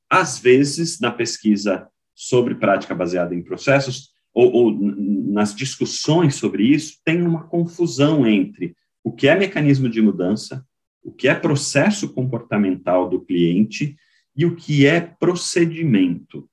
Às 0.09 0.39
vezes, 0.41 0.99
na 0.99 1.13
pesquisa 1.13 1.89
sobre 2.15 2.57
prática 2.57 2.95
baseada 2.95 3.35
em 3.35 3.43
processos, 3.43 4.11
ou, 4.35 4.53
ou 4.53 4.73
nas 4.73 5.55
discussões 5.55 6.35
sobre 6.35 6.65
isso, 6.65 6.99
tem 7.05 7.23
uma 7.23 7.45
confusão 7.45 8.27
entre 8.27 8.77
o 9.03 9.13
que 9.13 9.29
é 9.29 9.35
mecanismo 9.35 9.89
de 9.89 10.01
mudança, 10.01 10.67
o 11.03 11.13
que 11.13 11.29
é 11.29 11.35
processo 11.35 12.13
comportamental 12.13 13.09
do 13.09 13.21
cliente 13.21 13.97
e 14.37 14.45
o 14.45 14.55
que 14.55 14.87
é 14.87 15.01
procedimento, 15.01 16.49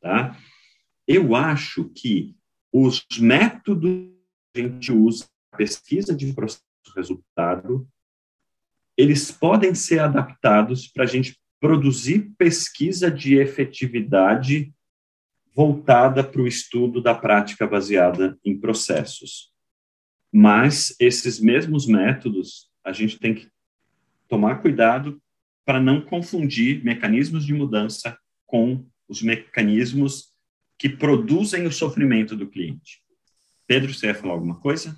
tá? 0.00 0.36
Eu 1.06 1.34
acho 1.34 1.84
que 1.94 2.36
os 2.72 3.06
métodos 3.18 4.10
que 4.52 4.60
a 4.60 4.68
gente 4.68 4.92
usa 4.92 5.26
pesquisa 5.56 6.14
de 6.14 6.32
processo-resultado, 6.32 7.88
eles 8.96 9.30
podem 9.30 9.74
ser 9.74 10.00
adaptados 10.00 10.88
para 10.88 11.04
a 11.04 11.06
gente 11.06 11.38
produzir 11.60 12.32
pesquisa 12.36 13.10
de 13.10 13.36
efetividade 13.36 14.72
voltada 15.54 16.22
para 16.22 16.42
o 16.42 16.46
estudo 16.46 17.00
da 17.00 17.14
prática 17.14 17.66
baseada 17.66 18.38
em 18.44 18.58
processos. 18.58 19.50
Mas 20.38 20.94
esses 21.00 21.40
mesmos 21.40 21.86
métodos, 21.86 22.68
a 22.84 22.92
gente 22.92 23.18
tem 23.18 23.34
que 23.34 23.48
tomar 24.28 24.56
cuidado 24.56 25.18
para 25.64 25.80
não 25.80 26.02
confundir 26.02 26.84
mecanismos 26.84 27.46
de 27.46 27.54
mudança 27.54 28.18
com 28.44 28.86
os 29.08 29.22
mecanismos 29.22 30.34
que 30.78 30.90
produzem 30.90 31.66
o 31.66 31.72
sofrimento 31.72 32.36
do 32.36 32.46
cliente. 32.46 33.00
Pedro, 33.66 33.94
você 33.94 34.08
ia 34.08 34.14
falar 34.14 34.34
alguma 34.34 34.60
coisa? 34.60 34.94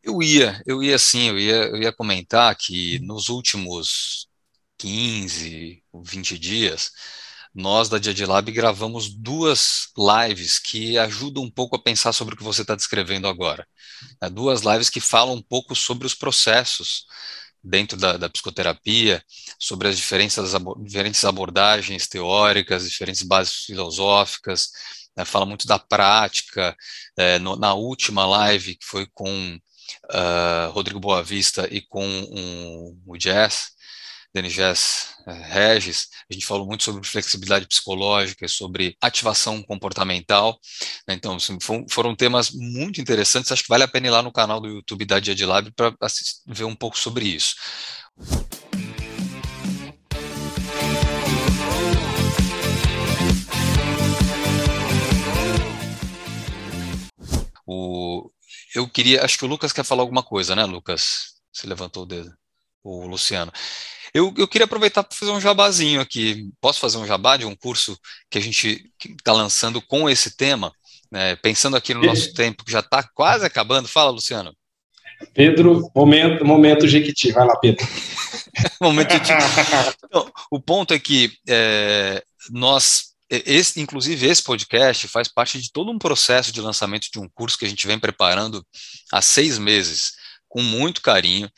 Eu 0.00 0.22
ia, 0.22 0.62
eu 0.64 0.80
ia 0.80 0.96
sim, 0.96 1.26
eu 1.28 1.40
ia, 1.40 1.56
eu 1.70 1.78
ia 1.78 1.92
comentar 1.92 2.54
que 2.56 3.00
nos 3.00 3.28
últimos 3.30 4.28
15, 4.76 5.82
20 5.92 6.38
dias, 6.38 6.92
nós 7.58 7.88
da 7.88 7.98
Dia 7.98 8.24
Lab 8.24 8.52
gravamos 8.52 9.08
duas 9.08 9.88
lives 9.98 10.60
que 10.60 10.96
ajudam 10.96 11.42
um 11.42 11.50
pouco 11.50 11.74
a 11.74 11.82
pensar 11.82 12.12
sobre 12.12 12.34
o 12.34 12.36
que 12.36 12.44
você 12.44 12.62
está 12.62 12.76
descrevendo 12.76 13.26
agora. 13.26 13.66
É, 14.22 14.30
duas 14.30 14.60
lives 14.62 14.88
que 14.88 15.00
falam 15.00 15.34
um 15.34 15.42
pouco 15.42 15.74
sobre 15.74 16.06
os 16.06 16.14
processos 16.14 17.04
dentro 17.62 17.98
da, 17.98 18.16
da 18.16 18.28
psicoterapia, 18.28 19.20
sobre 19.58 19.88
as 19.88 19.96
diferentes, 19.96 20.38
diferentes 20.84 21.24
abordagens 21.24 22.06
teóricas, 22.06 22.88
diferentes 22.88 23.24
bases 23.24 23.64
filosóficas, 23.64 24.68
né, 25.16 25.24
fala 25.24 25.44
muito 25.44 25.66
da 25.66 25.80
prática. 25.80 26.76
É, 27.16 27.40
no, 27.40 27.56
na 27.56 27.74
última 27.74 28.24
live, 28.24 28.76
que 28.76 28.86
foi 28.86 29.04
com 29.12 29.58
uh, 30.14 30.70
Rodrigo 30.70 31.00
Boavista 31.00 31.66
e 31.68 31.80
com 31.80 32.06
um, 32.06 33.02
o 33.04 33.18
Jazz, 33.18 33.70
Jess 34.34 35.16
eh, 35.26 35.32
Regis, 35.32 36.08
a 36.30 36.34
gente 36.34 36.46
falou 36.46 36.66
muito 36.66 36.84
sobre 36.84 37.06
flexibilidade 37.06 37.66
psicológica, 37.66 38.46
sobre 38.46 38.96
ativação 39.00 39.62
comportamental. 39.62 40.58
Né? 41.06 41.14
Então, 41.14 41.36
assim, 41.36 41.58
foram 41.90 42.14
temas 42.14 42.50
muito 42.50 43.00
interessantes. 43.00 43.50
Acho 43.50 43.62
que 43.62 43.68
vale 43.68 43.84
a 43.84 43.88
pena 43.88 44.06
ir 44.06 44.10
lá 44.10 44.22
no 44.22 44.32
canal 44.32 44.60
do 44.60 44.68
YouTube 44.68 45.04
da 45.04 45.18
Dia 45.18 45.34
de 45.34 45.44
Lab 45.44 45.70
para 45.72 45.94
ver 46.46 46.64
um 46.64 46.76
pouco 46.76 46.98
sobre 46.98 47.26
isso. 47.26 47.54
O, 57.66 58.30
eu 58.74 58.88
queria, 58.88 59.22
acho 59.24 59.36
que 59.38 59.44
o 59.44 59.48
Lucas 59.48 59.72
quer 59.72 59.84
falar 59.84 60.02
alguma 60.02 60.22
coisa, 60.22 60.56
né, 60.56 60.64
Lucas? 60.64 61.34
Você 61.52 61.66
levantou 61.66 62.04
o 62.04 62.06
dedo, 62.06 62.34
o 62.82 63.06
Luciano. 63.06 63.52
Eu, 64.14 64.32
eu 64.36 64.48
queria 64.48 64.64
aproveitar 64.64 65.02
para 65.02 65.16
fazer 65.16 65.30
um 65.30 65.40
jabazinho 65.40 66.00
aqui. 66.00 66.50
Posso 66.60 66.80
fazer 66.80 66.98
um 66.98 67.06
jabá 67.06 67.36
de 67.36 67.44
um 67.44 67.54
curso 67.54 67.98
que 68.30 68.38
a 68.38 68.40
gente 68.40 68.90
está 69.18 69.32
lançando 69.32 69.80
com 69.82 70.08
esse 70.08 70.36
tema? 70.36 70.72
Né? 71.10 71.36
Pensando 71.36 71.76
aqui 71.76 71.94
no 71.94 72.02
nosso 72.02 72.32
tempo, 72.32 72.64
que 72.64 72.72
já 72.72 72.80
está 72.80 73.02
quase 73.14 73.44
acabando. 73.44 73.88
Fala, 73.88 74.10
Luciano. 74.10 74.54
Pedro, 75.34 75.90
momento, 75.94 76.44
momento 76.44 76.86
Jequiti. 76.86 77.32
Vai 77.32 77.46
lá, 77.46 77.56
Pedro. 77.56 77.86
momento 78.80 79.12
Jequiti. 79.12 79.32
Então, 80.04 80.32
o 80.50 80.58
ponto 80.58 80.94
é 80.94 80.98
que 80.98 81.30
é, 81.46 82.22
nós 82.50 83.08
esse, 83.30 83.78
inclusive, 83.78 84.26
esse 84.26 84.42
podcast 84.42 85.06
faz 85.06 85.28
parte 85.28 85.60
de 85.60 85.70
todo 85.70 85.90
um 85.90 85.98
processo 85.98 86.50
de 86.50 86.62
lançamento 86.62 87.08
de 87.12 87.18
um 87.18 87.28
curso 87.28 87.58
que 87.58 87.66
a 87.66 87.68
gente 87.68 87.86
vem 87.86 87.98
preparando 87.98 88.64
há 89.12 89.20
seis 89.20 89.58
meses, 89.58 90.12
com 90.48 90.62
muito 90.62 91.02
carinho 91.02 91.50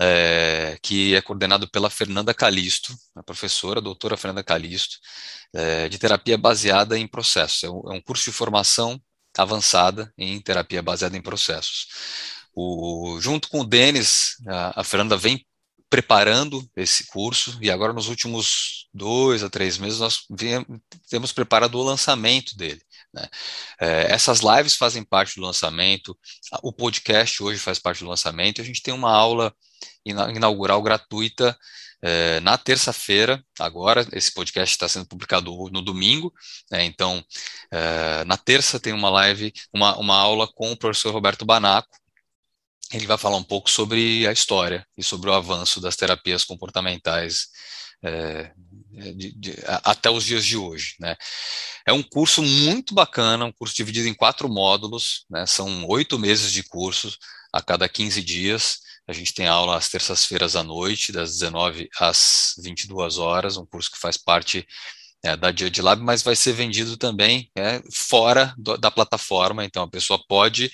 é, 0.00 0.78
que 0.82 1.14
é 1.14 1.22
coordenado 1.22 1.68
pela 1.70 1.90
Fernanda 1.90 2.34
Calisto, 2.34 2.94
a 3.14 3.22
professora, 3.22 3.78
a 3.80 3.82
doutora 3.82 4.16
Fernanda 4.16 4.42
Calisto, 4.42 4.98
é, 5.52 5.88
de 5.88 5.98
terapia 5.98 6.36
baseada 6.36 6.98
em 6.98 7.06
processos. 7.06 7.64
É 7.64 7.70
um, 7.70 7.92
é 7.92 7.96
um, 7.96 8.00
curso 8.00 8.24
de 8.24 8.32
formação 8.32 9.00
avançada 9.36 10.12
em 10.18 10.40
terapia 10.40 10.82
baseada 10.82 11.16
em 11.16 11.22
processos. 11.22 11.88
O, 12.54 13.18
junto 13.20 13.48
com 13.48 13.60
o 13.60 13.64
Denis, 13.64 14.36
a, 14.46 14.80
a 14.80 14.84
Fernanda 14.84 15.16
vem 15.16 15.44
preparando 15.88 16.68
esse 16.74 17.06
curso 17.06 17.56
e 17.60 17.70
agora 17.70 17.92
nos 17.92 18.08
últimos 18.08 18.88
dois 18.92 19.44
a 19.44 19.50
três 19.50 19.78
meses 19.78 20.00
nós 20.00 20.24
viemos, 20.30 20.66
temos 21.08 21.32
preparado 21.32 21.76
o 21.78 21.82
lançamento 21.84 22.56
dele. 22.56 22.82
Né? 23.14 23.28
É, 23.80 24.12
essas 24.12 24.40
lives 24.40 24.74
fazem 24.74 25.04
parte 25.04 25.36
do 25.36 25.42
lançamento, 25.42 26.18
o 26.62 26.72
podcast 26.72 27.40
hoje 27.42 27.60
faz 27.60 27.78
parte 27.78 28.02
do 28.02 28.10
lançamento, 28.10 28.60
a 28.60 28.64
gente 28.64 28.82
tem 28.82 28.92
uma 28.92 29.12
aula 29.12 29.54
inaugural 30.04 30.82
gratuita 30.82 31.56
é, 32.02 32.40
na 32.40 32.58
terça-feira, 32.58 33.42
agora, 33.58 34.06
esse 34.12 34.34
podcast 34.34 34.74
está 34.74 34.88
sendo 34.88 35.06
publicado 35.06 35.50
no 35.70 35.80
domingo, 35.80 36.34
né, 36.70 36.84
então, 36.84 37.24
é, 37.70 38.24
na 38.24 38.36
terça 38.36 38.80
tem 38.80 38.92
uma 38.92 39.08
live, 39.08 39.52
uma, 39.72 39.96
uma 39.96 40.18
aula 40.18 40.46
com 40.52 40.72
o 40.72 40.76
professor 40.76 41.12
Roberto 41.12 41.46
Banaco, 41.46 41.96
ele 42.92 43.06
vai 43.06 43.16
falar 43.16 43.36
um 43.36 43.44
pouco 43.44 43.70
sobre 43.70 44.26
a 44.26 44.32
história 44.32 44.86
e 44.96 45.02
sobre 45.02 45.30
o 45.30 45.32
avanço 45.32 45.80
das 45.80 45.96
terapias 45.96 46.44
comportamentais 46.44 47.46
é, 48.04 48.52
de, 48.94 49.32
de, 49.32 49.54
até 49.82 50.10
os 50.10 50.24
dias 50.24 50.44
de 50.44 50.56
hoje. 50.56 50.94
Né. 51.00 51.16
É 51.86 51.92
um 51.92 52.02
curso 52.02 52.42
muito 52.42 52.94
bacana, 52.94 53.44
um 53.44 53.52
curso 53.52 53.74
dividido 53.74 54.08
em 54.08 54.14
quatro 54.14 54.48
módulos, 54.48 55.24
né, 55.30 55.46
são 55.46 55.86
oito 55.86 56.18
meses 56.18 56.52
de 56.52 56.62
curso 56.62 57.16
a 57.52 57.60
cada 57.62 57.88
15 57.88 58.22
dias, 58.22 58.78
a 59.06 59.12
gente 59.12 59.34
tem 59.34 59.46
aula 59.46 59.76
às 59.76 59.88
terças-feiras 59.88 60.56
à 60.56 60.62
noite, 60.62 61.12
das 61.12 61.32
19 61.32 61.88
às 61.98 62.54
22 62.58 63.18
horas, 63.18 63.56
um 63.56 63.66
curso 63.66 63.90
que 63.90 63.98
faz 63.98 64.16
parte 64.16 64.66
é, 65.22 65.36
da 65.36 65.50
Dia 65.50 65.70
de 65.70 65.82
Lab, 65.82 66.02
mas 66.02 66.22
vai 66.22 66.34
ser 66.34 66.52
vendido 66.52 66.96
também 66.96 67.50
é, 67.56 67.82
fora 67.92 68.54
do, 68.56 68.76
da 68.78 68.90
plataforma, 68.90 69.64
então 69.64 69.82
a 69.82 69.90
pessoa 69.90 70.22
pode 70.26 70.70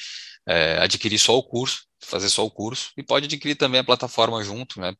é, 0.47 0.79
adquirir 0.79 1.19
só 1.19 1.37
o 1.37 1.43
curso, 1.43 1.85
fazer 2.03 2.29
só 2.29 2.45
o 2.45 2.51
curso, 2.51 2.93
e 2.97 3.03
pode 3.03 3.27
adquirir 3.27 3.57
também 3.57 3.81
a 3.81 3.85
plataforma 3.85 4.43
junto, 4.43 4.81
né? 4.81 4.95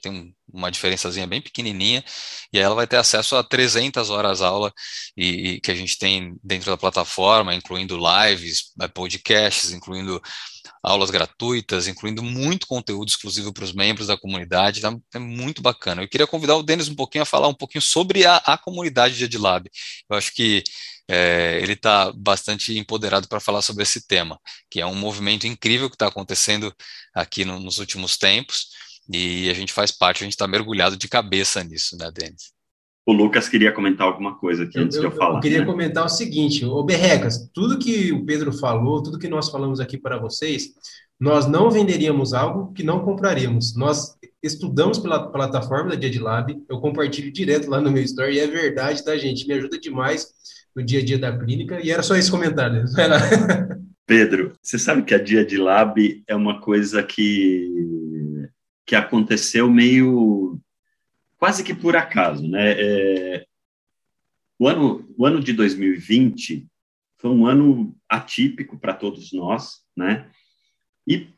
Tem 0.00 0.12
um, 0.12 0.32
uma 0.52 0.70
diferençazinha 0.70 1.26
bem 1.26 1.40
pequenininha, 1.40 2.04
e 2.52 2.58
aí 2.58 2.64
ela 2.64 2.74
vai 2.74 2.86
ter 2.86 2.96
acesso 2.96 3.36
a 3.36 3.42
300 3.42 4.10
horas 4.10 4.42
aula 4.42 4.72
e, 5.16 5.54
e 5.54 5.60
que 5.60 5.70
a 5.70 5.74
gente 5.74 5.98
tem 5.98 6.36
dentro 6.42 6.70
da 6.70 6.76
plataforma, 6.76 7.54
incluindo 7.54 7.98
lives, 7.98 8.72
podcasts, 8.94 9.72
incluindo 9.72 10.20
aulas 10.82 11.10
gratuitas, 11.10 11.86
incluindo 11.86 12.22
muito 12.22 12.66
conteúdo 12.66 13.08
exclusivo 13.08 13.52
para 13.52 13.64
os 13.64 13.72
membros 13.72 14.08
da 14.08 14.16
comunidade, 14.16 14.80
tá? 14.80 14.94
é 15.14 15.18
muito 15.18 15.62
bacana. 15.62 16.02
Eu 16.02 16.08
queria 16.08 16.26
convidar 16.26 16.56
o 16.56 16.62
Denis 16.62 16.88
um 16.88 16.94
pouquinho 16.94 17.22
a 17.22 17.26
falar 17.26 17.48
um 17.48 17.54
pouquinho 17.54 17.82
sobre 17.82 18.26
a, 18.26 18.36
a 18.36 18.58
comunidade 18.58 19.16
de 19.16 19.24
EdLab. 19.24 19.70
Eu 20.10 20.16
acho 20.16 20.32
que 20.32 20.62
é, 21.08 21.58
ele 21.60 21.74
está 21.74 22.12
bastante 22.12 22.76
empoderado 22.78 23.28
para 23.28 23.40
falar 23.40 23.62
sobre 23.62 23.82
esse 23.82 24.06
tema, 24.06 24.40
que 24.70 24.80
é 24.80 24.86
um 24.86 24.94
movimento 24.94 25.46
incrível 25.46 25.88
que 25.88 25.96
está 25.96 26.06
acontecendo 26.06 26.74
aqui 27.14 27.44
no, 27.44 27.60
nos 27.60 27.78
últimos 27.78 28.16
tempos, 28.16 28.68
e 29.10 29.50
a 29.50 29.54
gente 29.54 29.72
faz 29.72 29.90
parte, 29.90 30.22
a 30.22 30.24
gente 30.24 30.34
está 30.34 30.46
mergulhado 30.46 30.96
de 30.96 31.08
cabeça 31.08 31.62
nisso, 31.64 31.96
né, 31.96 32.10
Denis? 32.12 32.52
O 33.04 33.12
Lucas 33.12 33.48
queria 33.48 33.72
comentar 33.72 34.06
alguma 34.06 34.38
coisa 34.38 34.62
aqui 34.62 34.78
antes 34.78 34.96
eu, 34.96 35.02
de 35.02 35.06
eu 35.08 35.12
falar. 35.12 35.36
Eu 35.36 35.40
queria 35.40 35.60
né? 35.60 35.66
comentar 35.66 36.04
o 36.04 36.08
seguinte, 36.08 36.64
ô 36.64 36.82
Berrecas, 36.84 37.50
tudo 37.52 37.78
que 37.78 38.12
o 38.12 38.24
Pedro 38.24 38.52
falou, 38.52 39.02
tudo 39.02 39.18
que 39.18 39.28
nós 39.28 39.48
falamos 39.48 39.80
aqui 39.80 39.98
para 39.98 40.18
vocês, 40.18 40.68
nós 41.18 41.46
não 41.46 41.70
venderíamos 41.70 42.32
algo 42.32 42.72
que 42.72 42.82
não 42.82 43.00
compraríamos. 43.00 43.76
Nós 43.76 44.16
estudamos 44.42 44.98
pela 44.98 45.30
plataforma 45.30 45.90
da 45.90 45.96
DiaDlab, 45.96 46.62
eu 46.68 46.80
compartilho 46.80 47.32
direto 47.32 47.68
lá 47.68 47.80
no 47.80 47.90
meu 47.90 48.02
story, 48.02 48.36
e 48.36 48.40
é 48.40 48.46
verdade, 48.46 49.04
tá, 49.04 49.16
gente? 49.16 49.46
Me 49.46 49.54
ajuda 49.54 49.78
demais 49.78 50.28
no 50.74 50.82
dia 50.82 51.00
a 51.00 51.04
dia 51.04 51.18
da 51.18 51.36
clínica, 51.36 51.80
e 51.80 51.90
era 51.90 52.02
só 52.02 52.16
esse 52.16 52.30
comentário. 52.30 52.84
Vai 52.92 53.06
lá. 53.08 53.18
Pedro, 54.06 54.52
você 54.60 54.78
sabe 54.78 55.02
que 55.02 55.14
a 55.14 55.22
Dia 55.22 55.44
de 55.44 55.56
Lab 55.56 56.22
é 56.26 56.34
uma 56.34 56.60
coisa 56.60 57.02
que, 57.02 57.68
que 58.86 58.94
aconteceu 58.94 59.70
meio 59.70 60.60
quase 61.42 61.64
que 61.64 61.74
por 61.74 61.96
acaso, 61.96 62.48
né? 62.48 62.72
É, 62.78 63.46
o, 64.58 64.68
ano, 64.68 65.12
o 65.18 65.26
ano 65.26 65.40
de 65.40 65.52
2020 65.52 66.68
foi 67.18 67.30
um 67.30 67.46
ano 67.46 67.96
atípico 68.08 68.78
para 68.78 68.94
todos 68.94 69.32
nós, 69.32 69.80
né? 69.96 70.30
E 71.04 71.28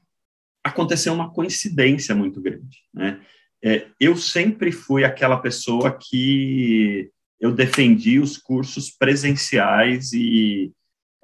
aconteceu 0.62 1.12
uma 1.14 1.32
coincidência 1.32 2.14
muito 2.14 2.40
grande, 2.40 2.78
né? 2.92 3.24
É, 3.62 3.86
eu 3.98 4.14
sempre 4.14 4.70
fui 4.70 5.04
aquela 5.04 5.38
pessoa 5.38 5.90
que 5.90 7.10
eu 7.40 7.50
defendi 7.50 8.18
os 8.18 8.36
cursos 8.36 8.90
presenciais 8.90 10.12
e, 10.12 10.70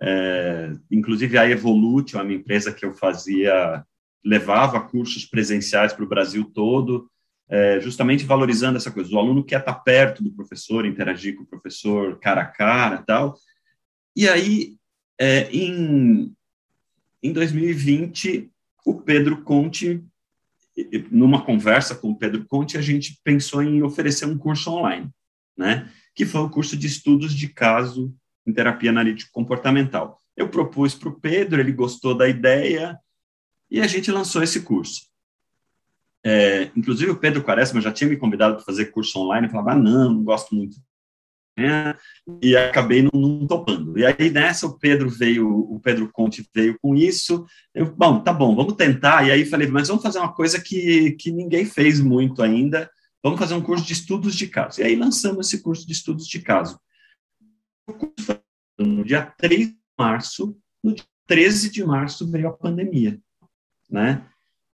é, 0.01 0.73
inclusive, 0.91 1.37
a 1.37 1.47
Evolute, 1.47 2.17
a 2.17 2.25
minha 2.25 2.39
empresa 2.39 2.73
que 2.73 2.85
eu 2.85 2.95
fazia, 2.95 3.85
levava 4.25 4.81
cursos 4.81 5.25
presenciais 5.25 5.93
para 5.93 6.05
o 6.05 6.09
Brasil 6.09 6.45
todo, 6.45 7.11
é, 7.49 7.81
justamente 7.81 8.25
valorizando 8.25 8.77
essa 8.77 8.91
coisa. 8.91 9.15
O 9.15 9.19
aluno 9.19 9.45
quer 9.45 9.61
estar 9.61 9.75
perto 9.75 10.23
do 10.23 10.31
professor, 10.31 10.87
interagir 10.87 11.37
com 11.37 11.43
o 11.43 11.47
professor 11.47 12.19
cara 12.21 12.43
a 12.43 12.47
cara 12.47 13.03
tal. 13.03 13.37
E 14.15 14.29
aí, 14.29 14.77
é, 15.19 15.51
em, 15.51 16.33
em 17.23 17.33
2020, 17.33 18.51
o 18.87 18.95
Pedro 18.95 19.43
Conte, 19.43 20.03
numa 21.11 21.45
conversa 21.45 21.95
com 21.95 22.11
o 22.11 22.17
Pedro 22.17 22.45
Conte, 22.47 22.79
a 22.79 22.83
gente 22.83 23.19
pensou 23.25 23.63
em 23.63 23.83
oferecer 23.83 24.27
um 24.27 24.39
curso 24.39 24.71
online, 24.71 25.11
né? 25.57 25.91
que 26.15 26.25
foi 26.25 26.41
o 26.41 26.51
curso 26.51 26.77
de 26.77 26.87
estudos 26.87 27.35
de 27.35 27.49
caso 27.49 28.15
em 28.47 28.53
terapia 28.53 28.91
analítico 28.91 29.33
comportamental. 29.33 30.21
Eu 30.37 30.49
propus 30.49 30.95
para 30.95 31.09
o 31.09 31.21
Pedro, 31.21 31.61
ele 31.61 31.73
gostou 31.73 32.15
da 32.15 32.29
ideia 32.29 32.99
e 33.71 33.81
a 33.81 33.87
gente 33.87 34.11
lançou 34.11 34.43
esse 34.43 34.63
curso. 34.63 35.09
É, 36.25 36.71
inclusive 36.77 37.11
o 37.11 37.17
Pedro 37.17 37.43
Quaresma 37.43 37.81
já 37.81 37.93
tinha 37.93 38.09
me 38.09 38.17
convidado 38.17 38.57
para 38.57 38.65
fazer 38.65 38.87
curso 38.87 39.19
online, 39.19 39.47
eu 39.47 39.51
falava, 39.51 39.73
ah, 39.73 39.77
não, 39.77 40.15
não 40.15 40.25
gosto 40.25 40.55
muito. 40.55 40.77
É, 41.59 41.95
e 42.43 42.57
acabei 42.57 43.03
não, 43.03 43.11
não, 43.13 43.47
topando. 43.47 43.99
E 43.99 44.07
aí 44.07 44.31
nessa 44.31 44.67
o 44.67 44.79
Pedro 44.79 45.11
veio, 45.11 45.49
o 45.49 45.79
Pedro 45.81 46.11
Conte 46.13 46.47
veio 46.55 46.79
com 46.81 46.95
isso. 46.95 47.45
Eu, 47.75 47.95
bom, 47.95 48.21
tá 48.21 48.33
bom, 48.33 48.55
vamos 48.55 48.75
tentar. 48.75 49.27
E 49.27 49.31
aí 49.31 49.45
falei, 49.45 49.69
mas 49.69 49.89
vamos 49.89 50.03
fazer 50.03 50.19
uma 50.19 50.33
coisa 50.33 50.61
que, 50.61 51.13
que 51.13 51.31
ninguém 51.31 51.65
fez 51.65 52.01
muito 52.01 52.43
ainda, 52.43 52.91
vamos 53.23 53.39
fazer 53.39 53.55
um 53.55 53.63
curso 53.63 53.85
de 53.85 53.93
estudos 53.93 54.35
de 54.35 54.47
caso. 54.47 54.81
E 54.81 54.85
aí 54.85 54.97
lançamos 54.97 55.49
esse 55.49 55.63
curso 55.63 55.87
de 55.87 55.93
estudos 55.93 56.27
de 56.27 56.41
caso. 56.41 56.81
O 57.87 57.93
curso 57.93 58.25
foi 58.25 58.41
no 58.79 59.05
dia 59.05 59.23
3 59.23 59.69
de 59.69 59.77
março, 59.99 60.57
no 60.83 60.95
dia 60.95 61.05
13 61.27 61.71
de 61.71 61.85
março 61.85 62.31
veio 62.31 62.49
a 62.49 62.53
pandemia, 62.53 63.21
né? 63.91 64.25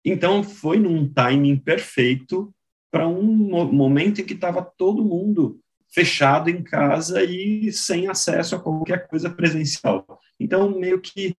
Então 0.04 0.44
foi 0.44 0.78
num 0.78 1.08
timing 1.08 1.56
perfeito 1.56 2.54
para 2.90 3.08
um 3.08 3.24
momento 3.72 4.20
em 4.20 4.24
que 4.24 4.34
estava 4.34 4.62
todo 4.62 5.04
mundo 5.04 5.60
fechado 5.92 6.48
em 6.48 6.62
casa 6.62 7.22
e 7.24 7.72
sem 7.72 8.08
acesso 8.08 8.54
a 8.54 8.60
qualquer 8.60 9.08
coisa 9.08 9.30
presencial. 9.30 10.06
Então 10.38 10.78
meio 10.78 11.00
que 11.00 11.34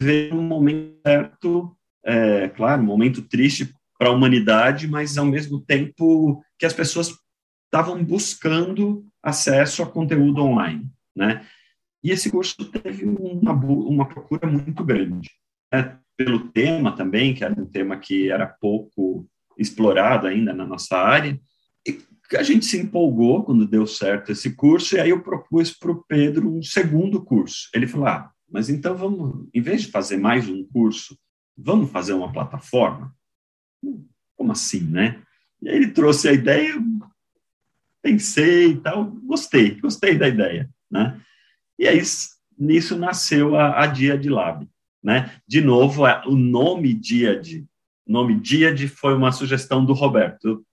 veio 0.00 0.34
um 0.34 0.42
momento 0.42 0.98
certo, 1.06 1.76
é, 2.04 2.48
claro, 2.48 2.82
um 2.82 2.86
momento 2.86 3.22
triste 3.22 3.74
para 3.98 4.08
a 4.08 4.12
humanidade, 4.12 4.88
mas 4.88 5.18
ao 5.18 5.26
mesmo 5.26 5.60
tempo 5.60 6.42
que 6.58 6.64
as 6.64 6.72
pessoas 6.72 7.14
estavam 7.66 8.02
buscando 8.02 9.06
acesso 9.22 9.82
a 9.82 9.86
conteúdo 9.86 10.42
online, 10.42 10.90
né? 11.14 11.46
E 12.02 12.10
esse 12.10 12.30
curso 12.30 12.64
teve 12.70 13.04
uma, 13.04 13.52
uma 13.52 14.08
procura 14.08 14.48
muito 14.48 14.82
grande, 14.82 15.30
né? 15.72 15.98
Pelo 16.20 16.50
tema 16.50 16.94
também, 16.94 17.32
que 17.32 17.42
era 17.42 17.58
um 17.58 17.64
tema 17.64 17.96
que 17.96 18.30
era 18.30 18.46
pouco 18.46 19.26
explorado 19.56 20.26
ainda 20.26 20.52
na 20.52 20.66
nossa 20.66 20.98
área, 20.98 21.40
e 21.86 21.98
a 22.36 22.42
gente 22.42 22.66
se 22.66 22.78
empolgou 22.78 23.42
quando 23.42 23.66
deu 23.66 23.86
certo 23.86 24.30
esse 24.30 24.54
curso, 24.54 24.94
e 24.94 25.00
aí 25.00 25.08
eu 25.08 25.22
propus 25.22 25.70
para 25.70 25.90
o 25.90 26.04
Pedro 26.04 26.54
um 26.54 26.62
segundo 26.62 27.24
curso. 27.24 27.70
Ele 27.74 27.86
falou, 27.86 28.06
ah, 28.06 28.30
mas 28.50 28.68
então 28.68 28.94
vamos, 28.94 29.48
em 29.54 29.62
vez 29.62 29.80
de 29.80 29.90
fazer 29.90 30.18
mais 30.18 30.46
um 30.46 30.62
curso, 30.62 31.18
vamos 31.56 31.90
fazer 31.90 32.12
uma 32.12 32.30
plataforma? 32.30 33.16
Como 34.36 34.52
assim, 34.52 34.82
né? 34.82 35.22
E 35.62 35.70
aí 35.70 35.76
ele 35.76 35.90
trouxe 35.90 36.28
a 36.28 36.34
ideia, 36.34 36.74
pensei 38.02 38.72
e 38.72 38.76
tal, 38.76 39.06
gostei, 39.24 39.80
gostei 39.80 40.18
da 40.18 40.28
ideia, 40.28 40.68
né? 40.90 41.18
E 41.78 41.88
aí 41.88 42.02
nisso 42.58 42.98
nasceu 42.98 43.56
a, 43.56 43.84
a 43.84 43.86
Dia 43.86 44.18
de 44.18 44.28
Lab, 44.28 44.68
né? 45.02 45.32
De 45.46 45.60
novo, 45.60 46.04
o 46.26 46.36
nome 46.36 46.94
Dia 46.94 47.38
de, 47.38 47.64
nome 48.06 48.38
Dia 48.38 48.74
de 48.74 48.88
foi 48.88 49.14
uma 49.14 49.32
sugestão 49.32 49.84
do 49.84 49.92
Roberto. 49.92 50.64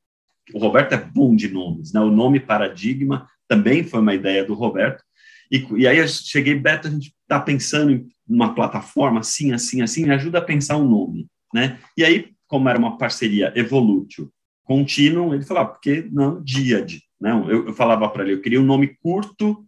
O 0.54 0.60
Roberto 0.60 0.94
é 0.94 0.98
bom 0.98 1.36
de 1.36 1.50
nomes, 1.50 1.94
né? 1.94 2.00
O 2.00 2.12
nome 2.12 2.40
Paradigma 2.40 3.28
também 3.48 3.84
foi 3.84 4.00
uma 4.00 4.14
ideia 4.14 4.44
do 4.44 4.54
Roberto. 4.54 5.04
E, 5.52 5.66
e 5.78 5.88
aí 5.88 5.98
eu 5.98 6.08
cheguei, 6.08 6.56
Beto, 6.56 6.88
a 6.88 6.92
gente 6.92 7.14
está 7.22 7.40
pensando 7.40 7.92
em 7.92 8.08
uma 8.28 8.54
plataforma 8.54 9.22
assim, 9.22 9.54
assim, 9.54 9.82
assim, 9.82 10.04
me 10.04 10.14
ajuda 10.14 10.40
a 10.40 10.42
pensar 10.42 10.78
um 10.78 10.88
nome, 10.88 11.28
né? 11.54 11.80
E 11.98 12.04
aí 12.04 12.36
como 12.48 12.70
era 12.70 12.80
uma 12.80 12.98
parceria 12.98 13.52
Evolutio 13.56 14.32
Continuum, 14.64 15.34
ele 15.34 15.46
falava, 15.46 15.70
ah, 15.70 15.72
por 15.72 15.82
que 15.82 16.10
não 16.12 16.42
Diad? 16.44 17.00
Não, 17.20 17.50
eu, 17.50 17.68
eu 17.68 17.74
falava 17.74 18.10
para 18.10 18.24
ele, 18.24 18.34
eu 18.34 18.42
queria 18.42 18.60
um 18.60 18.66
nome 18.66 18.98
curto 19.02 19.66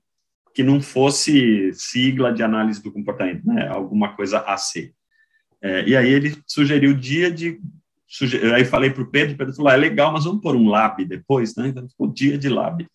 que 0.60 0.64
não 0.64 0.82
fosse 0.82 1.72
sigla 1.74 2.34
de 2.34 2.44
análise 2.44 2.84
do 2.84 2.92
comportamento, 2.92 3.48
né? 3.48 3.70
alguma 3.70 4.14
coisa 4.14 4.40
AC. 4.40 4.94
É, 5.62 5.88
e 5.88 5.96
aí 5.96 6.10
ele 6.10 6.36
sugeriu 6.46 6.94
dia 6.94 7.32
de. 7.32 7.62
Aí 8.54 8.66
falei 8.66 8.90
para 8.90 9.04
o 9.04 9.10
Pedro, 9.10 9.36
o 9.36 9.38
Pedro 9.38 9.54
falou: 9.54 9.72
ah, 9.72 9.76
é 9.76 9.78
legal, 9.78 10.12
mas 10.12 10.26
vamos 10.26 10.42
pôr 10.42 10.58
um 10.58 10.68
lab 10.68 11.06
depois, 11.06 11.56
né? 11.56 11.70
Então 11.70 11.88
ficou 11.88 12.12
dia 12.12 12.38
de 12.38 12.50
lab. 12.50 12.86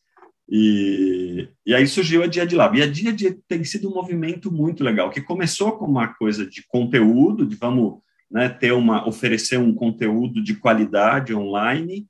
E, 0.47 1.49
e 1.65 1.75
aí 1.75 1.87
surgiu 1.87 2.23
a 2.23 2.27
Dia 2.27 2.47
de 2.47 2.55
Lab. 2.55 2.79
E 2.79 2.83
a 2.83 2.87
Dia 2.87 3.15
de 3.15 3.33
tem 3.49 3.65
sido 3.65 3.89
um 3.89 3.95
movimento 3.95 4.53
muito 4.53 4.85
legal, 4.85 5.09
que 5.09 5.23
começou 5.23 5.73
com 5.73 5.87
uma 5.87 6.09
coisa 6.09 6.45
de 6.45 6.67
conteúdo, 6.67 7.47
de 7.47 7.57
vamos 7.57 8.01
né, 8.31 8.47
ter 8.51 8.73
uma, 8.73 9.09
oferecer 9.09 9.59
um 9.59 9.75
conteúdo 9.75 10.43
de 10.43 10.55
qualidade 10.55 11.35
online, 11.35 12.07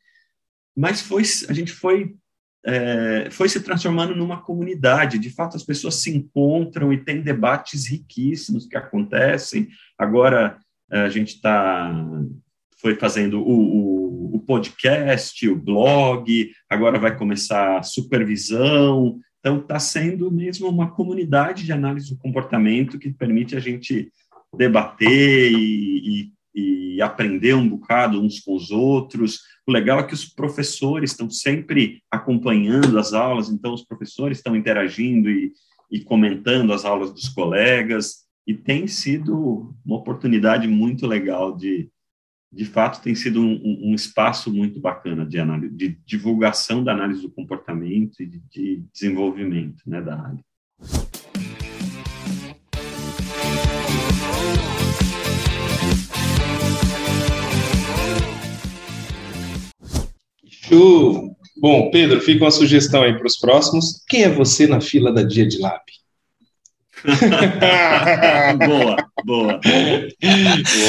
mas 0.77 1.01
foi, 1.01 1.23
a 1.49 1.53
gente 1.53 1.71
foi, 1.71 2.17
é, 2.65 3.29
foi 3.31 3.49
se 3.49 3.61
transformando 3.61 4.17
numa 4.17 4.41
comunidade. 4.41 5.19
De 5.19 5.31
fato, 5.31 5.57
as 5.57 5.63
pessoas 5.63 5.97
se 5.97 6.17
encontram 6.17 6.93
e 6.93 6.99
tem 6.99 7.21
debates 7.21 7.89
riquíssimos 7.89 8.67
que 8.67 8.77
acontecem. 8.77 9.69
Agora 9.99 10.59
é, 10.91 11.01
a 11.01 11.09
gente 11.09 11.35
está 11.35 11.93
foi 12.85 12.95
fazendo 12.97 13.41
o, 13.41 13.51
o, 13.51 14.37
o, 14.37 14.41
podcast, 14.41 15.49
o 15.49 15.57
blog, 15.57 16.53
agora 16.69 16.99
vai 16.99 17.17
começar 17.17 17.79
a 17.79 17.83
supervisão. 17.83 19.19
Então, 19.41 19.59
está 19.59 19.79
sendo 19.79 20.31
mesmo 20.31 20.69
uma 20.69 20.91
comunidade 20.91 21.65
de 21.65 21.73
análise 21.73 22.11
do 22.11 22.19
comportamento 22.19 22.99
que 22.99 23.11
permite 23.11 23.57
a 23.57 23.61
gente 23.61 24.13
debater 24.55 25.51
e, 25.51 26.21
e, 26.21 26.33
e, 26.55 27.01
aprender 27.03 27.55
um 27.55 27.69
bocado 27.69 28.21
uns 28.21 28.41
com 28.41 28.55
os 28.55 28.71
outros. 28.71 29.41
O 29.67 29.73
legal 29.73 29.99
é 29.99 30.05
que 30.05 30.15
os 30.15 30.25
professores 30.25 31.11
estão 31.11 31.29
sempre 31.29 32.03
acompanhando 32.11 32.99
as 32.99 33.13
aulas, 33.13 33.51
então 33.51 33.75
os 33.75 33.85
professores 33.85 34.39
estão 34.39 34.55
interagindo 34.55 35.29
e, 35.29 35.53
e 35.91 36.01
comentando 36.01 36.73
as 36.73 36.85
aulas 36.85 37.13
dos 37.13 37.29
colegas, 37.29 38.25
e 38.47 38.55
tem 38.55 38.87
sido 38.87 39.75
uma 39.85 39.97
oportunidade 39.97 40.69
muito 40.69 41.07
legal 41.07 41.57
de, 41.57 41.91
de 42.53 42.65
fato, 42.65 43.03
tem 43.03 43.15
sido 43.15 43.41
um, 43.41 43.91
um 43.91 43.95
espaço 43.95 44.53
muito 44.53 44.79
bacana 44.79 45.27
de, 45.27 45.39
análise, 45.39 45.75
de 45.75 45.99
divulgação 46.07 46.85
da 46.85 46.93
análise 46.93 47.23
do 47.23 47.31
comportamento 47.31 48.23
e 48.23 48.27
de, 48.27 48.39
de 48.51 48.85
desenvolvimento 48.93 49.83
né, 49.87 50.01
da 50.01 50.21
área. 50.21 50.45
Bom, 61.57 61.91
Pedro, 61.91 62.21
fica 62.21 62.45
uma 62.45 62.51
sugestão 62.51 63.03
aí 63.03 63.17
para 63.17 63.27
os 63.27 63.39
próximos. 63.39 64.03
Quem 64.09 64.25
é 64.25 64.29
você 64.29 64.67
na 64.67 64.81
fila 64.81 65.13
da 65.13 65.23
Dia 65.23 65.47
de 65.47 65.59
Lab? 65.59 65.83
boa, 68.67 68.97
boa, 69.25 69.61
boa. 69.61 69.61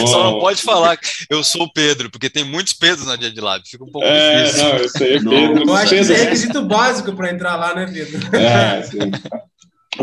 Só 0.07 0.31
não 0.31 0.39
pode 0.39 0.61
falar 0.61 0.95
que 0.95 1.07
eu 1.29 1.43
sou 1.43 1.63
o 1.63 1.71
Pedro, 1.71 2.09
porque 2.09 2.29
tem 2.29 2.43
muitos 2.43 2.73
Pedros 2.73 3.05
na 3.05 3.15
Dia 3.15 3.29
de 3.29 3.41
Lab. 3.41 3.67
Fica 3.67 3.83
um 3.83 3.91
pouco 3.91 4.07
é, 4.07 4.43
difícil. 4.43 4.63
Não, 4.63 4.77
eu 4.77 4.89
sei, 4.89 5.19
Pedro. 5.19 5.63
Eu 5.67 5.73
acho 5.75 5.89
Pedro. 5.89 6.07
que 6.07 6.13
é 6.13 6.23
requisito 6.23 6.61
básico 6.63 7.13
para 7.13 7.31
entrar 7.31 7.55
lá, 7.57 7.75
né, 7.75 7.85
Pedro? 7.91 8.35
É, 8.35 8.81
sim. 8.83 8.99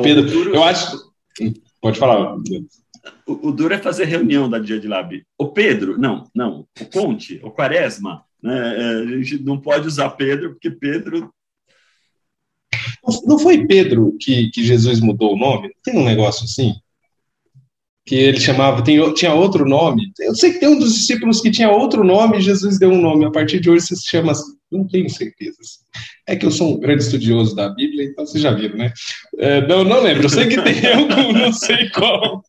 Pedro, 0.03 0.55
eu 0.55 0.63
acho. 0.63 0.99
Pode 1.81 1.99
falar. 1.99 2.37
O, 3.27 3.49
o 3.49 3.53
duro 3.53 3.75
é 3.75 3.79
fazer 3.79 4.05
reunião 4.05 4.49
da 4.49 4.59
Dia 4.59 4.79
de 4.79 4.87
Lab. 4.87 5.23
O 5.39 5.49
Pedro, 5.49 5.99
não, 5.99 6.25
não. 6.35 6.67
O 6.81 6.85
Conte, 6.87 7.41
o 7.43 7.51
Quaresma, 7.51 8.23
né? 8.43 8.77
É, 8.77 9.03
a 9.03 9.07
gente 9.07 9.39
não 9.43 9.59
pode 9.59 9.87
usar 9.87 10.11
Pedro, 10.11 10.51
porque 10.51 10.71
Pedro 10.71 11.33
não 13.27 13.39
foi 13.39 13.67
Pedro 13.67 14.17
que, 14.21 14.51
que 14.51 14.65
Jesus 14.65 15.01
mudou 15.01 15.35
o 15.35 15.39
nome? 15.39 15.71
Tem 15.83 15.97
um 15.97 16.05
negócio 16.05 16.45
assim? 16.45 16.75
Que 18.05 18.17
ele 18.17 18.41
chamava, 18.41 18.83
tem, 18.83 19.13
tinha 19.15 19.35
outro 19.35 19.69
nome. 19.69 20.11
Eu 20.19 20.35
sei 20.35 20.53
que 20.53 20.61
tem 20.61 20.69
um 20.69 20.79
dos 20.79 20.95
discípulos 20.95 21.41
que 21.41 21.51
tinha 21.51 21.71
outro 21.71 22.03
nome 22.03 22.39
e 22.39 22.43
Jesus 22.43 22.79
deu 22.79 22.91
um 22.91 23.01
nome. 23.01 23.25
A 23.25 23.31
partir 23.31 23.61
de 23.61 23.71
hoje 23.71 23.87
se 23.87 24.09
chama. 24.09 24.33
Não 24.71 24.89
tenho 24.89 25.09
certeza. 25.11 25.59
É 26.27 26.35
que 26.35 26.47
eu 26.47 26.51
sou 26.51 26.75
um 26.75 26.81
grande 26.81 27.03
estudioso 27.03 27.55
da 27.55 27.69
Bíblia, 27.69 28.05
então 28.05 28.25
vocês 28.25 28.43
já 28.43 28.53
viram, 28.53 28.79
né? 28.79 28.91
É, 29.37 29.67
não, 29.67 29.85
não 29.85 30.03
lembro. 30.03 30.25
Eu 30.25 30.31
sei 30.31 30.49
que 30.49 30.61
tem 30.63 30.75
algum, 30.95 31.33
não 31.33 31.53
sei 31.53 31.91
qual. 31.91 32.43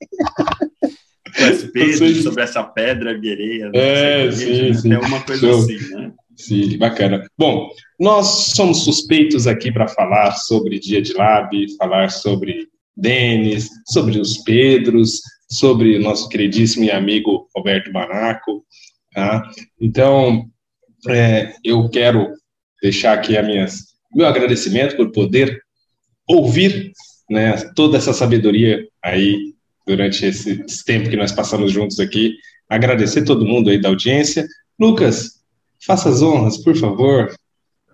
Pedro, 1.74 2.22
sobre 2.22 2.44
essa 2.44 2.64
pedra 2.64 3.18
guerreira. 3.18 3.72
É, 3.74 4.32
sim, 4.32 4.70
né? 4.70 4.74
sim. 4.74 4.90
Tem 4.90 4.98
uma 4.98 5.22
coisa 5.22 5.48
Show. 5.48 5.60
assim, 5.60 5.96
né? 5.96 6.12
Sim, 6.36 6.78
bacana. 6.78 7.26
Bom, 7.38 7.70
nós 8.00 8.52
somos 8.56 8.84
suspeitos 8.84 9.48
aqui 9.48 9.72
para 9.72 9.88
falar 9.88 10.32
sobre 10.34 10.80
Dia 10.80 11.02
de 11.02 11.14
Lab, 11.14 11.56
falar 11.78 12.10
sobre 12.10 12.68
Denis, 12.96 13.70
sobre 13.88 14.20
os 14.20 14.38
Pedros, 14.40 15.22
sobre 15.50 15.98
o 15.98 16.02
nosso 16.02 16.28
queridíssimo 16.30 16.86
e 16.86 16.92
amigo 16.92 17.48
Roberto 17.56 17.92
Banaco. 17.92 18.64
Tá? 19.14 19.44
Então, 19.80 20.46
é, 21.08 21.54
eu 21.64 21.88
quero 21.90 22.30
deixar 22.82 23.14
aqui 23.14 23.38
a 23.38 23.44
minhas, 23.44 23.94
meu 24.14 24.26
agradecimento 24.26 24.96
por 24.96 25.12
poder 25.12 25.62
ouvir 26.28 26.92
né, 27.30 27.56
toda 27.76 27.98
essa 27.98 28.14
sabedoria 28.14 28.86
aí 29.04 29.53
durante 29.86 30.26
esse, 30.26 30.64
esse 30.68 30.84
tempo 30.84 31.10
que 31.10 31.18
nós 31.18 31.32
passamos 31.32 31.72
juntos 31.72 32.00
aqui. 32.00 32.36
Agradecer 32.70 33.24
todo 33.24 33.46
mundo 33.46 33.70
aí 33.70 33.80
da 33.80 33.90
audiência. 33.90 34.48
Lucas, 34.80 35.44
Faça 35.86 36.10
as 36.10 36.22
honras, 36.22 36.58
por 36.58 36.76
favor. 36.78 37.34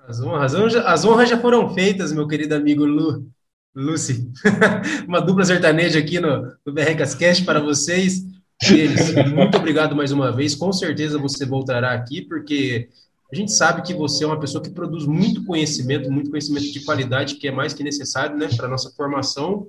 As 0.07 0.21
honras, 0.21 0.75
as 0.75 1.05
honras 1.05 1.29
já 1.29 1.39
foram 1.39 1.73
feitas, 1.73 2.11
meu 2.11 2.27
querido 2.27 2.53
amigo 2.53 2.85
Lu, 2.85 3.27
Lucy. 3.75 4.31
Uma 5.07 5.19
dupla 5.19 5.43
sertaneja 5.43 5.97
aqui 5.97 6.19
no, 6.19 6.51
no 6.65 6.71
Berrecas 6.71 7.15
Cast 7.15 7.43
para 7.43 7.59
vocês. 7.59 8.23
Eles, 8.69 9.13
muito 9.33 9.57
obrigado 9.57 9.95
mais 9.95 10.11
uma 10.11 10.31
vez. 10.31 10.53
Com 10.53 10.71
certeza 10.71 11.17
você 11.17 11.45
voltará 11.45 11.93
aqui, 11.93 12.21
porque 12.21 12.89
a 13.31 13.35
gente 13.35 13.51
sabe 13.51 13.81
que 13.81 13.93
você 13.93 14.23
é 14.23 14.27
uma 14.27 14.39
pessoa 14.39 14.63
que 14.63 14.69
produz 14.69 15.05
muito 15.07 15.43
conhecimento, 15.43 16.11
muito 16.11 16.29
conhecimento 16.29 16.71
de 16.71 16.85
qualidade, 16.85 17.35
que 17.35 17.47
é 17.47 17.51
mais 17.51 17.73
que 17.73 17.83
necessário 17.83 18.37
né, 18.37 18.49
para 18.55 18.67
a 18.67 18.69
nossa 18.69 18.91
formação 18.91 19.67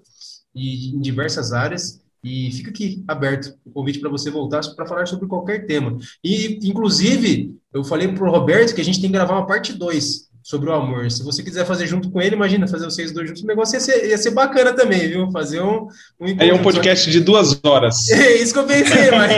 e 0.54 0.94
em 0.94 1.00
diversas 1.00 1.52
áreas. 1.52 2.02
E 2.22 2.52
fica 2.52 2.70
aqui 2.70 3.02
aberto 3.08 3.56
o 3.64 3.70
convite 3.70 3.98
para 3.98 4.10
você 4.10 4.30
voltar 4.30 4.60
para 4.74 4.86
falar 4.86 5.06
sobre 5.06 5.26
qualquer 5.26 5.66
tema. 5.66 5.96
E, 6.22 6.58
inclusive, 6.68 7.56
eu 7.72 7.82
falei 7.82 8.08
para 8.08 8.24
o 8.24 8.30
Roberto 8.30 8.74
que 8.74 8.80
a 8.80 8.84
gente 8.84 9.00
tem 9.00 9.10
que 9.10 9.16
gravar 9.16 9.34
uma 9.34 9.46
parte 9.46 9.72
2 9.72 10.30
sobre 10.42 10.70
o 10.70 10.72
amor. 10.72 11.10
Se 11.10 11.22
você 11.22 11.42
quiser 11.42 11.64
fazer 11.66 11.86
junto 11.86 12.10
com 12.10 12.20
ele, 12.20 12.34
imagina 12.34 12.66
fazer 12.66 12.84
vocês 12.84 13.12
dois 13.12 13.28
juntos, 13.28 13.42
o 13.42 13.46
negócio 13.46 13.76
ia 13.76 13.80
ser, 13.80 14.08
ia 14.08 14.18
ser 14.18 14.30
bacana 14.30 14.72
também, 14.72 15.08
viu? 15.08 15.30
Fazer 15.30 15.60
um. 15.60 15.86
um 16.20 16.26
é 16.38 16.52
um 16.52 16.62
podcast 16.62 17.10
de 17.10 17.20
duas 17.20 17.58
horas. 17.64 18.08
É 18.30 18.34
isso 18.36 18.52
que 18.52 18.58
eu 18.58 18.66
pensei, 18.66 19.10
mas 19.10 19.32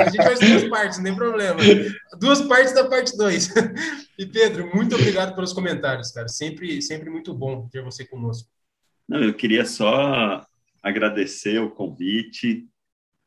a 0.00 0.04
gente 0.04 0.16
faz 0.16 0.38
duas 0.38 0.64
partes, 0.68 0.98
não 0.98 1.04
tem 1.04 1.14
problema. 1.14 1.58
Duas 2.18 2.40
partes 2.42 2.74
da 2.74 2.84
parte 2.84 3.16
2. 3.16 3.54
E 4.18 4.26
Pedro, 4.26 4.70
muito 4.74 4.94
obrigado 4.94 5.34
pelos 5.34 5.52
comentários, 5.52 6.10
cara. 6.10 6.28
Sempre, 6.28 6.82
sempre 6.82 7.10
muito 7.10 7.32
bom 7.32 7.68
ter 7.70 7.82
você 7.82 8.04
conosco. 8.04 8.48
Não, 9.08 9.18
eu 9.18 9.34
queria 9.34 9.64
só 9.64 10.44
agradecer 10.82 11.60
o 11.60 11.70
convite. 11.70 12.66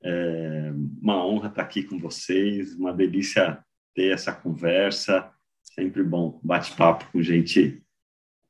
É 0.04 0.72
uma 1.02 1.26
honra 1.26 1.48
estar 1.48 1.62
aqui 1.62 1.84
com 1.84 1.98
vocês, 1.98 2.76
uma 2.76 2.94
delícia 2.94 3.64
ter 3.96 4.14
essa 4.14 4.34
conversa. 4.34 5.32
Sempre 5.64 6.04
bom 6.04 6.40
bate-papo 6.44 7.10
com 7.12 7.22
gente 7.22 7.82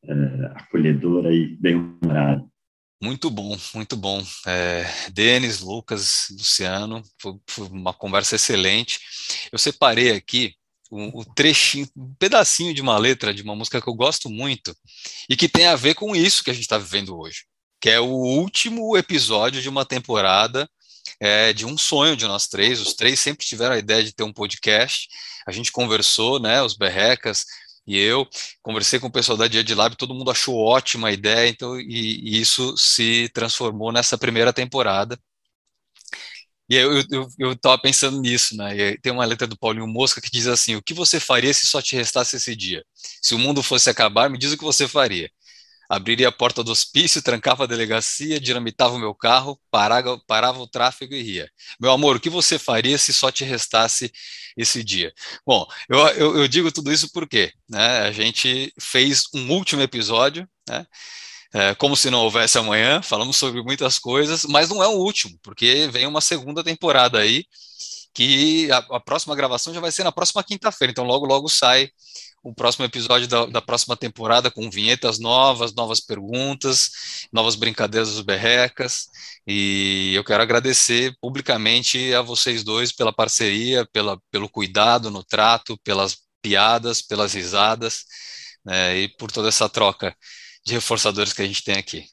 é, 0.03 0.13
acolhedora 0.55 1.33
e 1.33 1.55
bem-humorada. 1.55 2.43
Muito 3.01 3.29
bom, 3.29 3.55
muito 3.75 3.97
bom. 3.97 4.23
É, 4.47 4.85
Denis, 5.11 5.59
Lucas, 5.59 6.27
Luciano, 6.31 7.03
foi, 7.19 7.33
foi, 7.47 7.67
uma 7.67 7.93
conversa 7.93 8.35
excelente. 8.35 8.99
Eu 9.51 9.59
separei 9.59 10.11
aqui 10.11 10.55
o, 10.89 11.19
o 11.19 11.25
trechinho, 11.25 11.87
um 11.95 12.15
pedacinho 12.15 12.73
de 12.73 12.81
uma 12.81 12.97
letra 12.97 13.33
de 13.33 13.43
uma 13.43 13.55
música 13.55 13.81
que 13.81 13.89
eu 13.89 13.93
gosto 13.93 14.29
muito 14.29 14.75
e 15.29 15.35
que 15.35 15.49
tem 15.49 15.67
a 15.67 15.75
ver 15.75 15.95
com 15.95 16.15
isso 16.15 16.43
que 16.43 16.49
a 16.49 16.53
gente 16.53 16.63
está 16.63 16.77
vivendo 16.77 17.17
hoje 17.17 17.43
que 17.83 17.89
é 17.89 17.99
o 17.99 18.05
último 18.05 18.95
episódio 18.95 19.61
de 19.61 19.67
uma 19.67 19.83
temporada 19.83 20.69
é, 21.19 21.51
de 21.51 21.65
um 21.65 21.77
sonho 21.77 22.15
de 22.15 22.25
nós 22.25 22.47
três. 22.47 22.79
Os 22.79 22.93
três 22.93 23.19
sempre 23.19 23.45
tiveram 23.45 23.75
a 23.75 23.77
ideia 23.77 24.01
de 24.01 24.13
ter 24.13 24.23
um 24.23 24.31
podcast. 24.31 25.09
A 25.45 25.51
gente 25.51 25.69
conversou, 25.69 26.39
né, 26.39 26.63
os 26.63 26.77
berrecas 26.77 27.43
e 27.85 27.99
eu, 27.99 28.25
conversei 28.61 29.01
com 29.01 29.07
o 29.07 29.11
pessoal 29.11 29.37
da 29.37 29.49
Dia 29.49 29.65
de 29.65 29.75
Lab, 29.75 29.97
todo 29.97 30.13
mundo 30.13 30.31
achou 30.31 30.55
ótima 30.55 31.09
a 31.09 31.11
ideia, 31.11 31.49
então, 31.49 31.77
e, 31.77 32.21
e 32.23 32.39
isso 32.39 32.73
se 32.77 33.29
transformou 33.33 33.91
nessa 33.91 34.17
primeira 34.17 34.53
temporada. 34.53 35.19
E 36.69 36.75
eu, 36.75 37.03
eu, 37.11 37.27
eu 37.37 37.55
tava 37.57 37.77
pensando 37.81 38.21
nisso, 38.21 38.55
né? 38.55 38.77
E 38.77 38.97
tem 38.99 39.11
uma 39.11 39.25
letra 39.25 39.45
do 39.45 39.57
Paulinho 39.57 39.87
Mosca 39.87 40.21
que 40.21 40.31
diz 40.31 40.47
assim: 40.47 40.77
O 40.77 40.81
que 40.81 40.93
você 40.93 41.19
faria 41.19 41.53
se 41.53 41.65
só 41.65 41.81
te 41.81 41.97
restasse 41.97 42.37
esse 42.37 42.55
dia? 42.55 42.81
Se 43.21 43.35
o 43.35 43.39
mundo 43.39 43.61
fosse 43.61 43.89
acabar, 43.89 44.29
me 44.29 44.37
diz 44.37 44.53
o 44.53 44.57
que 44.57 44.63
você 44.63 44.87
faria 44.87 45.29
abriria 45.95 46.27
a 46.27 46.31
porta 46.31 46.63
do 46.63 46.71
hospício, 46.71 47.21
trancava 47.21 47.63
a 47.63 47.67
delegacia, 47.67 48.39
dinamitava 48.39 48.95
o 48.95 48.99
meu 48.99 49.13
carro, 49.13 49.59
parava, 49.69 50.19
parava 50.25 50.59
o 50.59 50.67
tráfego 50.67 51.13
e 51.13 51.21
ria. 51.21 51.49
Meu 51.79 51.91
amor, 51.91 52.15
o 52.15 52.19
que 52.19 52.29
você 52.29 52.57
faria 52.57 52.97
se 52.97 53.13
só 53.13 53.31
te 53.31 53.43
restasse 53.43 54.11
esse 54.57 54.83
dia? 54.83 55.13
Bom, 55.45 55.67
eu, 55.87 55.99
eu, 56.09 56.37
eu 56.37 56.47
digo 56.47 56.71
tudo 56.71 56.91
isso 56.91 57.11
porque 57.13 57.51
né, 57.69 57.99
a 57.99 58.11
gente 58.11 58.73
fez 58.79 59.25
um 59.35 59.51
último 59.51 59.81
episódio, 59.81 60.47
né, 60.67 60.85
é, 61.53 61.75
como 61.75 61.95
se 61.95 62.09
não 62.09 62.21
houvesse 62.21 62.57
amanhã, 62.57 63.01
falamos 63.03 63.37
sobre 63.37 63.61
muitas 63.61 63.99
coisas, 63.99 64.45
mas 64.45 64.69
não 64.69 64.81
é 64.83 64.87
o 64.87 64.97
último, 64.97 65.37
porque 65.43 65.87
vem 65.91 66.07
uma 66.07 66.21
segunda 66.21 66.63
temporada 66.63 67.19
aí, 67.19 67.45
que 68.15 68.71
a, 68.71 68.77
a 68.77 68.99
próxima 68.99 69.35
gravação 69.35 69.73
já 69.73 69.79
vai 69.79 69.91
ser 69.91 70.03
na 70.03 70.11
próxima 70.11 70.43
quinta-feira, 70.43 70.91
então 70.91 71.03
logo, 71.03 71.25
logo 71.25 71.47
sai 71.49 71.89
o 72.43 72.53
próximo 72.53 72.83
episódio 72.83 73.27
da, 73.27 73.45
da, 73.45 73.61
próxima 73.61 73.95
temporada 73.95 74.51
com 74.51 74.69
vinhetas 74.69 75.17
novas, 75.17 75.73
novas 75.73 76.01
perguntas, 76.01 77.27
novas 77.31 77.55
brincadeiras 77.55 78.11
dos 78.11 78.21
berrecas. 78.21 79.07
E 79.47 80.11
eu 80.13 80.23
quero 80.25 80.43
agradecer 80.43 81.15
publicamente 81.21 82.13
a 82.13 82.21
vocês 82.21 82.63
dois 82.63 82.91
pela 82.91 83.13
parceria, 83.13 83.87
pela, 83.93 84.19
pelo 84.29 84.49
cuidado 84.49 85.09
no 85.09 85.23
trato, 85.23 85.79
pelas 85.83 86.17
piadas, 86.41 87.01
pelas 87.01 87.33
risadas 87.33 88.03
né, 88.65 88.97
e 88.97 89.07
por 89.07 89.31
toda 89.31 89.47
essa 89.47 89.69
troca 89.69 90.13
de 90.65 90.73
reforçadores 90.73 91.31
que 91.31 91.41
a 91.41 91.45
gente 91.45 91.63
tem 91.63 91.75
aqui. 91.77 92.05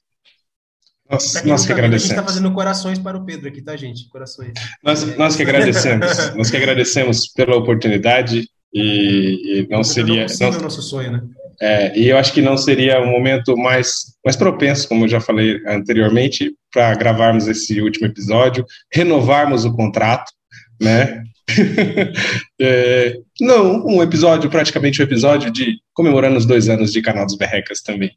Nós, 1.11 1.43
nós 1.45 1.67
que 1.67 1.73
agradecemos. 1.73 2.05
A 2.05 2.07
gente 2.07 2.11
está 2.13 2.23
fazendo 2.23 2.53
corações 2.55 2.99
para 3.01 3.19
o 3.19 3.25
Pedro 3.25 3.49
aqui, 3.49 3.61
tá, 3.61 3.77
gente? 3.77 4.09
Corações. 4.09 4.53
Nós, 4.81 5.17
nós 5.17 5.35
que 5.35 5.43
agradecemos. 5.43 6.07
nós 6.37 6.51
que 6.51 6.57
agradecemos 6.57 7.27
pela 7.27 7.57
oportunidade 7.57 8.49
e, 8.73 9.61
e 9.61 9.69
não 9.69 9.83
seria. 9.83 10.27
Não, 10.41 10.51
o 10.51 10.63
nosso 10.63 10.83
sonho, 10.83 11.13
né? 11.13 11.23
É, 11.61 11.99
e 11.99 12.09
eu 12.09 12.17
acho 12.17 12.33
que 12.33 12.41
não 12.41 12.57
seria 12.57 13.03
um 13.03 13.11
momento 13.11 13.55
mais, 13.55 14.15
mais 14.25 14.35
propenso, 14.35 14.89
como 14.89 15.05
eu 15.05 15.09
já 15.09 15.21
falei 15.21 15.61
anteriormente, 15.67 16.55
para 16.73 16.95
gravarmos 16.95 17.47
esse 17.47 17.83
último 17.83 18.07
episódio, 18.07 18.65
renovarmos 18.91 19.67
o 19.67 19.77
contrato, 19.77 20.33
né? 20.81 21.23
é, 22.59 23.19
não, 23.39 23.85
um 23.87 24.03
episódio, 24.03 24.49
praticamente 24.49 25.03
um 25.03 25.05
episódio 25.05 25.51
de 25.51 25.77
comemorando 25.93 26.39
os 26.39 26.47
dois 26.47 26.69
anos 26.69 26.93
de 26.93 27.03
Canal 27.03 27.27
dos 27.27 27.37
Berrecas 27.37 27.83
também. 27.83 28.13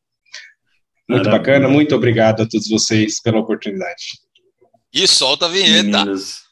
Muito 1.10 1.26
Maravilha. 1.26 1.38
bacana, 1.38 1.68
muito 1.68 1.94
obrigado 1.94 2.44
a 2.44 2.48
todos 2.48 2.70
vocês 2.70 3.22
pela 3.22 3.40
oportunidade. 3.40 4.04
E 4.94 5.06
solta 5.06 5.48
a 5.48 5.50
vinheta. 5.50 5.84
Meninas. 5.84 6.44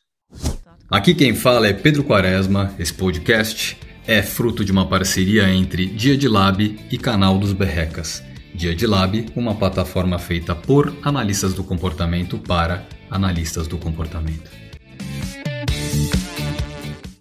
Aqui 0.90 1.16
quem 1.16 1.34
fala 1.34 1.68
é 1.68 1.74
Pedro 1.74 2.04
Quaresma, 2.04 2.76
esse 2.78 2.94
podcast 2.94 3.78
é 4.08 4.22
fruto 4.22 4.66
de 4.66 4.72
uma 4.72 4.88
parceria 4.88 5.50
entre 5.50 5.86
Dia 5.86 6.18
de 6.18 6.28
Lab 6.28 6.80
e 6.92 6.98
Canal 6.98 7.38
dos 7.38 7.54
Berrecas. 7.54 8.24
Dia 8.54 8.76
de 8.76 8.86
Lab, 8.86 9.28
uma 9.36 9.56
plataforma 9.56 10.20
feita 10.20 10.54
por 10.54 10.94
analistas 11.04 11.54
do 11.54 11.64
comportamento 11.64 12.38
para 12.38 12.86
analistas 13.10 13.68
do 13.68 13.78
comportamento. 13.78 14.61